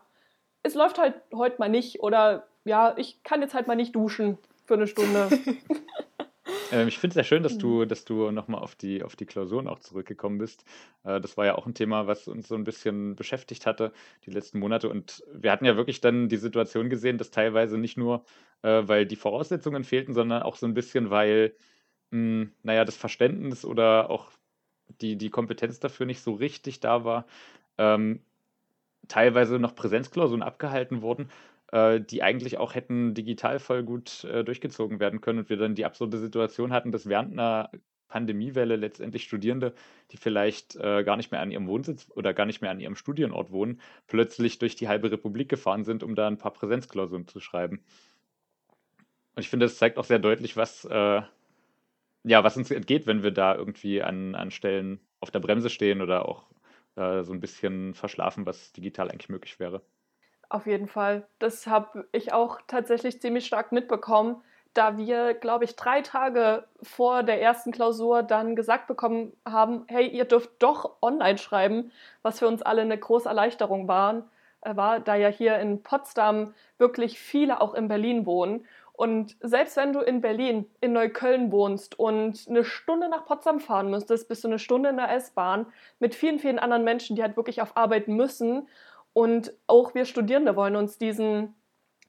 es 0.62 0.75
läuft 0.75 0.98
halt 0.98 1.14
heute 1.33 1.57
mal 1.59 1.68
nicht 1.68 2.01
oder 2.01 2.46
ja, 2.64 2.94
ich 2.96 3.22
kann 3.22 3.42
jetzt 3.42 3.55
halt 3.55 3.66
mal 3.66 3.77
nicht 3.77 3.94
duschen 3.94 4.38
für 4.64 4.75
eine 4.75 4.87
Stunde. 4.87 5.29
ähm, 6.72 6.87
ich 6.87 6.98
finde 6.98 7.09
es 7.09 7.14
sehr 7.14 7.25
schön, 7.25 7.42
dass 7.42 7.59
du, 7.59 7.85
dass 7.85 8.05
du 8.05 8.31
nochmal 8.31 8.62
auf 8.62 8.77
die, 8.77 9.03
auf 9.03 9.16
die 9.16 9.27
Klausuren 9.27 9.66
auch 9.66 9.81
zurückgekommen 9.81 10.38
bist. 10.38 10.64
Äh, 11.05 11.20
das 11.20 11.37
war 11.37 11.46
ja 11.46 11.57
auch 11.57 11.66
ein 11.66 11.75
Thema, 11.75 12.07
was 12.07 12.29
uns 12.29 12.48
so 12.48 12.55
ein 12.55 12.64
bisschen 12.64 13.16
beschäftigt 13.16 13.66
hatte 13.66 13.92
die 14.27 14.31
letzten 14.31 14.61
Monate. 14.61 14.88
Und 14.88 15.25
wir 15.33 15.51
hatten 15.51 15.64
ja 15.64 15.77
wirklich 15.77 16.01
dann 16.01 16.29
die 16.29 16.37
Situation 16.37 16.88
gesehen, 16.88 17.18
dass 17.18 17.31
teilweise 17.31 17.79
nicht 17.79 17.96
nur, 17.96 18.25
äh, 18.62 18.83
weil 18.87 19.07
die 19.07 19.16
Voraussetzungen 19.16 19.83
fehlten, 19.83 20.14
sondern 20.14 20.42
auch 20.42 20.57
so 20.57 20.66
ein 20.66 20.75
bisschen, 20.75 21.11
weil, 21.11 21.55
mh, 22.11 22.18
hm, 22.42 22.53
naja, 22.62 22.85
das 22.85 22.96
Verständnis 22.96 23.64
oder 23.64 24.11
auch 24.11 24.31
die, 25.01 25.16
die 25.16 25.31
Kompetenz 25.31 25.81
dafür 25.81 26.07
nicht 26.07 26.22
so 26.22 26.35
richtig 26.35 26.81
da 26.81 27.05
war. 27.05 27.27
Ähm, 27.79 28.20
teilweise 29.09 29.59
noch 29.59 29.75
Präsenzklausuren 29.75 30.43
abgehalten 30.43 31.03
wurden, 31.03 31.31
äh, 31.73 32.01
die 32.01 32.23
eigentlich 32.23 32.59
auch 32.59 32.75
hätten 32.75 33.15
digital 33.15 33.59
voll 33.59 33.83
gut 33.83 34.25
äh, 34.25 34.45
durchgezogen 34.45 35.01
werden 35.01 35.21
können 35.21 35.41
und 35.41 35.51
wir 35.51 35.57
dann 35.57 35.75
die 35.75 35.85
absurde 35.85 36.19
Situation 36.19 36.73
hatten, 36.73 36.93
dass 36.93 37.09
während 37.09 37.33
einer 37.33 37.71
Pandemiewelle 38.12 38.77
letztendlich 38.77 39.25
Studierende, 39.25 39.73
die 40.11 40.19
vielleicht 40.19 40.77
äh, 40.77 41.03
gar 41.03 41.17
nicht 41.17 41.33
mehr 41.33 41.41
an 41.41 41.51
ihrem 41.51 41.67
Wohnsitz 41.67 42.09
oder 42.15 42.35
gar 42.35 42.45
nicht 42.45 42.61
mehr 42.61 42.71
an 42.71 42.79
ihrem 42.79 42.95
Studienort 42.95 43.51
wohnen, 43.51 43.81
plötzlich 44.07 44.59
durch 44.59 44.77
die 44.77 44.87
halbe 44.87 45.11
Republik 45.11 45.49
gefahren 45.49 45.85
sind, 45.85 46.03
um 46.03 46.15
da 46.15 46.27
ein 46.29 46.37
paar 46.37 46.53
Präsenzklausuren 46.53 47.27
zu 47.27 47.41
schreiben. 47.41 47.83
Und 49.35 49.41
ich 49.41 49.49
finde, 49.49 49.65
das 49.65 49.79
zeigt 49.79 49.97
auch 49.97 50.05
sehr 50.05 50.19
deutlich, 50.19 50.59
was, 50.59 50.85
äh, 50.85 51.23
ja, 52.25 52.45
was 52.45 52.59
uns 52.59 52.71
entgeht, 52.71 53.07
wenn 53.07 53.23
wir 53.23 53.31
da 53.31 53.55
irgendwie 53.55 54.03
an, 54.03 54.35
an 54.35 54.51
Stellen 54.51 55.01
auf 55.21 55.31
der 55.31 55.41
Bremse 55.41 55.71
stehen 55.71 56.03
oder 56.03 56.29
auch 56.29 56.44
äh, 56.97 57.23
so 57.23 57.33
ein 57.33 57.40
bisschen 57.40 57.95
verschlafen, 57.95 58.47
was 58.47 58.73
digital 58.73 59.11
eigentlich 59.11 59.29
möglich 59.29 59.59
wäre. 59.61 59.83
Auf 60.49 60.67
jeden 60.67 60.87
Fall. 60.88 61.27
Das 61.38 61.67
habe 61.67 62.07
ich 62.13 62.33
auch 62.33 62.61
tatsächlich 62.67 63.21
ziemlich 63.21 63.47
stark 63.47 63.73
mitbekommen, 63.73 64.43
da 64.75 64.97
wir, 64.97 65.35
glaube 65.35 65.65
ich, 65.65 65.77
drei 65.77 66.03
Tage 66.03 66.67
vor 66.83 67.23
der 67.23 67.40
ersten 67.40 67.73
Klausur 67.73 68.23
dann 68.23 68.57
gesagt 68.57 68.87
bekommen 68.87 69.33
haben, 69.47 69.85
hey, 69.88 70.07
ihr 70.09 70.25
dürft 70.25 70.51
doch 70.63 70.97
online 71.03 71.38
schreiben, 71.38 71.90
was 72.23 72.38
für 72.38 72.49
uns 72.49 72.63
alle 72.63 72.83
eine 72.83 72.99
große 72.99 73.29
Erleichterung 73.29 73.88
waren, 73.88 74.25
äh, 74.63 74.77
war, 74.77 75.01
da 75.01 75.15
ja 75.15 75.29
hier 75.29 75.59
in 75.59 75.83
Potsdam 75.83 76.55
wirklich 76.79 77.19
viele 77.19 77.61
auch 77.61 77.75
in 77.75 77.88
Berlin 77.88 78.27
wohnen 78.27 78.67
und 78.93 79.37
selbst 79.40 79.77
wenn 79.77 79.93
du 79.93 80.01
in 80.01 80.21
Berlin, 80.21 80.67
in 80.81 80.93
Neukölln 80.93 81.51
wohnst 81.51 81.99
und 81.99 82.47
eine 82.49 82.63
Stunde 82.63 83.09
nach 83.09 83.25
Potsdam 83.25 83.59
fahren 83.59 83.90
müsstest, 83.90 84.29
bist 84.29 84.45
du 84.45 84.49
eine 84.49 84.59
Stunde 84.59 84.90
in 84.90 84.97
der 84.97 85.11
S-Bahn 85.13 85.67
mit 85.99 86.15
vielen, 86.15 86.38
vielen 86.38 86.59
anderen 86.59 86.85
Menschen, 86.85 87.17
die 87.17 87.23
halt 87.23 87.37
wirklich 87.37 87.63
auf 87.63 87.77
Arbeit 87.77 88.09
müssen. 88.09 88.69
Und 89.15 89.53
auch 89.67 89.95
wir 89.95 90.05
Studierende 90.05 90.57
wollen 90.57 90.77
uns 90.77 90.99
diesen 90.99 91.55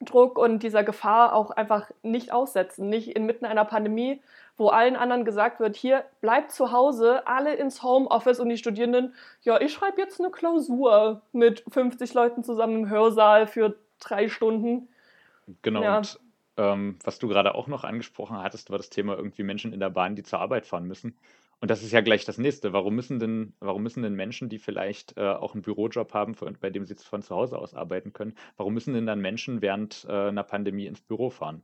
Druck 0.02 0.38
und 0.38 0.62
dieser 0.62 0.84
Gefahr 0.84 1.34
auch 1.34 1.52
einfach 1.52 1.90
nicht 2.02 2.34
aussetzen, 2.34 2.90
nicht 2.90 3.16
inmitten 3.16 3.46
einer 3.46 3.66
Pandemie, 3.66 4.22
wo 4.58 4.68
allen 4.68 4.98
anderen 4.98 5.24
gesagt 5.26 5.60
wird, 5.60 5.76
hier 5.78 6.04
bleibt 6.20 6.52
zu 6.52 6.72
Hause, 6.72 7.26
alle 7.26 7.56
ins 7.56 7.82
Homeoffice 7.82 8.40
und 8.40 8.50
die 8.50 8.58
Studierenden, 8.58 9.16
ja, 9.42 9.60
ich 9.60 9.72
schreibe 9.72 10.02
jetzt 10.02 10.20
eine 10.20 10.32
Klausur 10.32 11.22
mit 11.32 11.64
50 11.70 12.14
Leuten 12.14 12.44
zusammen 12.44 12.84
im 12.84 12.90
Hörsaal 12.90 13.48
für 13.48 13.76
drei 14.00 14.28
Stunden. 14.28 14.90
Genau, 15.62 15.82
ja. 15.82 15.98
und 15.98 16.20
ähm, 16.58 16.98
was 17.04 17.20
du 17.20 17.28
gerade 17.28 17.56
auch 17.56 17.68
noch 17.68 17.84
angesprochen 17.84 18.38
hattest, 18.38 18.70
war 18.70 18.78
das 18.78 18.90
Thema 18.90 19.16
irgendwie 19.16 19.44
Menschen 19.44 19.74
in 19.74 19.80
der 19.80 19.90
Bahn, 19.90 20.16
die 20.16 20.24
zur 20.24 20.40
Arbeit 20.40 20.66
fahren 20.66 20.88
müssen. 20.88 21.18
Und 21.60 21.72
das 21.72 21.82
ist 21.82 21.94
ja 21.94 22.02
gleich 22.02 22.26
das 22.26 22.38
nächste. 22.38 22.74
Warum 22.74 22.96
müssen 22.96 23.20
denn, 23.20 23.54
warum 23.60 23.84
müssen 23.84 24.04
denn 24.04 24.16
Menschen, 24.16 24.50
die 24.50 24.60
vielleicht 24.60 25.18
äh, 25.18 25.22
auch 25.22 25.54
einen 25.54 25.62
Bürojob 25.62 26.14
haben, 26.14 26.36
für, 26.36 26.52
bei 26.52 26.70
dem 26.70 26.86
sie 26.86 26.96
von 26.96 27.22
zu 27.22 27.36
Hause 27.36 27.58
aus 27.58 27.74
arbeiten 27.74 28.14
können, 28.14 28.36
warum 28.58 28.74
müssen 28.74 28.94
denn 28.94 29.06
dann 29.06 29.22
Menschen 29.22 29.62
während 29.62 30.06
äh, 30.10 30.12
einer 30.12 30.44
Pandemie 30.44 30.88
ins 30.88 31.02
Büro 31.02 31.30
fahren? 31.30 31.64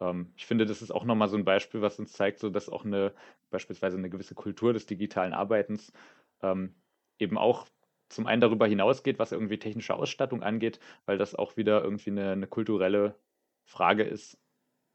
Ähm, 0.00 0.32
ich 0.36 0.46
finde, 0.46 0.66
das 0.66 0.82
ist 0.82 0.92
auch 0.92 1.04
nochmal 1.04 1.28
so 1.28 1.36
ein 1.36 1.44
Beispiel, 1.44 1.82
was 1.82 1.98
uns 1.98 2.12
zeigt, 2.12 2.38
so 2.38 2.50
dass 2.50 2.68
auch 2.68 2.84
eine, 2.84 3.12
beispielsweise 3.50 3.98
eine 3.98 4.10
gewisse 4.10 4.34
Kultur 4.34 4.72
des 4.72 4.86
digitalen 4.86 5.32
Arbeitens 5.32 5.92
ähm, 6.42 6.74
eben 7.18 7.38
auch 7.38 7.66
zum 8.08 8.26
einen 8.26 8.40
darüber 8.40 8.66
hinausgeht, 8.66 9.18
was 9.18 9.32
irgendwie 9.32 9.58
technische 9.58 9.94
Ausstattung 9.94 10.42
angeht, 10.42 10.78
weil 11.06 11.18
das 11.18 11.34
auch 11.34 11.56
wieder 11.56 11.82
irgendwie 11.82 12.10
eine, 12.10 12.32
eine 12.32 12.46
kulturelle 12.46 13.16
Frage 13.64 14.02
ist, 14.04 14.38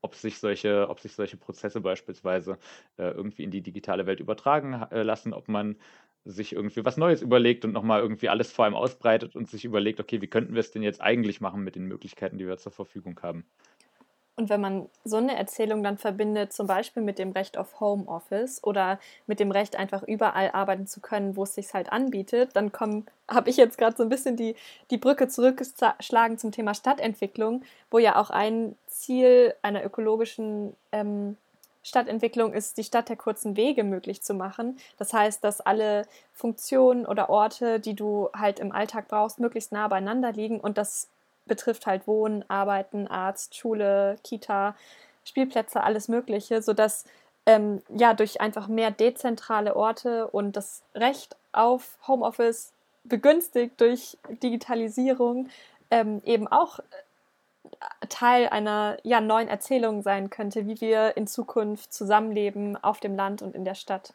ob 0.01 0.15
sich 0.15 0.39
solche, 0.39 0.89
ob 0.89 0.99
sich 0.99 1.13
solche 1.13 1.37
Prozesse 1.37 1.81
beispielsweise 1.81 2.57
äh, 2.97 3.11
irgendwie 3.11 3.43
in 3.43 3.51
die 3.51 3.61
digitale 3.61 4.05
Welt 4.05 4.19
übertragen 4.19 4.73
äh, 4.91 5.03
lassen, 5.03 5.33
ob 5.33 5.47
man 5.47 5.77
sich 6.25 6.53
irgendwie 6.53 6.85
was 6.85 6.97
Neues 6.97 7.21
überlegt 7.21 7.65
und 7.65 7.71
nochmal 7.71 8.01
irgendwie 8.01 8.29
alles 8.29 8.51
vor 8.51 8.65
allem 8.65 8.75
ausbreitet 8.75 9.35
und 9.35 9.49
sich 9.49 9.65
überlegt, 9.65 9.99
okay, 9.99 10.21
wie 10.21 10.27
könnten 10.27 10.53
wir 10.53 10.59
es 10.59 10.71
denn 10.71 10.83
jetzt 10.83 11.01
eigentlich 11.01 11.41
machen 11.41 11.63
mit 11.63 11.75
den 11.75 11.85
Möglichkeiten, 11.85 12.37
die 12.37 12.47
wir 12.47 12.57
zur 12.57 12.71
Verfügung 12.71 13.19
haben. 13.21 13.45
Und 14.39 14.47
wenn 14.47 14.61
man 14.61 14.89
so 15.03 15.17
eine 15.17 15.35
Erzählung 15.35 15.83
dann 15.83 15.97
verbindet, 15.97 16.53
zum 16.53 16.65
Beispiel 16.65 17.03
mit 17.03 17.19
dem 17.19 17.33
Recht 17.33 17.57
auf 17.57 17.81
Homeoffice 17.81 18.63
oder 18.63 18.97
mit 19.27 19.41
dem 19.41 19.51
Recht, 19.51 19.75
einfach 19.75 20.01
überall 20.01 20.51
arbeiten 20.51 20.87
zu 20.87 21.01
können, 21.01 21.35
wo 21.35 21.43
es 21.43 21.55
sich 21.55 21.73
halt 21.73 21.91
anbietet, 21.91 22.51
dann 22.53 22.71
habe 23.27 23.49
ich 23.49 23.57
jetzt 23.57 23.77
gerade 23.77 23.97
so 23.97 24.03
ein 24.03 24.07
bisschen 24.07 24.37
die, 24.37 24.55
die 24.91 24.97
Brücke 24.97 25.27
zurückgeschlagen 25.27 26.37
zum 26.37 26.53
Thema 26.53 26.73
Stadtentwicklung, 26.73 27.63
wo 27.91 27.99
ja 27.99 28.15
auch 28.15 28.29
ein 28.29 28.77
Ziel 28.87 29.55
einer 29.61 29.83
ökologischen 29.83 30.73
ähm, 30.93 31.35
Stadtentwicklung 31.83 32.53
ist, 32.53 32.77
die 32.77 32.85
Stadt 32.85 33.09
der 33.09 33.17
kurzen 33.17 33.57
Wege 33.57 33.83
möglich 33.83 34.21
zu 34.21 34.33
machen. 34.33 34.77
Das 34.97 35.11
heißt, 35.11 35.43
dass 35.43 35.59
alle 35.59 36.03
Funktionen 36.31 37.05
oder 37.05 37.29
Orte, 37.29 37.81
die 37.81 37.93
du 37.93 38.29
halt 38.33 38.61
im 38.61 38.71
Alltag 38.71 39.09
brauchst, 39.09 39.41
möglichst 39.41 39.73
nah 39.73 39.89
beieinander 39.89 40.31
liegen 40.31 40.61
und 40.61 40.77
das 40.77 41.09
betrifft 41.49 41.85
halt 41.85 42.07
Wohnen, 42.07 42.45
Arbeiten, 42.47 43.07
Arzt, 43.07 43.57
Schule, 43.57 44.17
Kita, 44.23 44.75
Spielplätze, 45.25 45.83
alles 45.83 46.07
Mögliche, 46.07 46.61
sodass 46.61 47.03
ähm, 47.45 47.81
ja 47.89 48.13
durch 48.13 48.39
einfach 48.39 48.67
mehr 48.67 48.91
dezentrale 48.91 49.75
Orte 49.75 50.27
und 50.27 50.55
das 50.55 50.83
Recht 50.95 51.35
auf 51.51 51.97
Homeoffice 52.07 52.71
begünstigt 53.03 53.81
durch 53.81 54.17
Digitalisierung 54.43 55.49
ähm, 55.91 56.21
eben 56.25 56.47
auch 56.47 56.79
äh, 56.79 58.07
Teil 58.07 58.49
einer 58.49 58.97
ja, 59.03 59.19
neuen 59.21 59.47
Erzählung 59.47 60.01
sein 60.01 60.29
könnte, 60.29 60.67
wie 60.67 60.79
wir 60.79 61.17
in 61.17 61.27
Zukunft 61.27 61.93
zusammenleben 61.93 62.81
auf 62.81 62.99
dem 62.99 63.15
Land 63.15 63.41
und 63.41 63.55
in 63.55 63.65
der 63.65 63.75
Stadt 63.75 64.13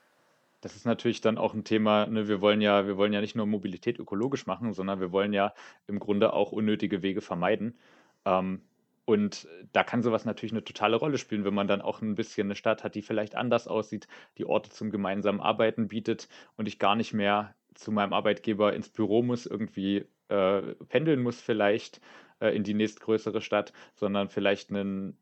das 0.64 0.76
ist 0.76 0.86
natürlich 0.86 1.20
dann 1.20 1.36
auch 1.36 1.52
ein 1.52 1.64
Thema, 1.64 2.06
ne, 2.06 2.26
wir 2.26 2.40
wollen 2.40 2.62
ja, 2.62 2.86
wir 2.86 2.96
wollen 2.96 3.12
ja 3.12 3.20
nicht 3.20 3.36
nur 3.36 3.44
Mobilität 3.44 3.98
ökologisch 3.98 4.46
machen, 4.46 4.72
sondern 4.72 4.98
wir 4.98 5.12
wollen 5.12 5.34
ja 5.34 5.52
im 5.86 5.98
Grunde 5.98 6.32
auch 6.32 6.52
unnötige 6.52 7.02
Wege 7.02 7.20
vermeiden. 7.20 7.78
Ähm, 8.24 8.62
und 9.04 9.46
da 9.74 9.84
kann 9.84 10.02
sowas 10.02 10.24
natürlich 10.24 10.52
eine 10.52 10.64
totale 10.64 10.96
Rolle 10.96 11.18
spielen, 11.18 11.44
wenn 11.44 11.52
man 11.52 11.68
dann 11.68 11.82
auch 11.82 12.00
ein 12.00 12.14
bisschen 12.14 12.46
eine 12.46 12.56
Stadt 12.56 12.82
hat, 12.82 12.94
die 12.94 13.02
vielleicht 13.02 13.34
anders 13.34 13.68
aussieht, 13.68 14.08
die 14.38 14.46
Orte 14.46 14.70
zum 14.70 14.90
gemeinsamen 14.90 15.40
Arbeiten 15.40 15.88
bietet 15.88 16.28
und 16.56 16.66
ich 16.66 16.78
gar 16.78 16.96
nicht 16.96 17.12
mehr 17.12 17.54
zu 17.74 17.92
meinem 17.92 18.14
Arbeitgeber 18.14 18.72
ins 18.72 18.88
Büro 18.88 19.22
muss, 19.22 19.44
irgendwie 19.44 20.06
äh, 20.28 20.62
pendeln 20.88 21.22
muss 21.22 21.42
vielleicht 21.42 22.00
äh, 22.40 22.56
in 22.56 22.64
die 22.64 22.72
nächstgrößere 22.72 23.42
Stadt, 23.42 23.74
sondern 23.94 24.30
vielleicht 24.30 24.70
einen 24.70 25.18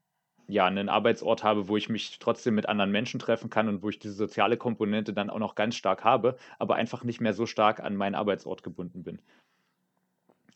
ja, 0.53 0.67
einen 0.67 0.89
Arbeitsort 0.89 1.43
habe, 1.43 1.69
wo 1.69 1.77
ich 1.77 1.89
mich 1.89 2.19
trotzdem 2.19 2.55
mit 2.55 2.69
anderen 2.69 2.93
Menschen 2.93 3.19
treffen 3.19 3.51
kann 3.51 3.69
und 3.69 3.83
wo 3.83 3.89
ich 3.89 3.99
diese 3.99 4.15
soziale 4.15 4.57
Komponente 4.57 5.13
dann 5.13 5.31
auch 5.31 5.39
noch 5.39 5.55
ganz 5.55 5.77
stark 5.77 6.05
habe, 6.05 6.37
aber 6.59 6.77
einfach 6.77 7.05
nicht 7.05 7.21
mehr 7.21 7.33
so 7.33 7.47
stark 7.47 7.81
an 7.81 7.97
meinen 7.97 8.15
Arbeitsort 8.15 8.63
gebunden 8.63 9.03
bin. 9.03 9.19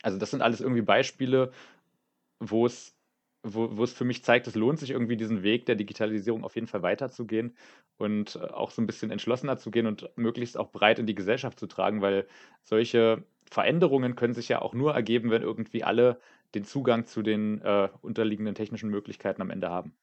Also 0.03 0.19
das 0.19 0.31
sind 0.31 0.43
alles 0.43 0.61
irgendwie 0.61 0.83
Beispiele, 0.83 1.51
wo 2.39 2.67
es, 2.67 2.95
wo, 3.43 3.77
wo 3.77 3.85
es 3.85 3.93
für 3.93 4.05
mich 4.05 4.23
zeigt, 4.23 4.47
es 4.47 4.55
lohnt 4.55 4.79
sich 4.79 4.91
irgendwie 4.91 5.17
diesen 5.17 5.43
Weg 5.43 5.67
der 5.67 5.77
Digitalisierung 5.77 6.45
auf 6.45 6.55
jeden 6.55 6.67
Fall 6.67 6.83
weiterzugehen 6.83 7.57
und 7.97 8.37
äh, 8.37 8.47
auch 8.47 8.71
so 8.71 8.83
ein 8.83 8.87
bisschen 8.87 9.11
entschlossener 9.11 9.57
zu 9.57 9.71
gehen 9.71 9.87
und 9.87 10.11
möglichst 10.17 10.59
auch 10.59 10.71
breit 10.71 10.99
in 10.99 11.07
die 11.07 11.15
Gesellschaft 11.15 11.59
zu 11.59 11.67
tragen, 11.67 12.03
weil 12.03 12.27
solche 12.63 13.25
Veränderungen 13.51 14.15
können 14.15 14.35
sich 14.35 14.49
ja 14.49 14.61
auch 14.61 14.75
nur 14.75 14.95
ergeben, 14.95 15.31
wenn 15.31 15.43
irgendwie 15.43 15.85
alle 15.85 16.21
den 16.57 16.65
Zugang 16.65 17.07
zu 17.07 17.23
den 17.23 17.61
äh, 17.63 17.89
unterliegenden 18.03 18.55
technischen 18.55 18.91
Möglichkeiten 18.91 19.43
am 19.43 19.51
Ende 19.51 19.71
haben. 19.71 19.95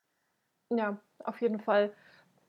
Ja, 0.70 0.98
auf 1.24 1.42
jeden 1.42 1.60
Fall. 1.60 1.92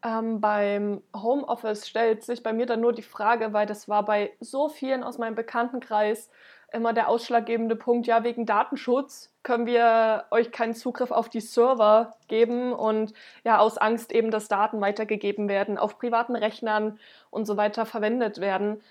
Ähm, 0.05 0.40
beim 0.40 1.02
Homeoffice 1.16 1.88
stellt 1.88 2.22
sich 2.22 2.42
bei 2.42 2.52
mir 2.52 2.66
dann 2.66 2.80
nur 2.80 2.92
die 2.92 3.02
Frage, 3.02 3.52
weil 3.52 3.66
das 3.66 3.88
war 3.88 4.05
bei 4.05 4.32
so 4.40 4.68
vielen 4.68 5.02
aus 5.02 5.18
meinem 5.18 5.34
Bekanntenkreis 5.34 6.30
immer 6.72 6.92
der 6.92 7.09
ausschlaggebende 7.09 7.76
Punkt, 7.76 8.07
ja, 8.07 8.24
wegen 8.24 8.46
Datenschutz 8.46 9.32
können 9.44 9.64
wir 9.64 10.24
euch 10.30 10.50
keinen 10.50 10.74
Zugriff 10.74 11.12
auf 11.12 11.28
die 11.28 11.40
Server 11.40 12.16
geben 12.26 12.72
und 12.72 13.14
ja, 13.44 13.59
aus 13.59 13.78
Angst 13.78 14.12
eben, 14.12 14.30
dass 14.30 14.48
Daten 14.48 14.80
weitergegeben 14.80 15.48
werden, 15.48 15.78
auf 15.78 15.98
privaten 15.98 16.34
Rechnern 16.34 16.98
und 17.30 17.46
so 17.46 17.57
weiter 17.57 17.86
verwendet 17.86 18.40
werden. 18.40 18.82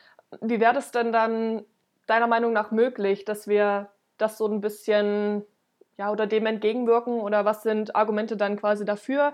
Wie 0.42 0.60
wäre 0.60 0.74
das 0.74 0.92
denn 0.92 1.12
dann 1.12 1.66
deiner 2.08 2.28
Meinung 2.28 2.54
nach 2.54 2.72
möglich, 2.72 3.26
dass 3.26 3.48
wir 3.48 3.90
das 4.18 4.38
so 4.38 4.48
ein 4.48 4.62
bisschen, 4.62 5.44
ja, 5.98 6.12
oder 6.12 6.28
dem 6.28 6.46
entgegenwirken? 6.46 7.20
Oder 7.20 7.46
was 7.46 7.64
sind 7.64 7.96
Argumente 7.96 8.38
dann 8.38 8.58
quasi 8.58 8.86
dafür, 8.86 9.34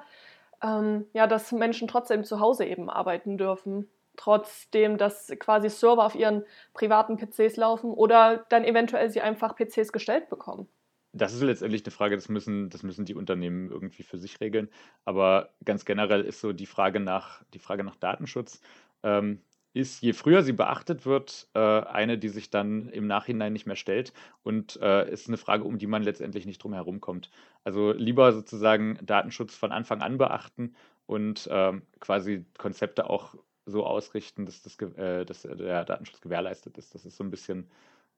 ähm, 0.63 1.05
ja, 1.13 1.27
dass 1.27 1.51
Menschen 1.51 1.87
trotzdem 1.87 2.23
zu 2.23 2.39
Hause 2.39 2.65
eben 2.65 2.89
arbeiten 2.89 3.37
dürfen? 3.37 3.89
Trotzdem, 4.17 4.97
dass 4.97 5.31
quasi 5.39 5.69
Server 5.69 6.05
auf 6.05 6.15
ihren 6.15 6.43
privaten 6.73 7.17
PCs 7.17 7.55
laufen 7.57 7.91
oder 7.91 8.45
dann 8.49 8.65
eventuell 8.65 9.09
sie 9.09 9.21
einfach 9.21 9.55
PCs 9.55 9.93
gestellt 9.93 10.29
bekommen. 10.29 10.67
Das 11.11 11.33
ist 11.33 11.41
letztendlich 11.41 11.83
eine 11.85 11.91
Frage, 11.91 12.15
das 12.15 12.29
müssen, 12.29 12.69
das 12.69 12.83
müssen 12.83 13.05
die 13.05 13.15
Unternehmen 13.15 13.71
irgendwie 13.71 14.03
für 14.03 14.17
sich 14.17 14.39
regeln. 14.41 14.69
Aber 15.05 15.49
ganz 15.65 15.85
generell 15.85 16.21
ist 16.21 16.39
so 16.39 16.53
die 16.53 16.67
Frage 16.67 16.99
nach, 16.99 17.43
die 17.53 17.59
Frage 17.59 17.83
nach 17.83 17.95
Datenschutz. 17.95 18.61
Ähm, 19.01 19.41
ist, 19.73 20.01
je 20.01 20.13
früher 20.13 20.41
sie 20.41 20.53
beachtet 20.53 21.05
wird, 21.05 21.47
äh, 21.53 21.59
eine, 21.59 22.17
die 22.17 22.29
sich 22.29 22.49
dann 22.49 22.89
im 22.89 23.07
Nachhinein 23.07 23.53
nicht 23.53 23.67
mehr 23.67 23.75
stellt 23.75 24.13
und 24.43 24.79
äh, 24.81 25.09
ist 25.11 25.27
eine 25.27 25.37
Frage, 25.37 25.63
um 25.63 25.77
die 25.77 25.87
man 25.87 26.03
letztendlich 26.03 26.45
nicht 26.45 26.63
drum 26.63 26.73
herum 26.73 27.01
kommt. 27.01 27.29
Also 27.63 27.91
lieber 27.91 28.31
sozusagen 28.33 28.97
Datenschutz 29.03 29.55
von 29.55 29.71
Anfang 29.71 30.01
an 30.01 30.17
beachten 30.17 30.75
und 31.05 31.47
ähm, 31.51 31.83
quasi 31.99 32.45
Konzepte 32.57 33.09
auch 33.09 33.35
so 33.65 33.85
ausrichten, 33.85 34.45
dass, 34.45 34.63
das, 34.63 34.77
äh, 34.97 35.25
dass 35.25 35.43
der 35.43 35.85
Datenschutz 35.85 36.21
gewährleistet 36.21 36.77
ist. 36.77 36.95
Das 36.95 37.05
ist 37.05 37.17
so 37.17 37.23
ein 37.23 37.29
bisschen 37.29 37.69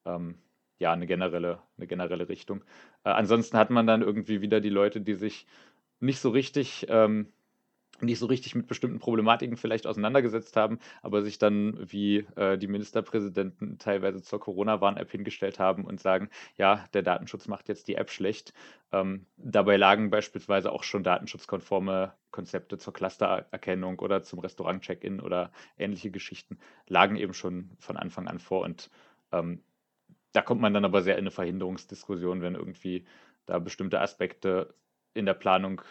ähm, 0.06 0.36
ja, 0.80 0.93
eine 0.93 1.06
generelle, 1.06 1.60
eine 1.78 1.88
generelle 1.88 2.30
Richtung. 2.30 2.64
Äh, 3.04 3.10
ansonsten 3.10 3.58
hat 3.58 3.70
man 3.70 3.88
dann 3.88 4.02
irgendwie 4.02 4.41
wieder 4.41 4.62
die 4.62 4.70
Leute, 4.70 5.02
die 5.02 5.16
sich 5.16 5.45
nicht 5.99 6.20
so 6.20 6.30
richtig 6.30 6.88
ähm, 6.89 7.28
nicht 8.02 8.20
so 8.20 8.26
richtig 8.26 8.56
mit 8.56 8.68
bestimmten 8.68 8.99
Problematiken 8.99 9.58
vielleicht 9.58 9.88
auseinandergesetzt 9.88 10.56
haben, 10.56 10.80
aber 11.02 11.22
sich 11.22 11.38
dann 11.38 11.78
wie 11.91 12.26
äh, 12.36 12.58
die 12.58 12.68
Ministerpräsidenten 12.68 13.78
teilweise 13.78 14.22
zur 14.22 14.39
Corona-Warn-App 14.39 15.12
hingestellt 15.12 15.60
haben 15.60 15.86
und 15.86 15.99
sagen, 15.99 16.30
ja, 16.58 16.86
der 16.93 17.04
Datenschutz 17.04 17.47
macht 17.47 17.70
jetzt 17.70 17.88
die 17.88 17.95
App 17.95 18.10
schlecht. 18.10 18.54
Ähm, 18.91 19.26
dabei 19.38 19.78
lagen 19.78 20.10
beispielsweise 20.10 20.72
auch 20.72 20.84
schon 20.84 21.04
datenschutzkonforme 21.04 22.14
Konzepte 22.32 22.78
zur 22.78 22.93
Clustererkennung 22.93 23.99
oder 23.99 24.24
zum 24.24 24.39
Restaurant-Check-In 24.39 25.20
oder 25.20 25.52
ähnliche 25.78 26.12
Geschichten, 26.12 26.58
lagen 26.88 27.16
eben 27.16 27.34
schon 27.34 27.72
von 27.80 27.97
Anfang 27.97 28.28
an 28.28 28.39
vor 28.39 28.62
und 28.62 28.89
ähm, 29.32 29.62
da 30.34 30.41
kommt 30.41 30.62
man 30.62 30.74
dann 30.74 30.86
aber 30.86 31.02
sehr 31.02 31.16
in 31.16 31.22
eine 31.22 31.32
Verhinderungsdiskussion, 31.32 32.41
wenn 32.41 32.56
irgendwie 32.56 33.06
da 33.45 33.60
bestimmte 33.60 33.99
Aspekte 33.99 34.74
in 35.14 35.26
der 35.26 35.34
Planung 35.34 35.82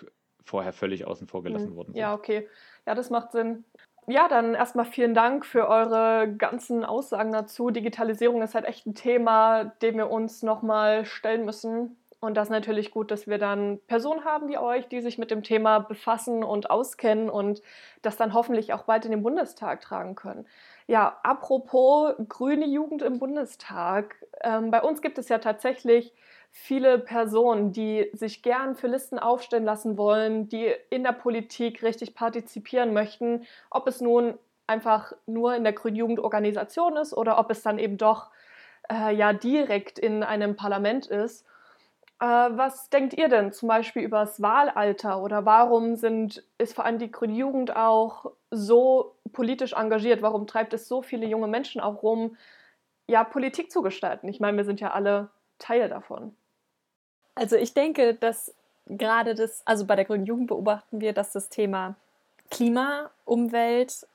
vorher 0.44 0.72
völlig 0.72 1.06
außen 1.06 1.26
vor 1.26 1.42
gelassen 1.42 1.68
hm. 1.68 1.76
worden 1.76 1.86
sind. 1.92 1.96
Ja, 1.96 2.14
okay. 2.14 2.48
Ja, 2.86 2.94
das 2.94 3.10
macht 3.10 3.32
Sinn. 3.32 3.64
Ja, 4.06 4.28
dann 4.28 4.54
erstmal 4.54 4.86
vielen 4.86 5.14
Dank 5.14 5.46
für 5.46 5.68
eure 5.68 6.34
ganzen 6.36 6.84
Aussagen 6.84 7.32
dazu. 7.32 7.70
Digitalisierung 7.70 8.42
ist 8.42 8.54
halt 8.54 8.64
echt 8.64 8.86
ein 8.86 8.94
Thema, 8.94 9.64
dem 9.82 9.96
wir 9.98 10.10
uns 10.10 10.42
nochmal 10.42 11.04
stellen 11.04 11.44
müssen. 11.44 11.96
Und 12.18 12.36
das 12.36 12.48
ist 12.48 12.52
natürlich 12.52 12.90
gut, 12.90 13.10
dass 13.10 13.26
wir 13.26 13.38
dann 13.38 13.80
Personen 13.86 14.24
haben 14.24 14.48
wie 14.48 14.58
euch, 14.58 14.88
die 14.88 15.00
sich 15.00 15.16
mit 15.16 15.30
dem 15.30 15.42
Thema 15.42 15.78
befassen 15.78 16.44
und 16.44 16.70
auskennen 16.70 17.30
und 17.30 17.62
das 18.02 18.16
dann 18.18 18.34
hoffentlich 18.34 18.74
auch 18.74 18.82
bald 18.82 19.06
in 19.06 19.10
den 19.10 19.22
Bundestag 19.22 19.80
tragen 19.80 20.16
können. 20.16 20.46
Ja, 20.86 21.18
apropos 21.22 22.14
grüne 22.28 22.66
Jugend 22.66 23.00
im 23.00 23.18
Bundestag. 23.18 24.16
Ähm, 24.42 24.70
bei 24.70 24.82
uns 24.82 25.00
gibt 25.00 25.16
es 25.16 25.28
ja 25.30 25.38
tatsächlich 25.38 26.12
viele 26.50 26.98
Personen, 26.98 27.72
die 27.72 28.10
sich 28.12 28.42
gern 28.42 28.74
für 28.74 28.88
Listen 28.88 29.18
aufstellen 29.18 29.64
lassen 29.64 29.96
wollen, 29.96 30.48
die 30.48 30.72
in 30.90 31.02
der 31.04 31.12
Politik 31.12 31.82
richtig 31.82 32.14
partizipieren 32.14 32.92
möchten, 32.92 33.46
ob 33.70 33.86
es 33.86 34.00
nun 34.00 34.38
einfach 34.66 35.12
nur 35.26 35.54
in 35.54 35.64
der 35.64 35.72
Grünen 35.72 35.96
Jugendorganisation 35.96 36.96
ist 36.96 37.12
oder 37.12 37.38
ob 37.38 37.50
es 37.50 37.62
dann 37.62 37.78
eben 37.78 37.98
doch 37.98 38.30
äh, 38.90 39.14
ja 39.14 39.32
direkt 39.32 39.98
in 39.98 40.22
einem 40.22 40.56
Parlament 40.56 41.06
ist. 41.06 41.44
Äh, 42.20 42.24
was 42.26 42.90
denkt 42.90 43.14
ihr 43.14 43.28
denn 43.28 43.52
zum 43.52 43.68
Beispiel 43.68 44.02
über 44.02 44.20
das 44.20 44.42
Wahlalter 44.42 45.22
oder 45.22 45.44
warum 45.44 45.96
sind, 45.96 46.44
ist 46.58 46.74
vor 46.74 46.84
allem 46.84 46.98
die 46.98 47.10
Grüne 47.10 47.34
Jugend 47.34 47.74
auch 47.74 48.26
so 48.50 49.16
politisch 49.32 49.72
engagiert? 49.72 50.22
Warum 50.22 50.46
treibt 50.46 50.74
es 50.74 50.88
so 50.88 51.02
viele 51.02 51.26
junge 51.26 51.48
Menschen 51.48 51.80
auch 51.80 52.02
rum, 52.02 52.36
ja, 53.06 53.24
Politik 53.24 53.72
zu 53.72 53.82
gestalten? 53.82 54.28
Ich 54.28 54.40
meine, 54.40 54.56
wir 54.56 54.64
sind 54.64 54.80
ja 54.80 54.92
alle 54.92 55.30
Teil 55.58 55.88
davon. 55.88 56.36
Also 57.34 57.56
ich 57.56 57.74
denke, 57.74 58.14
dass 58.14 58.52
gerade 58.86 59.34
das, 59.34 59.62
also 59.64 59.86
bei 59.86 59.96
der 59.96 60.04
Grünen 60.04 60.26
Jugend 60.26 60.48
beobachten 60.48 61.00
wir, 61.00 61.12
dass 61.12 61.32
das 61.32 61.48
Thema 61.48 61.94
Klima, 62.50 63.10
Umwelt 63.24 64.06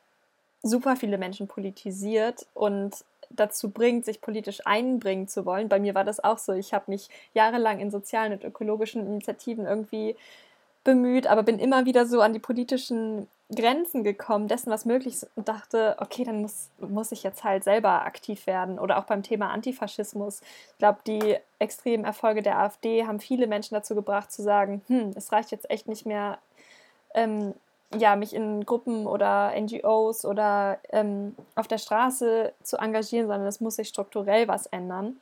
super 0.61 0.95
viele 0.95 1.17
Menschen 1.17 1.47
politisiert 1.47 2.45
und 2.53 2.93
dazu 3.29 3.69
bringt, 3.69 4.05
sich 4.05 4.21
politisch 4.21 4.61
einbringen 4.65 5.27
zu 5.27 5.45
wollen. 5.45 5.69
Bei 5.69 5.79
mir 5.79 5.95
war 5.95 6.03
das 6.03 6.23
auch 6.23 6.37
so. 6.37 6.53
Ich 6.53 6.73
habe 6.73 6.85
mich 6.91 7.09
jahrelang 7.33 7.79
in 7.79 7.91
sozialen 7.91 8.33
und 8.33 8.43
ökologischen 8.43 9.05
Initiativen 9.05 9.65
irgendwie 9.65 10.15
bemüht, 10.83 11.27
aber 11.27 11.43
bin 11.43 11.59
immer 11.59 11.85
wieder 11.85 12.05
so 12.05 12.21
an 12.21 12.33
die 12.33 12.39
politischen 12.39 13.27
Grenzen 13.53 14.03
gekommen, 14.03 14.47
dessen, 14.47 14.71
was 14.71 14.85
möglich 14.85 15.15
ist 15.15 15.29
und 15.35 15.47
dachte, 15.47 15.95
okay, 15.99 16.23
dann 16.23 16.41
muss, 16.41 16.69
muss 16.79 17.11
ich 17.11 17.21
jetzt 17.21 17.43
halt 17.43 17.63
selber 17.63 18.03
aktiv 18.03 18.47
werden. 18.47 18.79
Oder 18.79 18.97
auch 18.97 19.03
beim 19.03 19.21
Thema 19.21 19.51
Antifaschismus. 19.51 20.41
Ich 20.41 20.77
glaube, 20.79 20.99
die 21.05 21.37
extremen 21.59 22.05
Erfolge 22.05 22.41
der 22.41 22.57
AfD 22.57 23.05
haben 23.05 23.19
viele 23.19 23.45
Menschen 23.45 23.75
dazu 23.75 23.93
gebracht 23.93 24.31
zu 24.31 24.41
sagen, 24.41 24.81
hm, 24.87 25.11
es 25.15 25.31
reicht 25.31 25.51
jetzt 25.51 25.69
echt 25.69 25.87
nicht 25.87 26.07
mehr, 26.07 26.39
ähm, 27.13 27.53
ja, 27.95 28.15
mich 28.15 28.33
in 28.33 28.65
Gruppen 28.65 29.05
oder 29.05 29.53
NGOs 29.55 30.25
oder 30.25 30.79
ähm, 30.89 31.35
auf 31.53 31.67
der 31.67 31.77
Straße 31.77 32.51
zu 32.63 32.77
engagieren, 32.77 33.27
sondern 33.27 33.47
es 33.47 33.61
muss 33.61 33.75
sich 33.75 33.89
strukturell 33.89 34.47
was 34.47 34.65
ändern. 34.65 35.17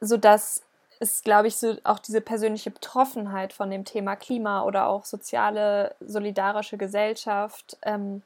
Sodass 0.00 0.62
es, 1.00 1.22
glaube 1.22 1.48
ich, 1.48 1.56
so 1.56 1.76
auch 1.84 1.98
diese 1.98 2.20
persönliche 2.20 2.70
Betroffenheit 2.70 3.52
von 3.52 3.70
dem 3.70 3.84
Thema 3.84 4.16
Klima 4.16 4.64
oder 4.64 4.88
auch 4.88 5.04
soziale, 5.04 5.94
solidarische 6.00 6.76
Gesellschaft, 6.76 7.76
ähm, 7.82 8.22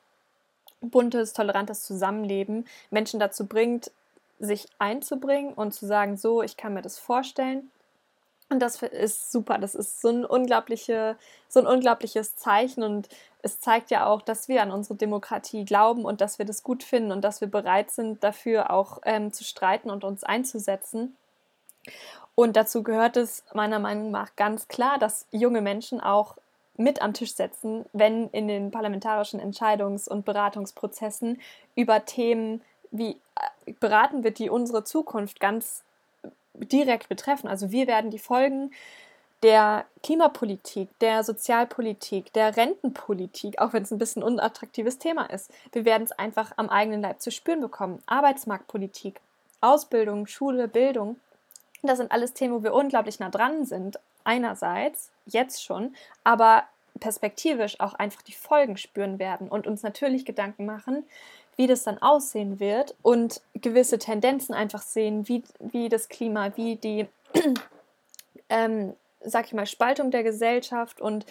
buntes, 0.81 1.33
tolerantes 1.33 1.83
Zusammenleben 1.85 2.67
Menschen 2.91 3.21
dazu 3.21 3.47
bringt, 3.47 3.91
sich 4.41 4.67
einzubringen 4.79 5.53
und 5.55 5.73
zu 5.73 5.87
sagen, 5.87 6.17
so, 6.17 6.43
ich 6.43 6.57
kann 6.57 6.75
mir 6.75 6.83
das 6.83 6.99
vorstellen, 6.99 7.71
und 8.53 8.61
das 8.61 8.83
ist 8.83 9.33
super. 9.33 9.57
Das 9.57 9.75
ist 9.75 10.03
so 10.03 10.09
ein, 10.11 10.25
unglaubliche, 10.27 11.17
so 11.49 11.61
ein 11.61 11.67
unglaubliches 11.67 12.37
Zeichen 12.37 12.83
und 12.83 13.09
es 13.41 13.61
zeigt 13.61 13.91
ja 13.91 14.07
auch, 14.07 14.21
dass 14.21 14.47
wir 14.47 14.63
an 14.63 14.71
unsere 14.71 14.95
Demokratie 14.95 15.65
glauben 15.65 16.05
und 16.05 16.21
dass 16.21 16.39
wir 16.39 16.45
das 16.45 16.63
gut 16.63 16.83
finden 16.83 17.13
und 17.13 17.23
dass 17.23 17.41
wir 17.41 17.49
bereit 17.49 17.91
sind, 17.91 18.23
dafür 18.23 18.71
auch 18.71 18.99
ähm, 19.05 19.33
zu 19.33 19.43
streiten 19.43 19.91
und 19.91 20.05
uns 20.05 20.23
einzusetzen. 20.23 21.17
Und 22.35 22.57
dazu 22.57 22.83
gehört 22.83 23.17
es 23.17 23.45
meiner 23.53 23.79
Meinung 23.79 24.11
nach 24.11 24.35
ganz 24.37 24.69
klar, 24.69 24.99
dass 24.99 25.27
junge 25.31 25.61
Menschen 25.61 26.01
auch 26.01 26.37
mit 26.77 27.03
am 27.03 27.13
Tisch 27.13 27.35
setzen, 27.35 27.85
wenn 27.93 28.29
in 28.31 28.49
den 28.49 28.71
parlamentarischen 28.71 29.41
Entscheidungs- 29.41 30.09
und 30.09 30.25
Beratungsprozessen 30.25 31.41
über 31.75 32.05
Themen 32.05 32.63
wie 32.91 33.11
äh, 33.67 33.73
beraten 33.81 34.25
wird, 34.25 34.39
die 34.39 34.51
unsere 34.51 34.85
Zukunft 34.85 35.41
ganz 35.41 35.83
direkt 36.55 37.09
betreffen. 37.09 37.49
Also 37.49 37.71
wir 37.71 37.87
werden 37.87 38.11
die 38.11 38.19
Folgen 38.19 38.73
der 39.43 39.85
Klimapolitik, 40.03 40.89
der 41.01 41.25
Sozialpolitik, 41.25 42.33
der 42.33 42.57
Rentenpolitik, 42.57 43.59
auch 43.61 43.73
wenn 43.73 43.83
es 43.83 43.91
ein 43.91 43.99
bisschen 43.99 44.23
unattraktives 44.23 44.99
Thema 44.99 45.25
ist, 45.27 45.51
wir 45.73 45.85
werden 45.85 46.05
es 46.05 46.13
einfach 46.13 46.53
am 46.57 46.69
eigenen 46.69 47.03
Leib 47.03 47.21
zu 47.21 47.33
spüren 47.33 47.61
bekommen. 47.61 48.03
Arbeitsmarktpolitik, 48.07 49.21
Ausbildung, 49.61 50.27
Schule, 50.27 50.69
Bildung, 50.69 51.17
das 51.83 51.99
sind 51.99 52.13
alles 52.13 52.33
Themen, 52.33 52.55
wo 52.55 52.63
wir 52.63 52.75
unglaublich 52.75 53.19
nah 53.19 53.29
dran 53.29 53.65
sind. 53.65 53.99
Einerseits, 54.25 55.11
jetzt 55.27 55.65
schon, 55.65 55.95
aber 56.23 56.65
perspektivisch 57.01 57.81
auch 57.81 57.95
einfach 57.95 58.23
die 58.23 58.33
Folgen 58.33 58.77
spüren 58.77 59.19
werden 59.19 59.49
und 59.49 59.67
uns 59.67 59.83
natürlich 59.83 60.25
Gedanken 60.25 60.65
machen, 60.65 61.05
wie 61.57 61.67
das 61.67 61.83
dann 61.83 62.01
aussehen 62.01 62.61
wird 62.61 62.95
und 63.03 63.41
gewisse 63.55 63.99
Tendenzen 63.99 64.55
einfach 64.55 64.83
sehen, 64.83 65.29
wie, 65.29 65.43
wie 65.59 65.89
das 65.89 66.09
Klima, 66.09 66.57
wie 66.57 66.77
die, 66.77 67.07
ähm, 68.49 68.95
sag 69.21 69.47
ich 69.47 69.53
mal, 69.53 69.67
Spaltung 69.67 70.11
der 70.11 70.23
Gesellschaft 70.23 71.01
und 71.01 71.27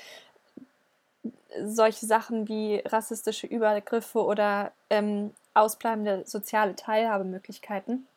solche 1.64 2.06
Sachen 2.06 2.47
wie 2.47 2.82
rassistische 2.86 3.47
Übergriffe 3.47 4.24
oder 4.24 4.72
ähm, 4.89 5.34
ausbleibende 5.54 6.24
soziale 6.26 6.76
Teilhabemöglichkeiten, 6.76 8.08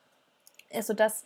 sodass 0.81 1.25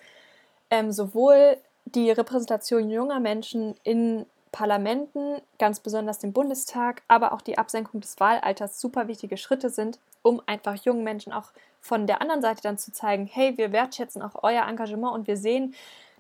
ähm, 0.70 0.92
sowohl 0.92 1.56
die 1.84 2.10
Repräsentation 2.10 2.90
junger 2.90 3.20
Menschen 3.20 3.74
in 3.82 4.26
Parlamenten, 4.52 5.40
ganz 5.58 5.80
besonders 5.80 6.18
dem 6.18 6.32
Bundestag, 6.32 7.02
aber 7.08 7.32
auch 7.32 7.42
die 7.42 7.58
Absenkung 7.58 8.00
des 8.00 8.18
Wahlalters 8.18 8.80
super 8.80 9.08
wichtige 9.08 9.36
Schritte 9.36 9.70
sind, 9.70 9.98
um 10.22 10.42
einfach 10.46 10.74
jungen 10.76 11.04
Menschen 11.04 11.32
auch 11.32 11.50
von 11.80 12.06
der 12.06 12.20
anderen 12.20 12.42
Seite 12.42 12.62
dann 12.62 12.78
zu 12.78 12.92
zeigen, 12.92 13.26
hey, 13.26 13.56
wir 13.56 13.72
wertschätzen 13.72 14.22
auch 14.22 14.42
euer 14.42 14.66
Engagement 14.66 15.14
und 15.14 15.26
wir 15.26 15.36
sehen, 15.36 15.74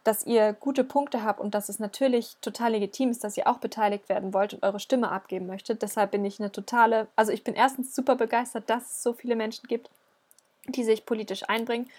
dass 0.04 0.24
ihr 0.24 0.54
gute 0.54 0.84
Punkte 0.84 1.22
habt 1.24 1.40
und 1.40 1.54
dass 1.54 1.68
es 1.68 1.78
natürlich 1.78 2.36
total 2.40 2.72
legitim 2.72 3.10
ist, 3.10 3.24
dass 3.24 3.36
ihr 3.36 3.46
auch 3.46 3.58
beteiligt 3.58 4.08
werden 4.08 4.32
wollt 4.32 4.54
und 4.54 4.62
eure 4.62 4.80
Stimme 4.80 5.10
abgeben 5.10 5.46
möchtet. 5.46 5.82
Deshalb 5.82 6.12
bin 6.12 6.24
ich 6.24 6.40
eine 6.40 6.52
totale, 6.52 7.08
also 7.16 7.32
ich 7.32 7.44
bin 7.44 7.54
erstens 7.54 7.94
super 7.94 8.14
begeistert, 8.14 8.70
dass 8.70 8.90
es 8.90 9.02
so 9.02 9.12
viele 9.12 9.36
Menschen 9.36 9.66
gibt, 9.68 9.90
die 10.66 10.84
sich 10.84 11.04
politisch 11.04 11.48
einbringen 11.48 11.90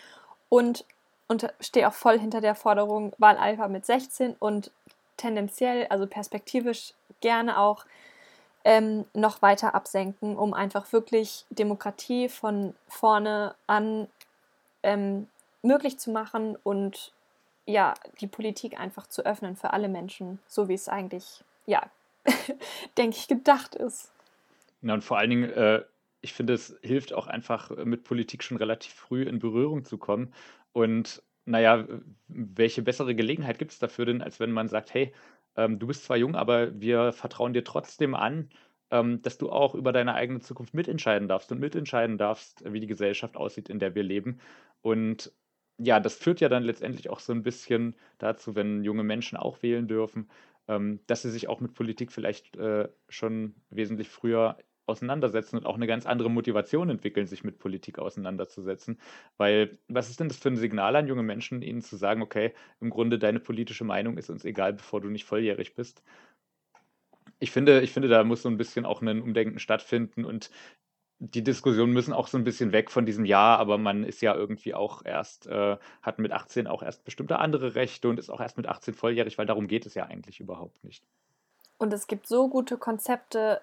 und, 0.47 0.85
und 1.29 1.47
stehe 1.61 1.87
auch 1.87 1.93
voll 1.93 2.19
hinter 2.19 2.41
der 2.41 2.55
Forderung 2.55 3.13
Wahlalpha 3.17 3.69
mit 3.69 3.85
16 3.85 4.35
und 4.39 4.71
tendenziell, 5.15 5.87
also 5.87 6.07
perspektivisch 6.07 6.93
gerne 7.21 7.59
auch 7.59 7.85
ähm, 8.65 9.05
noch 9.13 9.41
weiter 9.41 9.73
absenken, 9.73 10.35
um 10.35 10.53
einfach 10.53 10.91
wirklich 10.91 11.45
Demokratie 11.49 12.27
von 12.27 12.73
vorne 12.87 13.55
an 13.67 14.07
ähm, 14.83 15.27
möglich 15.61 15.97
zu 15.99 16.11
machen 16.11 16.57
und 16.63 17.13
ja, 17.65 17.93
die 18.19 18.27
Politik 18.27 18.79
einfach 18.79 19.07
zu 19.07 19.25
öffnen 19.25 19.55
für 19.55 19.73
alle 19.73 19.87
Menschen, 19.87 20.39
so 20.47 20.67
wie 20.67 20.73
es 20.73 20.89
eigentlich, 20.89 21.43
ja, 21.67 21.83
denke 22.97 23.17
ich, 23.17 23.27
gedacht 23.27 23.75
ist. 23.75 24.11
Ja, 24.81 24.93
und 24.93 25.03
vor 25.03 25.19
allen 25.19 25.29
Dingen, 25.29 25.51
äh, 25.51 25.83
ich 26.21 26.33
finde, 26.33 26.53
es 26.53 26.75
hilft 26.81 27.13
auch 27.13 27.27
einfach, 27.27 27.69
mit 27.69 28.03
Politik 28.03 28.43
schon 28.43 28.57
relativ 28.57 28.93
früh 28.93 29.23
in 29.23 29.39
Berührung 29.39 29.85
zu 29.85 29.97
kommen. 29.97 30.33
Und 30.73 31.23
naja, 31.45 31.87
welche 32.27 32.81
bessere 32.81 33.15
Gelegenheit 33.15 33.59
gibt 33.59 33.71
es 33.71 33.79
dafür 33.79 34.05
denn, 34.05 34.21
als 34.21 34.39
wenn 34.39 34.51
man 34.51 34.67
sagt, 34.67 34.93
hey, 34.93 35.13
ähm, 35.55 35.79
du 35.79 35.87
bist 35.87 36.03
zwar 36.05 36.17
jung, 36.17 36.35
aber 36.35 36.79
wir 36.79 37.11
vertrauen 37.13 37.53
dir 37.53 37.63
trotzdem 37.63 38.15
an, 38.15 38.49
ähm, 38.91 39.21
dass 39.21 39.37
du 39.37 39.51
auch 39.51 39.75
über 39.75 39.91
deine 39.91 40.13
eigene 40.15 40.39
Zukunft 40.39 40.73
mitentscheiden 40.73 41.27
darfst 41.27 41.51
und 41.51 41.59
mitentscheiden 41.59 42.17
darfst, 42.17 42.63
wie 42.71 42.79
die 42.79 42.87
Gesellschaft 42.87 43.37
aussieht, 43.37 43.69
in 43.69 43.79
der 43.79 43.95
wir 43.95 44.03
leben. 44.03 44.39
Und 44.81 45.31
ja, 45.77 45.99
das 45.99 46.15
führt 46.15 46.41
ja 46.41 46.49
dann 46.49 46.63
letztendlich 46.63 47.09
auch 47.09 47.19
so 47.19 47.33
ein 47.33 47.43
bisschen 47.43 47.95
dazu, 48.17 48.55
wenn 48.55 48.83
junge 48.83 49.03
Menschen 49.03 49.37
auch 49.37 49.61
wählen 49.63 49.87
dürfen, 49.87 50.29
ähm, 50.67 50.99
dass 51.07 51.21
sie 51.23 51.31
sich 51.31 51.47
auch 51.49 51.61
mit 51.61 51.73
Politik 51.73 52.11
vielleicht 52.11 52.55
äh, 52.57 52.89
schon 53.07 53.55
wesentlich 53.69 54.09
früher 54.09 54.57
auseinandersetzen 54.89 55.57
und 55.57 55.65
auch 55.65 55.75
eine 55.75 55.87
ganz 55.87 56.05
andere 56.05 56.29
Motivation 56.29 56.89
entwickeln, 56.89 57.27
sich 57.27 57.43
mit 57.43 57.59
Politik 57.59 57.99
auseinanderzusetzen. 57.99 58.99
Weil, 59.37 59.77
was 59.87 60.09
ist 60.09 60.19
denn 60.19 60.27
das 60.27 60.37
für 60.37 60.49
ein 60.49 60.57
Signal 60.57 60.95
an 60.95 61.07
junge 61.07 61.23
Menschen, 61.23 61.61
ihnen 61.61 61.81
zu 61.81 61.95
sagen, 61.95 62.21
okay, 62.21 62.53
im 62.81 62.89
Grunde 62.89 63.19
deine 63.19 63.39
politische 63.39 63.83
Meinung 63.83 64.17
ist 64.17 64.29
uns 64.29 64.43
egal, 64.45 64.73
bevor 64.73 65.01
du 65.01 65.09
nicht 65.09 65.25
volljährig 65.25 65.75
bist? 65.75 66.03
Ich 67.39 67.51
finde, 67.51 67.81
ich 67.81 67.93
finde, 67.93 68.09
da 68.09 68.23
muss 68.23 68.41
so 68.41 68.49
ein 68.49 68.57
bisschen 68.57 68.85
auch 68.85 69.01
ein 69.01 69.21
Umdenken 69.21 69.59
stattfinden 69.59 70.25
und 70.25 70.49
die 71.19 71.43
Diskussionen 71.43 71.93
müssen 71.93 72.13
auch 72.13 72.27
so 72.27 72.37
ein 72.37 72.45
bisschen 72.45 72.71
weg 72.71 72.89
von 72.89 73.05
diesem 73.05 73.25
Ja, 73.25 73.57
aber 73.57 73.77
man 73.77 74.05
ist 74.05 74.21
ja 74.21 74.33
irgendwie 74.33 74.73
auch 74.73 75.03
erst, 75.03 75.47
äh, 75.47 75.77
hat 76.01 76.17
mit 76.17 76.31
18 76.31 76.65
auch 76.65 76.81
erst 76.81 77.03
bestimmte 77.03 77.39
andere 77.39 77.75
Rechte 77.75 78.07
und 78.07 78.19
ist 78.19 78.29
auch 78.29 78.39
erst 78.39 78.55
mit 78.55 78.67
18 78.67 78.93
volljährig, 78.93 79.37
weil 79.37 79.45
darum 79.45 79.67
geht 79.67 79.85
es 79.85 79.95
ja 79.95 80.05
eigentlich 80.05 80.39
überhaupt 80.39 80.81
nicht. 80.83 81.03
Und 81.77 81.93
es 81.93 82.07
gibt 82.07 82.27
so 82.27 82.47
gute 82.47 82.77
Konzepte 82.77 83.61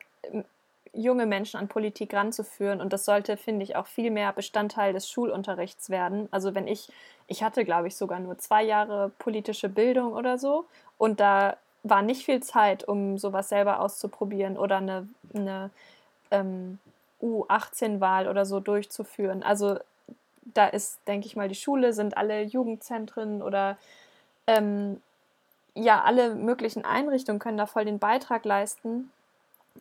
junge 0.97 1.27
Menschen 1.27 1.59
an 1.59 1.69
Politik 1.69 2.15
ranzuführen. 2.15 2.81
Und 2.81 2.93
das 2.93 3.05
sollte, 3.05 3.37
finde 3.37 3.65
ich, 3.65 3.77
auch 3.77 3.87
viel 3.87 4.11
mehr 4.11 4.33
Bestandteil 4.33 4.93
des 4.93 5.09
Schulunterrichts 5.09 5.91
werden. 5.91 6.29
Also 6.31 6.55
wenn 6.55 6.67
ich, 6.67 6.89
ich 7.27 7.43
hatte, 7.43 7.65
glaube 7.65 7.89
ich, 7.89 7.97
sogar 7.97 8.19
nur 8.21 8.39
zwei 8.39 8.63
Jahre 8.63 9.11
politische 9.19 9.69
Bildung 9.69 10.13
oder 10.13 10.39
so. 10.39 10.65
Und 10.99 11.21
da 11.21 11.57
war 11.83 12.03
nicht 12.03 12.25
viel 12.25 12.43
Zeit, 12.43 12.87
um 12.87 13.19
sowas 13.19 13.49
selber 13.49 13.81
auszuprobieren 13.81 14.57
oder 14.57 14.79
eine, 14.79 15.09
eine 15.35 15.71
ähm, 16.31 16.79
U18-Wahl 17.23 18.29
oder 18.29 18.45
so 18.45 18.61
durchzuführen. 18.61 19.43
Also 19.43 19.79
da 20.43 20.67
ist, 20.67 20.99
denke 21.07 21.27
ich 21.27 21.37
mal, 21.37 21.49
die 21.49 21.55
Schule, 21.55 21.93
sind 21.93 22.17
alle 22.17 22.43
Jugendzentren 22.43 23.43
oder 23.43 23.77
ähm, 24.47 25.01
ja, 25.75 26.03
alle 26.03 26.35
möglichen 26.35 26.85
Einrichtungen 26.85 27.39
können 27.39 27.59
da 27.59 27.67
voll 27.67 27.85
den 27.85 27.99
Beitrag 27.99 28.45
leisten, 28.45 29.11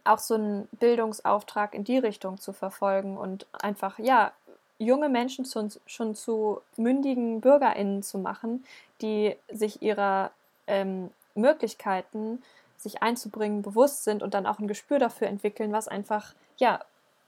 auch 0.03 0.19
so 0.19 0.35
einen 0.35 0.67
Bildungsauftrag 0.79 1.73
in 1.73 1.83
die 1.83 1.97
Richtung 1.97 2.39
zu 2.39 2.53
verfolgen 2.53 3.17
und 3.17 3.45
einfach, 3.53 3.99
ja, 3.99 4.31
junge 4.77 5.09
Menschen 5.09 5.45
zu, 5.45 5.69
schon 5.85 6.15
zu 6.15 6.61
mündigen 6.75 7.41
BürgerInnen 7.41 8.03
zu 8.03 8.17
machen, 8.17 8.65
die 9.01 9.35
sich 9.49 9.81
ihrer 9.81 10.31
ähm, 10.67 11.11
Möglichkeiten, 11.33 12.41
sich 12.77 13.01
einzubringen, 13.01 13.61
bewusst 13.61 14.03
sind 14.03 14.21
und 14.21 14.33
dann 14.33 14.45
auch 14.45 14.59
ein 14.59 14.67
Gespür 14.67 14.99
dafür 14.99 15.27
entwickeln, 15.27 15.71
was 15.71 15.87
einfach, 15.87 16.33
ja, 16.57 16.81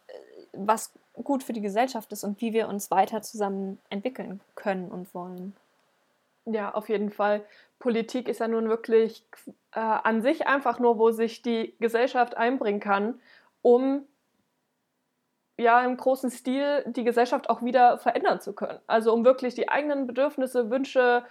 äh, 0.08 0.14
was 0.54 0.92
gut 1.24 1.44
für 1.44 1.54
die 1.54 1.62
Gesellschaft 1.62 2.12
ist 2.12 2.24
und 2.24 2.42
wie 2.42 2.54
wir 2.54 2.68
uns 2.68 2.92
weiter 2.92 3.22
zusammen 3.22 3.80
entwickeln 3.90 4.42
können 4.56 4.90
und 4.90 5.14
wollen. 5.14 5.56
Ja, 6.50 6.74
auf 6.74 6.88
jeden 6.88 7.10
Fall. 7.10 7.46
Politik 7.78 8.30
ist 8.30 8.40
ja 8.40 8.48
nun 8.48 8.70
wirklich 8.70 9.26
äh, 9.74 9.80
an 9.80 10.22
sich 10.22 10.48
einfach 10.48 10.80
nur, 10.80 10.98
wo 10.98 11.12
sich 11.12 11.42
die 11.42 11.76
Gesellschaft 11.80 12.38
einbringen 12.38 12.80
kann, 12.80 13.20
um 13.62 14.08
ja 15.58 15.84
im 15.84 15.98
großen 15.98 16.32
Stil 16.32 16.84
die 16.88 17.04
Gesellschaft 17.04 17.50
auch 17.50 17.64
wieder 17.64 17.98
verändern 17.98 18.40
zu 18.40 18.54
können. 18.54 18.80
Also 18.88 19.14
um 19.14 19.26
wirklich 19.26 19.56
die 19.56 19.70
eigenen 19.70 20.08
Bedürfnisse, 20.08 20.70
Wünsche, 20.70 21.26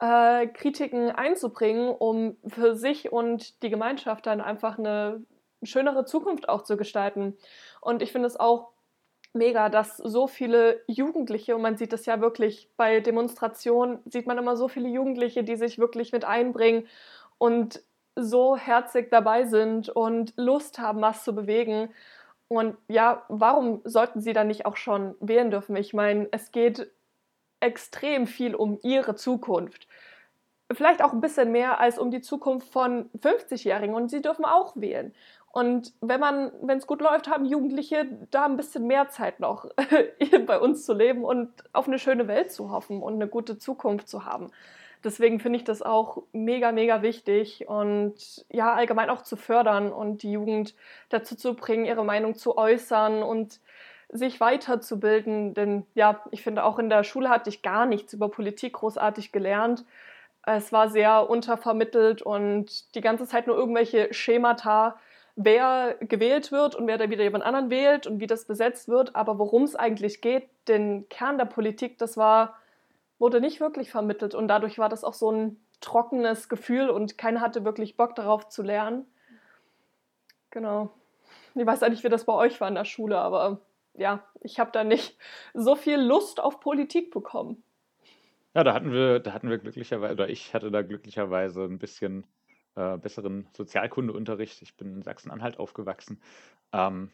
äh, 0.00 0.46
Kritiken 0.46 1.10
einzubringen, 1.10 1.90
um 1.90 2.36
für 2.46 2.74
sich 2.74 3.12
und 3.12 3.62
die 3.62 3.70
Gemeinschaft 3.70 4.26
dann 4.26 4.40
einfach 4.40 4.78
eine 4.78 5.22
schönere 5.62 6.06
Zukunft 6.06 6.48
auch 6.48 6.62
zu 6.62 6.76
gestalten. 6.76 7.36
Und 7.80 8.02
ich 8.02 8.10
finde 8.12 8.26
es 8.26 8.40
auch 8.40 8.71
mega, 9.34 9.68
dass 9.68 9.96
so 9.96 10.26
viele 10.26 10.82
Jugendliche, 10.86 11.56
und 11.56 11.62
man 11.62 11.76
sieht 11.76 11.92
es 11.92 12.06
ja 12.06 12.20
wirklich 12.20 12.70
bei 12.76 13.00
Demonstrationen, 13.00 14.00
sieht 14.06 14.26
man 14.26 14.38
immer 14.38 14.56
so 14.56 14.68
viele 14.68 14.88
Jugendliche, 14.88 15.44
die 15.44 15.56
sich 15.56 15.78
wirklich 15.78 16.12
mit 16.12 16.24
einbringen 16.24 16.86
und 17.38 17.82
so 18.16 18.56
herzig 18.56 19.10
dabei 19.10 19.44
sind 19.44 19.88
und 19.88 20.34
Lust 20.36 20.78
haben, 20.78 21.00
was 21.00 21.24
zu 21.24 21.34
bewegen. 21.34 21.90
Und 22.48 22.76
ja, 22.88 23.24
warum 23.28 23.80
sollten 23.84 24.20
sie 24.20 24.34
dann 24.34 24.48
nicht 24.48 24.66
auch 24.66 24.76
schon 24.76 25.14
wählen 25.20 25.50
dürfen? 25.50 25.74
Ich 25.76 25.94
meine, 25.94 26.28
es 26.32 26.52
geht 26.52 26.90
extrem 27.60 28.26
viel 28.26 28.54
um 28.54 28.78
ihre 28.82 29.14
Zukunft. 29.14 29.88
Vielleicht 30.70 31.02
auch 31.02 31.12
ein 31.12 31.20
bisschen 31.20 31.52
mehr 31.52 31.80
als 31.80 31.98
um 31.98 32.10
die 32.10 32.20
Zukunft 32.20 32.72
von 32.72 33.10
50-Jährigen 33.20 33.94
und 33.94 34.10
sie 34.10 34.22
dürfen 34.22 34.44
auch 34.44 34.74
wählen. 34.76 35.14
Und 35.52 35.92
wenn 36.00 36.18
man, 36.18 36.50
wenn 36.62 36.78
es 36.78 36.86
gut 36.86 37.02
läuft, 37.02 37.28
haben 37.28 37.44
Jugendliche 37.44 38.06
da 38.30 38.46
ein 38.46 38.56
bisschen 38.56 38.86
mehr 38.86 39.10
Zeit 39.10 39.38
noch, 39.38 39.66
bei 40.46 40.58
uns 40.58 40.86
zu 40.86 40.94
leben 40.94 41.24
und 41.24 41.50
auf 41.74 41.86
eine 41.86 41.98
schöne 41.98 42.26
Welt 42.26 42.50
zu 42.50 42.70
hoffen 42.70 43.02
und 43.02 43.14
eine 43.14 43.28
gute 43.28 43.58
Zukunft 43.58 44.08
zu 44.08 44.24
haben. 44.24 44.50
Deswegen 45.04 45.40
finde 45.40 45.58
ich 45.58 45.64
das 45.64 45.82
auch 45.82 46.22
mega, 46.32 46.72
mega 46.72 47.02
wichtig 47.02 47.68
und 47.68 48.14
ja, 48.50 48.72
allgemein 48.72 49.10
auch 49.10 49.22
zu 49.22 49.36
fördern 49.36 49.92
und 49.92 50.22
die 50.22 50.32
Jugend 50.32 50.74
dazu 51.10 51.36
zu 51.36 51.54
bringen, 51.54 51.84
ihre 51.84 52.04
Meinung 52.04 52.34
zu 52.34 52.56
äußern 52.56 53.22
und 53.22 53.60
sich 54.08 54.40
weiterzubilden. 54.40 55.52
Denn 55.52 55.84
ja, 55.94 56.22
ich 56.30 56.42
finde, 56.42 56.64
auch 56.64 56.78
in 56.78 56.88
der 56.88 57.04
Schule 57.04 57.28
hatte 57.28 57.50
ich 57.50 57.60
gar 57.60 57.84
nichts 57.84 58.14
über 58.14 58.30
Politik 58.30 58.74
großartig 58.74 59.32
gelernt. 59.32 59.84
Es 60.44 60.72
war 60.72 60.88
sehr 60.88 61.28
untervermittelt 61.28 62.22
und 62.22 62.94
die 62.94 63.00
ganze 63.02 63.26
Zeit 63.26 63.46
nur 63.46 63.56
irgendwelche 63.56 64.14
Schemata, 64.14 64.98
wer 65.36 65.96
gewählt 66.00 66.52
wird 66.52 66.74
und 66.74 66.86
wer 66.86 66.98
da 66.98 67.10
wieder 67.10 67.24
jemand 67.24 67.44
anderen 67.44 67.70
wählt 67.70 68.06
und 68.06 68.20
wie 68.20 68.26
das 68.26 68.46
besetzt 68.46 68.88
wird. 68.88 69.16
Aber 69.16 69.38
worum 69.38 69.62
es 69.62 69.76
eigentlich 69.76 70.20
geht, 70.20 70.48
den 70.68 71.08
Kern 71.08 71.38
der 71.38 71.46
Politik, 71.46 71.98
das 71.98 72.16
war, 72.16 72.56
wurde 73.18 73.40
nicht 73.40 73.60
wirklich 73.60 73.90
vermittelt. 73.90 74.34
Und 74.34 74.48
dadurch 74.48 74.78
war 74.78 74.88
das 74.88 75.04
auch 75.04 75.14
so 75.14 75.30
ein 75.30 75.56
trockenes 75.80 76.48
Gefühl 76.48 76.90
und 76.90 77.18
keiner 77.18 77.40
hatte 77.40 77.64
wirklich 77.64 77.96
Bock 77.96 78.14
darauf 78.14 78.48
zu 78.48 78.62
lernen. 78.62 79.06
Genau. 80.50 80.90
Ich 81.54 81.66
weiß 81.66 81.80
nicht, 81.82 82.04
wie 82.04 82.08
das 82.08 82.24
bei 82.24 82.32
euch 82.32 82.60
war 82.60 82.68
in 82.68 82.74
der 82.74 82.84
Schule, 82.84 83.18
aber 83.18 83.60
ja, 83.94 84.24
ich 84.40 84.58
habe 84.58 84.70
da 84.72 84.84
nicht 84.84 85.18
so 85.54 85.76
viel 85.76 86.00
Lust 86.00 86.40
auf 86.40 86.60
Politik 86.60 87.10
bekommen. 87.10 87.62
Ja, 88.54 88.64
da 88.64 88.74
hatten 88.74 88.92
wir, 88.92 89.18
da 89.18 89.32
hatten 89.32 89.48
wir 89.48 89.58
glücklicherweise, 89.58 90.12
oder 90.12 90.28
ich 90.28 90.54
hatte 90.54 90.70
da 90.70 90.82
glücklicherweise 90.82 91.64
ein 91.64 91.78
bisschen 91.78 92.26
äh, 92.74 92.96
besseren 92.98 93.46
Sozialkundeunterricht. 93.56 94.62
Ich 94.62 94.76
bin 94.76 94.94
in 94.94 95.02
Sachsen-Anhalt 95.02 95.58
aufgewachsen. 95.58 96.20
Ähm, 96.72 97.10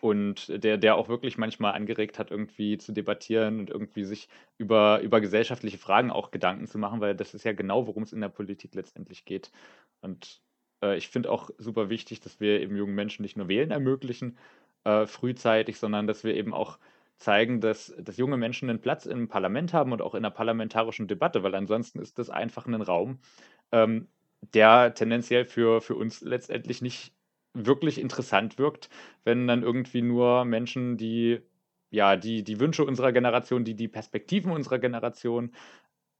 und 0.00 0.64
der, 0.64 0.78
der 0.78 0.96
auch 0.96 1.08
wirklich 1.08 1.38
manchmal 1.38 1.74
angeregt 1.74 2.18
hat, 2.18 2.32
irgendwie 2.32 2.76
zu 2.76 2.90
debattieren 2.90 3.60
und 3.60 3.70
irgendwie 3.70 4.02
sich 4.02 4.28
über, 4.58 5.00
über 5.00 5.20
gesellschaftliche 5.20 5.78
Fragen 5.78 6.10
auch 6.10 6.32
Gedanken 6.32 6.66
zu 6.66 6.76
machen, 6.76 7.00
weil 7.00 7.14
das 7.14 7.34
ist 7.34 7.44
ja 7.44 7.52
genau, 7.52 7.86
worum 7.86 8.02
es 8.02 8.12
in 8.12 8.20
der 8.20 8.28
Politik 8.28 8.74
letztendlich 8.74 9.24
geht. 9.24 9.52
Und 10.00 10.42
äh, 10.82 10.96
ich 10.96 11.08
finde 11.08 11.30
auch 11.30 11.50
super 11.56 11.88
wichtig, 11.88 12.18
dass 12.18 12.40
wir 12.40 12.60
eben 12.60 12.76
jungen 12.76 12.96
Menschen 12.96 13.22
nicht 13.22 13.36
nur 13.36 13.46
Wählen 13.46 13.70
ermöglichen, 13.70 14.38
äh, 14.82 15.06
frühzeitig, 15.06 15.78
sondern 15.78 16.08
dass 16.08 16.24
wir 16.24 16.34
eben 16.34 16.52
auch 16.52 16.78
zeigen, 17.16 17.60
dass, 17.60 17.94
dass 17.96 18.16
junge 18.16 18.36
Menschen 18.36 18.68
einen 18.68 18.80
Platz 18.80 19.06
im 19.06 19.28
Parlament 19.28 19.72
haben 19.72 19.92
und 19.92 20.02
auch 20.02 20.16
in 20.16 20.24
der 20.24 20.30
parlamentarischen 20.30 21.06
Debatte, 21.06 21.44
weil 21.44 21.54
ansonsten 21.54 22.00
ist 22.00 22.18
das 22.18 22.28
einfach 22.28 22.66
ein 22.66 22.74
Raum, 22.74 23.20
ähm, 23.70 24.08
der 24.54 24.94
tendenziell 24.94 25.44
für, 25.44 25.80
für 25.80 25.94
uns 25.94 26.20
letztendlich 26.20 26.82
nicht 26.82 27.14
wirklich 27.54 28.00
interessant 28.00 28.58
wirkt, 28.58 28.88
wenn 29.24 29.46
dann 29.46 29.62
irgendwie 29.62 30.02
nur 30.02 30.44
Menschen, 30.44 30.96
die 30.96 31.42
ja, 31.90 32.16
die, 32.16 32.42
die 32.42 32.58
Wünsche 32.58 32.84
unserer 32.84 33.12
Generation, 33.12 33.64
die 33.64 33.74
die 33.74 33.88
Perspektiven 33.88 34.50
unserer 34.50 34.78
Generation 34.78 35.54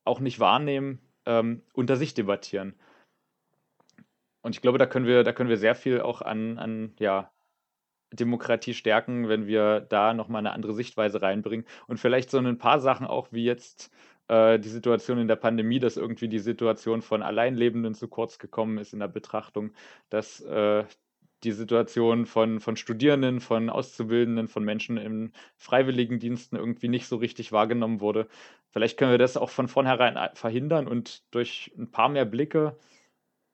auch 0.04 0.20
nicht 0.20 0.38
wahrnehmen, 0.38 1.00
ähm, 1.24 1.62
unter 1.72 1.96
sich 1.96 2.12
debattieren. 2.14 2.74
Und 4.42 4.54
ich 4.54 4.60
glaube, 4.60 4.78
da 4.78 4.86
können 4.86 5.06
wir, 5.06 5.24
da 5.24 5.32
können 5.32 5.48
wir 5.48 5.56
sehr 5.56 5.74
viel 5.74 6.02
auch 6.02 6.20
an, 6.20 6.58
an 6.58 6.94
ja, 6.98 7.32
Demokratie 8.12 8.74
stärken, 8.74 9.28
wenn 9.28 9.46
wir 9.46 9.80
da 9.80 10.12
nochmal 10.12 10.40
eine 10.40 10.52
andere 10.52 10.74
Sichtweise 10.74 11.22
reinbringen 11.22 11.66
und 11.86 11.98
vielleicht 11.98 12.30
so 12.30 12.38
ein 12.38 12.58
paar 12.58 12.80
Sachen 12.80 13.06
auch 13.06 13.28
wie 13.32 13.44
jetzt 13.44 13.90
äh, 14.32 14.58
die 14.58 14.70
Situation 14.70 15.18
in 15.18 15.28
der 15.28 15.36
Pandemie, 15.36 15.78
dass 15.78 15.98
irgendwie 15.98 16.28
die 16.28 16.38
Situation 16.38 17.02
von 17.02 17.22
Alleinlebenden 17.22 17.94
zu 17.94 18.08
kurz 18.08 18.38
gekommen 18.38 18.78
ist 18.78 18.94
in 18.94 19.00
der 19.00 19.08
Betrachtung, 19.08 19.72
dass 20.08 20.40
äh, 20.40 20.84
die 21.44 21.52
Situation 21.52 22.24
von, 22.24 22.60
von 22.60 22.76
Studierenden, 22.76 23.40
von 23.40 23.68
Auszubildenden, 23.68 24.48
von 24.48 24.64
Menschen 24.64 24.96
in 24.96 25.32
Freiwilligendiensten 25.56 26.56
irgendwie 26.56 26.88
nicht 26.88 27.08
so 27.08 27.16
richtig 27.16 27.52
wahrgenommen 27.52 28.00
wurde. 28.00 28.26
Vielleicht 28.70 28.96
können 28.96 29.10
wir 29.10 29.18
das 29.18 29.36
auch 29.36 29.50
von 29.50 29.68
vornherein 29.68 30.16
verhindern 30.34 30.88
und 30.88 31.22
durch 31.34 31.72
ein 31.76 31.90
paar 31.90 32.08
mehr 32.08 32.24
Blicke 32.24 32.78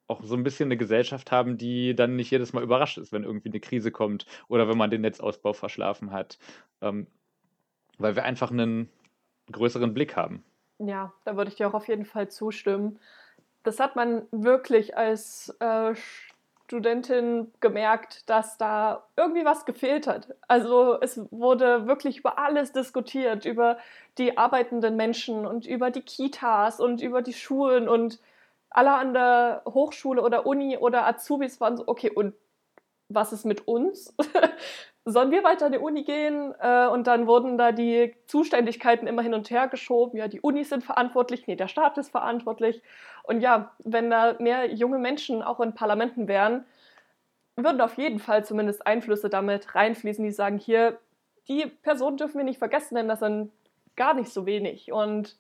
auch 0.06 0.22
so 0.22 0.36
ein 0.36 0.44
bisschen 0.44 0.68
eine 0.68 0.76
Gesellschaft 0.76 1.32
haben, 1.32 1.58
die 1.58 1.94
dann 1.94 2.16
nicht 2.16 2.30
jedes 2.30 2.52
Mal 2.52 2.62
überrascht 2.62 2.98
ist, 2.98 3.12
wenn 3.12 3.24
irgendwie 3.24 3.48
eine 3.48 3.60
Krise 3.60 3.90
kommt 3.90 4.26
oder 4.48 4.68
wenn 4.68 4.78
man 4.78 4.90
den 4.90 5.00
Netzausbau 5.02 5.54
verschlafen 5.54 6.12
hat. 6.12 6.38
Ähm, 6.80 7.08
weil 7.98 8.14
wir 8.16 8.24
einfach 8.24 8.50
einen 8.50 8.88
größeren 9.50 9.92
Blick 9.92 10.14
haben. 10.16 10.44
Ja, 10.78 11.12
da 11.24 11.36
würde 11.36 11.50
ich 11.50 11.56
dir 11.56 11.68
auch 11.68 11.74
auf 11.74 11.88
jeden 11.88 12.04
Fall 12.04 12.28
zustimmen. 12.28 12.98
Das 13.64 13.80
hat 13.80 13.96
man 13.96 14.26
wirklich 14.30 14.96
als 14.96 15.54
äh, 15.60 15.94
Studentin 16.66 17.52
gemerkt, 17.60 18.28
dass 18.30 18.58
da 18.58 19.04
irgendwie 19.16 19.44
was 19.44 19.64
gefehlt 19.64 20.06
hat. 20.06 20.34
Also 20.46 21.00
es 21.00 21.20
wurde 21.30 21.86
wirklich 21.86 22.18
über 22.18 22.38
alles 22.38 22.72
diskutiert, 22.72 23.44
über 23.44 23.78
die 24.18 24.38
arbeitenden 24.38 24.96
Menschen 24.96 25.46
und 25.46 25.66
über 25.66 25.90
die 25.90 26.02
Kitas 26.02 26.80
und 26.80 27.00
über 27.02 27.22
die 27.22 27.32
Schulen 27.32 27.88
und 27.88 28.20
alle 28.70 28.92
an 28.94 29.14
der 29.14 29.62
Hochschule 29.66 30.22
oder 30.22 30.46
Uni 30.46 30.76
oder 30.78 31.06
Azubis 31.06 31.60
waren 31.60 31.76
so, 31.78 31.84
okay, 31.88 32.10
und 32.10 32.34
was 33.08 33.32
ist 33.32 33.44
mit 33.46 33.68
uns? 33.68 34.14
Sollen 35.10 35.30
wir 35.30 35.42
weiter 35.42 35.66
an 35.66 35.72
die 35.72 35.78
Uni 35.78 36.04
gehen? 36.04 36.54
Äh, 36.60 36.86
und 36.86 37.06
dann 37.06 37.26
wurden 37.26 37.56
da 37.56 37.72
die 37.72 38.14
Zuständigkeiten 38.26 39.06
immer 39.06 39.22
hin 39.22 39.32
und 39.32 39.48
her 39.48 39.66
geschoben. 39.66 40.18
Ja, 40.18 40.28
die 40.28 40.42
Unis 40.42 40.68
sind 40.68 40.84
verantwortlich, 40.84 41.46
nee, 41.46 41.56
der 41.56 41.68
Staat 41.68 41.96
ist 41.96 42.10
verantwortlich. 42.10 42.82
Und 43.22 43.40
ja, 43.40 43.72
wenn 43.78 44.10
da 44.10 44.36
mehr 44.38 44.66
junge 44.66 44.98
Menschen 44.98 45.42
auch 45.42 45.60
in 45.60 45.74
Parlamenten 45.74 46.28
wären, 46.28 46.66
würden 47.56 47.80
auf 47.80 47.96
jeden 47.96 48.18
Fall 48.18 48.44
zumindest 48.44 48.86
Einflüsse 48.86 49.30
damit 49.30 49.74
reinfließen, 49.74 50.22
die 50.22 50.30
sagen, 50.30 50.58
hier, 50.58 50.98
die 51.48 51.64
Personen 51.66 52.18
dürfen 52.18 52.36
wir 52.36 52.44
nicht 52.44 52.58
vergessen, 52.58 52.94
denn 52.94 53.08
das 53.08 53.20
sind 53.20 53.50
gar 53.96 54.12
nicht 54.12 54.30
so 54.30 54.44
wenig. 54.44 54.92
Und 54.92 55.38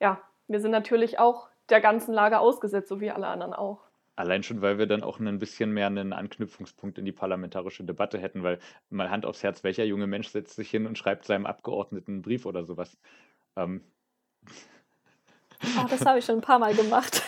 ja, 0.00 0.22
wir 0.48 0.60
sind 0.60 0.70
natürlich 0.70 1.18
auch 1.18 1.48
der 1.68 1.82
ganzen 1.82 2.14
Lage 2.14 2.38
ausgesetzt, 2.38 2.88
so 2.88 2.98
wie 3.02 3.10
alle 3.10 3.26
anderen 3.26 3.52
auch. 3.52 3.85
Allein 4.16 4.42
schon, 4.42 4.62
weil 4.62 4.78
wir 4.78 4.86
dann 4.86 5.02
auch 5.02 5.20
ein 5.20 5.38
bisschen 5.38 5.72
mehr 5.72 5.86
einen 5.86 6.14
Anknüpfungspunkt 6.14 6.96
in 6.96 7.04
die 7.04 7.12
parlamentarische 7.12 7.84
Debatte 7.84 8.18
hätten, 8.18 8.42
weil 8.42 8.58
mal 8.88 9.10
Hand 9.10 9.26
aufs 9.26 9.42
Herz, 9.42 9.62
welcher 9.62 9.84
junge 9.84 10.06
Mensch 10.06 10.28
setzt 10.28 10.56
sich 10.56 10.70
hin 10.70 10.86
und 10.86 10.96
schreibt 10.96 11.26
seinem 11.26 11.44
Abgeordneten 11.44 12.12
einen 12.12 12.22
Brief 12.22 12.46
oder 12.46 12.64
sowas? 12.64 12.96
Ähm. 13.56 13.82
Oh, 15.78 15.86
das 15.90 16.04
habe 16.06 16.18
ich 16.18 16.24
schon 16.24 16.36
ein 16.36 16.40
paar 16.40 16.58
Mal 16.58 16.74
gemacht. 16.74 17.22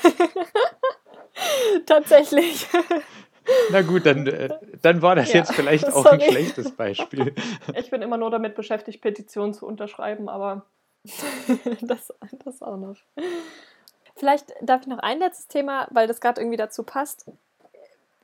Tatsächlich. 1.87 2.67
Na 3.71 3.83
gut, 3.83 4.07
dann, 4.07 4.27
äh, 4.27 4.49
dann 4.83 5.03
war 5.03 5.15
das 5.17 5.33
ja, 5.33 5.41
jetzt 5.41 5.55
vielleicht 5.55 5.87
auch 5.87 6.05
sorry. 6.05 6.23
ein 6.23 6.31
schlechtes 6.31 6.71
Beispiel. 6.71 7.35
Ich 7.79 7.91
bin 7.91 8.03
immer 8.03 8.17
nur 8.17 8.31
damit 8.31 8.55
beschäftigt, 8.55 9.01
Petitionen 9.01 9.53
zu 9.53 9.67
unterschreiben, 9.67 10.29
aber 10.29 10.67
das, 11.83 12.13
das 12.45 12.63
auch 12.63 12.77
noch. 12.77 12.97
Vielleicht 14.19 14.53
darf 14.61 14.83
ich 14.83 14.89
noch 14.89 14.99
ein 14.99 15.21
letztes 15.21 15.47
Thema, 15.47 15.87
weil 15.91 16.09
das 16.09 16.21
gerade 16.21 16.41
irgendwie 16.41 16.57
dazu 16.57 16.83
passt. 16.83 17.27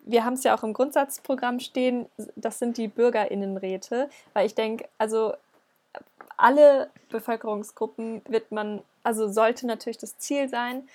Wir 0.04 0.24
haben 0.24 0.34
es 0.34 0.42
ja 0.42 0.56
auch 0.56 0.64
im 0.64 0.74
Grundsatzprogramm 0.74 1.60
stehen, 1.60 2.06
das 2.36 2.58
sind 2.58 2.76
die 2.76 2.88
Bürgerinnenräte, 2.88 4.10
weil 4.34 4.44
ich 4.44 4.54
denke, 4.54 4.86
also 4.98 5.34
alle 6.36 6.90
Bevölkerungsgruppen 7.10 8.22
wird 8.28 8.50
man, 8.50 8.82
also 9.04 9.28
sollte 9.28 9.66
natürlich 9.66 9.98
das 9.98 10.18
Ziel 10.18 10.48
sein, 10.48 10.88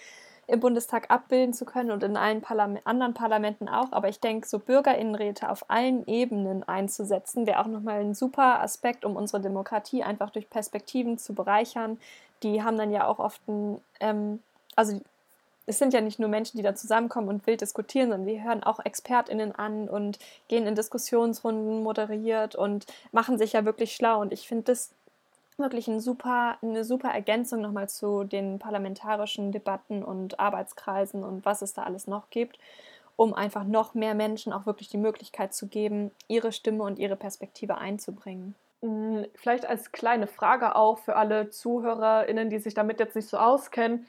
im 0.47 0.59
Bundestag 0.59 1.09
abbilden 1.09 1.53
zu 1.53 1.63
können 1.63 1.91
und 1.91 2.03
in 2.03 2.17
allen 2.17 2.41
Parlament, 2.41 2.85
anderen 2.85 3.13
Parlamenten 3.13 3.69
auch. 3.69 3.91
Aber 3.91 4.09
ich 4.09 4.19
denke, 4.19 4.47
so 4.47 4.59
Bürgerinnenräte 4.59 5.49
auf 5.49 5.69
allen 5.69 6.05
Ebenen 6.07 6.67
einzusetzen, 6.67 7.47
wäre 7.47 7.59
auch 7.59 7.67
nochmal 7.67 8.01
ein 8.01 8.15
super 8.15 8.61
Aspekt, 8.61 9.05
um 9.05 9.15
unsere 9.15 9.41
Demokratie 9.41 10.03
einfach 10.03 10.31
durch 10.31 10.49
Perspektiven 10.49 11.17
zu 11.17 11.33
bereichern. 11.33 11.99
Die 12.43 12.63
haben 12.63 12.77
dann 12.77 12.91
ja 12.91 13.07
auch 13.07 13.19
oft 13.19 13.47
ein, 13.47 13.79
ähm, 13.99 14.39
also 14.79 15.01
es 15.65 15.77
sind 15.77 15.93
ja 15.93 15.99
nicht 15.99 16.19
nur 16.19 16.29
Menschen, 16.29 16.55
die 16.55 16.63
da 16.63 16.73
zusammenkommen 16.73 17.27
und 17.27 17.45
wild 17.45 17.59
diskutieren, 17.59 18.09
sondern 18.09 18.27
die 18.27 18.41
hören 18.41 18.63
auch 18.63 18.79
ExpertInnen 18.83 19.53
an 19.53 19.89
und 19.89 20.17
gehen 20.47 20.65
in 20.65 20.73
Diskussionsrunden 20.73 21.83
moderiert 21.83 22.55
und 22.55 22.85
machen 23.11 23.37
sich 23.37 23.53
ja 23.53 23.65
wirklich 23.65 23.93
schlau. 23.93 24.21
Und 24.21 24.31
ich 24.31 24.47
finde 24.47 24.63
das 24.63 24.91
wirklich 25.57 25.89
ein 25.89 25.99
super, 25.99 26.57
eine 26.61 26.85
super 26.85 27.09
Ergänzung 27.09 27.59
nochmal 27.61 27.89
zu 27.89 28.23
den 28.23 28.57
parlamentarischen 28.57 29.51
Debatten 29.51 30.01
und 30.01 30.39
Arbeitskreisen 30.39 31.25
und 31.25 31.45
was 31.45 31.61
es 31.61 31.73
da 31.73 31.83
alles 31.83 32.07
noch 32.07 32.29
gibt, 32.29 32.57
um 33.17 33.33
einfach 33.33 33.65
noch 33.65 33.93
mehr 33.93 34.15
Menschen 34.15 34.53
auch 34.53 34.65
wirklich 34.65 34.87
die 34.87 34.97
Möglichkeit 34.97 35.53
zu 35.53 35.67
geben, 35.67 36.11
ihre 36.29 36.53
Stimme 36.53 36.83
und 36.83 36.99
ihre 36.99 37.17
Perspektive 37.17 37.77
einzubringen. 37.77 38.55
Hm, 38.81 39.25
vielleicht 39.35 39.65
als 39.65 39.91
kleine 39.91 40.27
Frage 40.27 40.75
auch 40.75 40.99
für 40.99 41.17
alle 41.17 41.49
ZuhörerInnen, 41.49 42.49
die 42.49 42.59
sich 42.59 42.73
damit 42.73 42.99
jetzt 43.01 43.15
nicht 43.15 43.27
so 43.27 43.37
auskennen. 43.37 44.07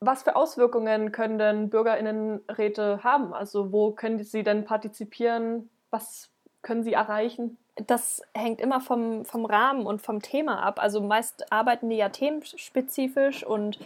Was 0.00 0.22
für 0.22 0.36
Auswirkungen 0.36 1.12
können 1.12 1.38
denn 1.38 1.70
BürgerInnenräte 1.70 3.02
haben? 3.02 3.32
Also, 3.34 3.72
wo 3.72 3.92
können 3.92 4.22
sie 4.22 4.42
denn 4.42 4.64
partizipieren? 4.64 5.70
Was 5.90 6.30
können 6.62 6.82
sie 6.82 6.92
erreichen? 6.92 7.58
das 7.76 8.22
hängt 8.34 8.60
immer 8.60 8.80
vom, 8.80 9.24
vom 9.24 9.44
Rahmen 9.44 9.86
und 9.86 10.00
vom 10.00 10.22
Thema 10.22 10.62
ab. 10.62 10.78
Also 10.82 11.00
meist 11.00 11.52
arbeiten 11.52 11.90
die 11.90 11.96
ja 11.96 12.08
themenspezifisch 12.08 13.44
und 13.44 13.78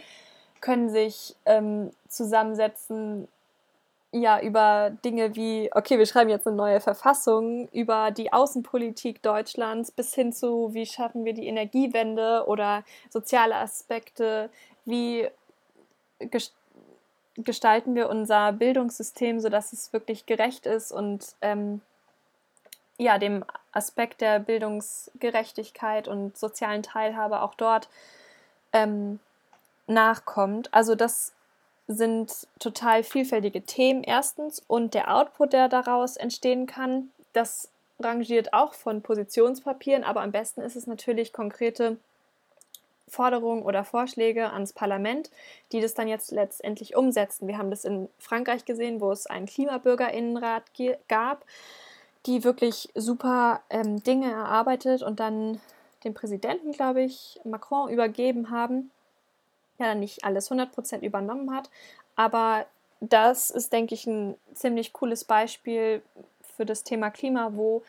können 0.61 0.89
sich 0.89 1.35
ähm, 1.45 1.91
zusammensetzen, 2.07 3.27
ja, 4.13 4.41
über 4.41 4.91
Dinge 5.05 5.35
wie, 5.35 5.69
okay, 5.73 5.97
wir 5.97 6.05
schreiben 6.05 6.29
jetzt 6.29 6.45
eine 6.45 6.55
neue 6.55 6.81
Verfassung, 6.81 7.69
über 7.71 8.11
die 8.11 8.33
Außenpolitik 8.33 9.21
Deutschlands 9.21 9.91
bis 9.91 10.13
hin 10.13 10.33
zu, 10.33 10.73
wie 10.73 10.85
schaffen 10.85 11.23
wir 11.23 11.33
die 11.33 11.47
Energiewende 11.47 12.43
oder 12.45 12.83
soziale 13.09 13.55
Aspekte, 13.55 14.49
wie 14.83 15.29
gestalten 17.37 17.95
wir 17.95 18.09
unser 18.09 18.51
Bildungssystem, 18.53 19.39
sodass 19.39 19.73
es 19.73 19.93
wirklich 19.93 20.25
gerecht 20.25 20.65
ist 20.65 20.91
und 20.91 21.35
ähm, 21.41 21.81
ja, 22.97 23.17
dem 23.17 23.43
Aspekt 23.71 24.21
der 24.21 24.39
Bildungsgerechtigkeit 24.39 26.07
und 26.07 26.37
sozialen 26.37 26.83
Teilhabe 26.83 27.41
auch 27.41 27.55
dort 27.55 27.89
ähm, 28.73 29.19
nachkommt. 29.87 30.73
Also 30.73 30.95
das 30.95 31.33
sind 31.87 32.47
total 32.59 33.03
vielfältige 33.03 33.63
Themen 33.63 34.03
erstens 34.03 34.61
und 34.67 34.93
der 34.93 35.13
Output, 35.15 35.53
der 35.53 35.67
daraus 35.67 36.15
entstehen 36.15 36.67
kann, 36.67 37.11
das 37.33 37.69
rangiert 37.99 38.53
auch 38.53 38.73
von 38.73 39.01
Positionspapieren, 39.01 40.03
aber 40.03 40.21
am 40.21 40.31
besten 40.31 40.61
ist 40.61 40.75
es 40.75 40.87
natürlich 40.87 41.33
konkrete 41.33 41.97
Forderungen 43.11 43.63
oder 43.63 43.83
Vorschläge 43.83 44.51
ans 44.51 44.73
Parlament, 44.73 45.29
die 45.71 45.81
das 45.81 45.93
dann 45.93 46.07
jetzt 46.07 46.31
letztendlich 46.31 46.95
umsetzen. 46.95 47.47
Wir 47.47 47.57
haben 47.57 47.69
das 47.69 47.85
in 47.85 48.09
Frankreich 48.17 48.65
gesehen, 48.65 49.01
wo 49.01 49.11
es 49.11 49.27
einen 49.27 49.45
Klimabürgerinnenrat 49.45 50.63
gab 51.07 51.45
die 52.25 52.43
wirklich 52.43 52.89
super 52.95 53.61
ähm, 53.69 54.03
Dinge 54.03 54.31
erarbeitet 54.31 55.01
und 55.01 55.19
dann 55.19 55.59
dem 56.03 56.13
Präsidenten, 56.13 56.71
glaube 56.71 57.01
ich, 57.01 57.39
Macron 57.43 57.89
übergeben 57.89 58.49
haben, 58.49 58.91
der 59.79 59.87
dann 59.87 59.99
nicht 59.99 60.23
alles 60.23 60.51
100% 60.51 61.01
übernommen 61.01 61.53
hat. 61.53 61.69
Aber 62.15 62.65
das 62.99 63.49
ist, 63.49 63.73
denke 63.73 63.95
ich, 63.95 64.05
ein 64.05 64.35
ziemlich 64.53 64.93
cooles 64.93 65.23
Beispiel 65.23 66.01
für 66.55 66.65
das 66.65 66.83
Thema 66.83 67.09
Klima, 67.09 67.51
wo, 67.53 67.83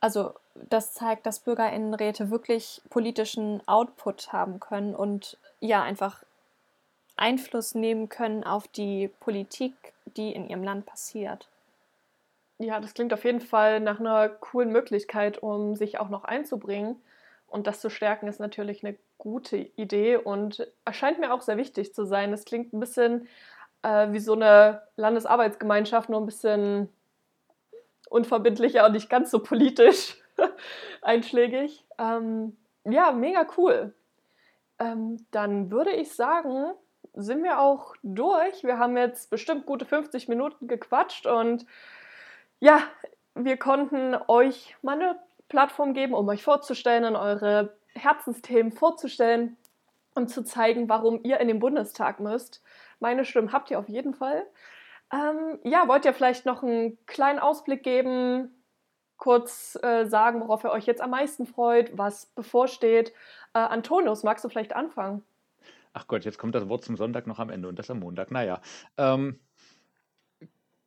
also 0.00 0.32
das 0.68 0.94
zeigt, 0.94 1.26
dass 1.26 1.40
Bürgerinnenräte 1.40 2.30
wirklich 2.30 2.82
politischen 2.90 3.66
Output 3.66 4.32
haben 4.32 4.60
können 4.60 4.94
und 4.94 5.38
ja, 5.60 5.82
einfach 5.82 6.22
Einfluss 7.16 7.74
nehmen 7.74 8.08
können 8.08 8.44
auf 8.44 8.68
die 8.68 9.08
Politik, 9.20 9.74
die 10.16 10.32
in 10.32 10.48
ihrem 10.48 10.62
Land 10.62 10.86
passiert. 10.86 11.48
Ja, 12.58 12.80
das 12.80 12.94
klingt 12.94 13.12
auf 13.12 13.24
jeden 13.24 13.40
Fall 13.40 13.80
nach 13.80 14.00
einer 14.00 14.28
coolen 14.28 14.70
Möglichkeit, 14.70 15.42
um 15.42 15.76
sich 15.76 15.98
auch 15.98 16.08
noch 16.08 16.24
einzubringen. 16.24 16.96
Und 17.48 17.66
das 17.66 17.80
zu 17.80 17.90
stärken 17.90 18.28
ist 18.28 18.40
natürlich 18.40 18.84
eine 18.84 18.96
gute 19.18 19.56
Idee 19.56 20.16
und 20.16 20.66
erscheint 20.84 21.18
mir 21.18 21.32
auch 21.32 21.42
sehr 21.42 21.56
wichtig 21.56 21.94
zu 21.94 22.04
sein. 22.04 22.32
Es 22.32 22.44
klingt 22.44 22.72
ein 22.72 22.80
bisschen 22.80 23.28
äh, 23.82 24.10
wie 24.12 24.18
so 24.18 24.32
eine 24.32 24.82
Landesarbeitsgemeinschaft, 24.96 26.08
nur 26.08 26.20
ein 26.20 26.26
bisschen 26.26 26.88
unverbindlicher 28.08 28.86
und 28.86 28.92
nicht 28.92 29.10
ganz 29.10 29.30
so 29.30 29.40
politisch 29.40 30.16
einschlägig. 31.06 31.84
Ähm, 31.98 32.56
ja, 32.84 33.12
mega 33.12 33.46
cool. 33.56 33.94
Ähm, 34.78 35.24
dann 35.30 35.70
würde 35.70 35.92
ich 35.92 36.14
sagen, 36.14 36.72
sind 37.14 37.42
wir 37.42 37.60
auch 37.60 37.94
durch. 38.02 38.62
Wir 38.62 38.78
haben 38.78 38.96
jetzt 38.96 39.30
bestimmt 39.30 39.66
gute 39.66 39.86
50 39.86 40.28
Minuten 40.28 40.68
gequatscht 40.68 41.26
und 41.26 41.66
ja, 42.60 42.80
wir 43.34 43.56
konnten 43.56 44.16
euch 44.28 44.76
mal 44.82 45.00
eine 45.00 45.18
Plattform 45.48 45.94
geben, 45.94 46.14
um 46.14 46.28
euch 46.28 46.42
vorzustellen 46.42 47.04
und 47.04 47.16
eure 47.16 47.76
Herzensthemen 47.94 48.72
vorzustellen 48.72 49.56
und 50.14 50.28
zu 50.28 50.42
zeigen, 50.42 50.88
warum 50.88 51.20
ihr 51.22 51.40
in 51.40 51.48
den 51.48 51.60
Bundestag 51.60 52.20
müsst. 52.20 52.62
Meine 53.00 53.24
Stimme 53.24 53.52
habt 53.52 53.70
ihr 53.70 53.78
auf 53.78 53.88
jeden 53.88 54.14
Fall. 54.14 54.46
Ähm, 55.12 55.58
ja, 55.62 55.86
wollt 55.88 56.04
ihr 56.04 56.14
vielleicht 56.14 56.46
noch 56.46 56.62
einen 56.62 56.98
kleinen 57.06 57.38
Ausblick 57.38 57.82
geben, 57.82 58.55
kurz 59.18 59.78
äh, 59.82 60.06
sagen, 60.06 60.40
worauf 60.40 60.64
ihr 60.64 60.70
euch 60.70 60.86
jetzt 60.86 61.00
am 61.00 61.10
meisten 61.10 61.46
freut, 61.46 61.96
was 61.96 62.26
bevorsteht? 62.26 63.12
Äh, 63.54 63.58
Antonius, 63.60 64.22
magst 64.22 64.44
du 64.44 64.48
vielleicht 64.48 64.74
anfangen? 64.74 65.24
Ach 65.92 66.06
Gott, 66.06 66.24
jetzt 66.24 66.38
kommt 66.38 66.54
das 66.54 66.68
Wort 66.68 66.84
zum 66.84 66.96
Sonntag 66.96 67.26
noch 67.26 67.38
am 67.38 67.50
Ende 67.50 67.68
und 67.68 67.78
das 67.78 67.90
am 67.90 68.00
Montag. 68.00 68.30
Naja, 68.30 68.60
ähm, 68.98 69.40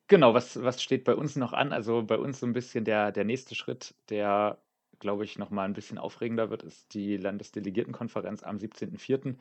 Genau, 0.08 0.34
was 0.34 0.62
was 0.64 0.82
steht 0.82 1.04
bei 1.04 1.16
uns 1.16 1.36
noch 1.36 1.54
an? 1.54 1.72
Also, 1.72 2.04
bei 2.04 2.18
uns 2.18 2.40
so 2.40 2.48
ein 2.48 2.54
bisschen 2.54 2.84
der 2.84 3.12
der 3.12 3.26
nächste 3.26 3.54
Schritt, 3.56 3.94
der, 4.10 4.58
glaube 5.00 5.24
ich, 5.24 5.38
noch 5.38 5.52
mal 5.52 5.66
'n 5.66 5.74
bisschen 5.74 6.00
aufregender 6.00 6.50
wird, 6.50 6.64
ist 6.64 6.94
die 6.96 7.16
Landesdelegiertenkonferenz 7.18 8.42
am 8.44 8.58
17.04., 8.58 9.38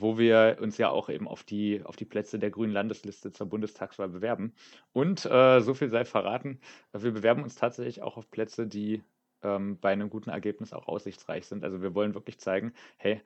wo 0.00 0.18
wir 0.18 0.58
uns 0.60 0.78
ja 0.78 0.88
auch 0.90 1.08
eben 1.08 1.28
auf 1.28 1.44
die 1.44 1.82
auf 1.84 1.96
die 1.96 2.04
Plätze 2.04 2.38
der 2.38 2.50
grünen 2.50 2.72
Landesliste 2.72 3.32
zur 3.32 3.48
Bundestagswahl 3.48 4.08
bewerben. 4.08 4.54
Und, 4.92 5.24
äh, 5.26 5.60
so 5.60 5.74
viel 5.74 5.88
sei 5.90 6.04
verraten, 6.04 6.60
wir 6.92 7.12
bewerben 7.12 7.42
uns 7.42 7.54
tatsächlich 7.56 8.02
auch 8.02 8.16
auf 8.16 8.30
Plätze, 8.30 8.66
die, 8.66 9.02
ähm, 9.42 9.78
bei 9.80 9.90
einem 9.92 10.10
guten 10.10 10.30
Ergebnis 10.30 10.72
auch 10.72 10.88
aussichtsreich 10.88 11.46
sind. 11.46 11.64
Also, 11.64 11.82
wir 11.82 11.94
wollen 11.94 12.14
wirklich 12.14 12.38
zeigen: 12.38 12.72
„Hey, 12.98 13.22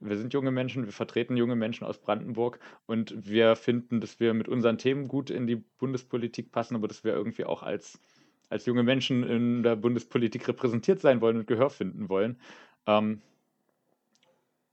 wir 0.00 0.16
sind 0.16 0.34
junge 0.34 0.50
Menschen, 0.50 0.84
wir 0.84 0.92
vertreten 0.92 1.36
junge 1.36 1.56
Menschen 1.56 1.84
aus 1.84 1.98
Brandenburg 2.00 2.58
und 2.86 3.14
wir 3.28 3.56
finden, 3.56 4.00
dass 4.00 4.20
wir 4.20 4.34
mit 4.34 4.48
unseren 4.48 4.78
Themen 4.78 5.08
gut 5.08 5.30
in 5.30 5.46
die 5.46 5.56
Bundespolitik 5.56 6.52
passen, 6.52 6.74
aber 6.76 6.88
dass 6.88 7.04
wir 7.04 7.12
irgendwie 7.14 7.44
auch 7.44 7.62
als, 7.62 8.00
als 8.50 8.66
junge 8.66 8.82
Menschen 8.82 9.22
in 9.24 9.62
der 9.62 9.76
Bundespolitik 9.76 10.46
repräsentiert 10.48 11.00
sein 11.00 11.20
wollen 11.20 11.38
und 11.38 11.46
Gehör 11.46 11.70
finden 11.70 12.08
wollen. 12.08 12.38
Ähm, 12.86 13.22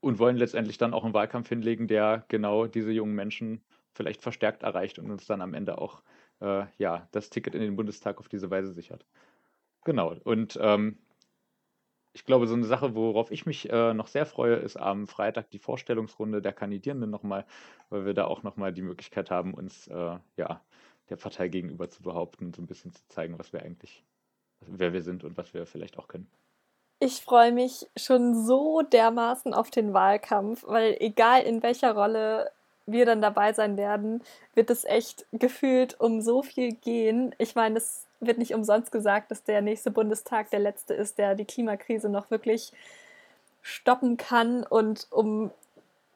und 0.02 0.18
wollen 0.18 0.36
letztendlich 0.36 0.78
dann 0.78 0.94
auch 0.94 1.04
einen 1.04 1.14
Wahlkampf 1.14 1.48
hinlegen, 1.48 1.86
der 1.86 2.24
genau 2.28 2.66
diese 2.66 2.90
jungen 2.90 3.14
Menschen 3.14 3.62
vielleicht 3.94 4.20
verstärkt 4.20 4.64
erreicht 4.64 4.98
und 4.98 5.10
uns 5.10 5.26
dann 5.26 5.40
am 5.40 5.54
Ende 5.54 5.78
auch 5.78 6.02
äh, 6.40 6.64
ja, 6.76 7.08
das 7.12 7.30
Ticket 7.30 7.54
in 7.54 7.60
den 7.60 7.76
Bundestag 7.76 8.18
auf 8.18 8.28
diese 8.28 8.50
Weise 8.50 8.72
sichert. 8.72 9.06
Genau. 9.84 10.16
Und 10.24 10.58
ähm, 10.60 10.98
ich 12.14 12.24
glaube, 12.24 12.46
so 12.46 12.54
eine 12.54 12.64
Sache, 12.64 12.94
worauf 12.94 13.30
ich 13.30 13.46
mich 13.46 13.70
äh, 13.70 13.94
noch 13.94 14.08
sehr 14.08 14.26
freue, 14.26 14.56
ist 14.56 14.76
am 14.76 15.06
Freitag 15.06 15.50
die 15.50 15.60
Vorstellungsrunde 15.60 16.42
der 16.42 16.52
Kandidierenden 16.52 17.08
nochmal, 17.08 17.46
weil 17.88 18.04
wir 18.04 18.14
da 18.14 18.26
auch 18.26 18.42
nochmal 18.42 18.72
die 18.72 18.82
Möglichkeit 18.82 19.30
haben, 19.30 19.54
uns 19.54 19.86
äh, 19.86 20.18
ja, 20.36 20.60
der 21.10 21.16
Partei 21.16 21.48
gegenüber 21.48 21.88
zu 21.90 22.02
behaupten 22.02 22.46
und 22.46 22.56
so 22.56 22.62
ein 22.62 22.66
bisschen 22.66 22.92
zu 22.92 23.06
zeigen, 23.08 23.38
was 23.38 23.52
wir 23.52 23.62
eigentlich, 23.62 24.04
wer 24.60 24.92
wir 24.92 25.02
sind 25.02 25.22
und 25.22 25.36
was 25.36 25.54
wir 25.54 25.64
vielleicht 25.64 25.98
auch 25.98 26.08
können. 26.08 26.28
Ich 27.04 27.20
freue 27.22 27.50
mich 27.50 27.88
schon 27.96 28.46
so 28.46 28.82
dermaßen 28.82 29.54
auf 29.54 29.70
den 29.72 29.92
Wahlkampf, 29.92 30.62
weil 30.68 30.96
egal 31.00 31.42
in 31.42 31.60
welcher 31.60 31.96
Rolle 31.96 32.52
wir 32.86 33.04
dann 33.06 33.20
dabei 33.20 33.52
sein 33.52 33.76
werden, 33.76 34.22
wird 34.54 34.70
es 34.70 34.84
echt 34.84 35.26
gefühlt 35.32 35.98
um 35.98 36.20
so 36.20 36.44
viel 36.44 36.74
gehen. 36.74 37.34
Ich 37.38 37.56
meine, 37.56 37.78
es 37.78 38.06
wird 38.20 38.38
nicht 38.38 38.54
umsonst 38.54 38.92
gesagt, 38.92 39.32
dass 39.32 39.42
der 39.42 39.62
nächste 39.62 39.90
Bundestag 39.90 40.50
der 40.50 40.60
letzte 40.60 40.94
ist, 40.94 41.18
der 41.18 41.34
die 41.34 41.44
Klimakrise 41.44 42.08
noch 42.08 42.30
wirklich 42.30 42.72
stoppen 43.62 44.16
kann. 44.16 44.62
Und 44.62 45.08
um 45.10 45.50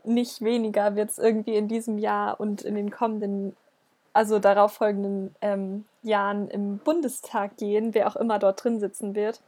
nicht 0.04 0.40
weniger 0.40 0.94
wird 0.94 1.10
es 1.10 1.18
irgendwie 1.18 1.56
in 1.56 1.66
diesem 1.66 1.98
Jahr 1.98 2.38
und 2.38 2.62
in 2.62 2.76
den 2.76 2.92
kommenden, 2.92 3.56
also 4.12 4.38
darauf 4.38 4.74
folgenden 4.74 5.34
ähm, 5.40 5.84
Jahren 6.04 6.46
im 6.46 6.78
Bundestag 6.78 7.56
gehen, 7.56 7.92
wer 7.92 8.06
auch 8.06 8.14
immer 8.14 8.38
dort 8.38 8.62
drin 8.62 8.78
sitzen 8.78 9.16
wird. 9.16 9.40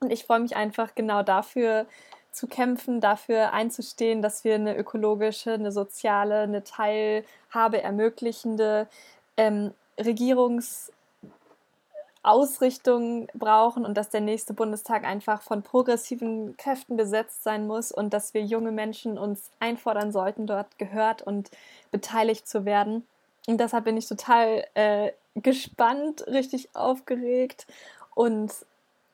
Und 0.00 0.10
ich 0.10 0.24
freue 0.24 0.40
mich 0.40 0.56
einfach 0.56 0.94
genau 0.94 1.22
dafür 1.22 1.86
zu 2.32 2.46
kämpfen, 2.46 3.00
dafür 3.00 3.52
einzustehen, 3.52 4.22
dass 4.22 4.44
wir 4.44 4.54
eine 4.54 4.76
ökologische, 4.76 5.52
eine 5.52 5.72
soziale, 5.72 6.40
eine 6.40 6.64
Teilhabe 6.64 7.82
ermöglichende 7.82 8.88
ähm, 9.36 9.74
Regierungs- 9.98 10.90
brauchen 12.22 13.84
und 13.86 13.96
dass 13.96 14.10
der 14.10 14.20
nächste 14.20 14.52
Bundestag 14.52 15.04
einfach 15.04 15.40
von 15.42 15.62
progressiven 15.62 16.56
Kräften 16.56 16.96
besetzt 16.96 17.42
sein 17.42 17.66
muss 17.66 17.92
und 17.92 18.12
dass 18.12 18.34
wir 18.34 18.42
junge 18.42 18.72
Menschen 18.72 19.18
uns 19.18 19.50
einfordern 19.58 20.12
sollten, 20.12 20.46
dort 20.46 20.78
gehört 20.78 21.22
und 21.22 21.50
beteiligt 21.90 22.46
zu 22.46 22.64
werden. 22.64 23.06
Und 23.46 23.58
deshalb 23.58 23.84
bin 23.84 23.96
ich 23.96 24.06
total 24.06 24.66
äh, 24.74 25.12
gespannt, 25.34 26.26
richtig 26.26 26.68
aufgeregt 26.74 27.66
und 28.14 28.52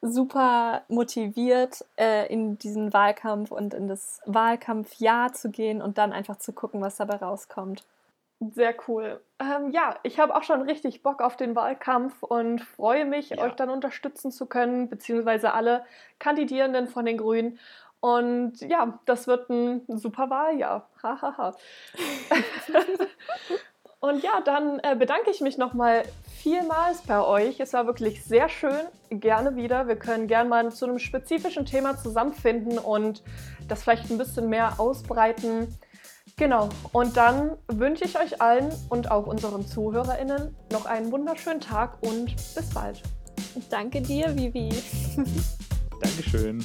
super 0.09 0.82
motiviert, 0.88 1.84
äh, 1.96 2.32
in 2.32 2.59
diesen 2.59 2.92
Wahlkampf 2.92 3.50
und 3.50 3.74
in 3.74 3.88
das 3.88 4.20
Wahlkampfjahr 4.26 5.32
zu 5.32 5.50
gehen 5.50 5.82
und 5.82 5.98
dann 5.98 6.12
einfach 6.12 6.36
zu 6.36 6.52
gucken, 6.52 6.80
was 6.80 6.96
dabei 6.96 7.16
rauskommt. 7.16 7.84
Sehr 8.38 8.74
cool. 8.86 9.20
Ähm, 9.40 9.70
ja, 9.70 9.96
ich 10.02 10.18
habe 10.18 10.36
auch 10.36 10.42
schon 10.42 10.62
richtig 10.62 11.02
Bock 11.02 11.22
auf 11.22 11.36
den 11.36 11.57
Wahlkampf 11.57 12.22
und 12.22 12.61
freue 12.61 13.07
mich, 13.07 13.30
ja. 13.30 13.38
euch 13.38 13.54
dann 13.54 13.70
unterstützen 13.70 14.30
zu 14.30 14.46
können, 14.46 14.90
beziehungsweise 14.90 15.54
alle 15.54 15.84
Kandidierenden 16.18 16.86
von 16.86 17.07
den 17.07 17.16
Grünen. 17.16 17.59
Und 18.00 18.61
ja, 18.61 18.98
das 19.07 19.26
wird 19.26 19.48
ein 19.48 19.84
super 19.88 20.28
Wahljahr. 20.28 20.88
Hahaha. 21.02 21.57
und 24.07 24.22
ja, 24.22 24.40
dann 24.44 24.78
äh, 24.80 24.94
bedanke 24.96 25.30
ich 25.30 25.40
mich 25.40 25.59
nochmal 25.59 26.04
vielmals 26.42 27.02
bei 27.02 27.20
euch. 27.20 27.61
Es 27.61 27.72
war 27.72 27.86
wirklich 27.86 28.24
sehr 28.24 28.48
schön. 28.48 28.86
Gerne 29.11 29.57
wieder. 29.57 29.88
Wir 29.88 29.96
können 29.96 30.28
gerne 30.28 30.48
mal 30.48 30.72
zu 30.72 30.86
einem 30.86 30.98
spezifischen 30.98 31.66
Thema 31.66 31.96
zusammenfinden 31.96 32.78
und 32.78 33.22
das 33.68 33.82
vielleicht 33.82 34.11
ein 34.11 34.18
bisschen 34.18 34.48
mehr 34.48 34.78
ausbreiten. 34.78 35.76
Genau, 36.36 36.68
und 36.92 37.16
dann 37.16 37.57
wünsche 37.66 38.04
ich 38.04 38.18
euch 38.18 38.42
allen 38.42 38.70
und 38.90 39.11
auch 39.11 39.26
unseren 39.26 39.66
ZuhörerInnen 39.66 40.54
noch 40.70 40.84
einen 40.84 41.11
wunderschönen 41.11 41.61
Tag 41.61 41.96
und 42.02 42.36
bis 42.54 42.70
bald. 42.74 43.02
Danke 43.70 44.02
dir, 44.02 44.36
Vivi. 44.36 44.68
Dankeschön. 46.00 46.64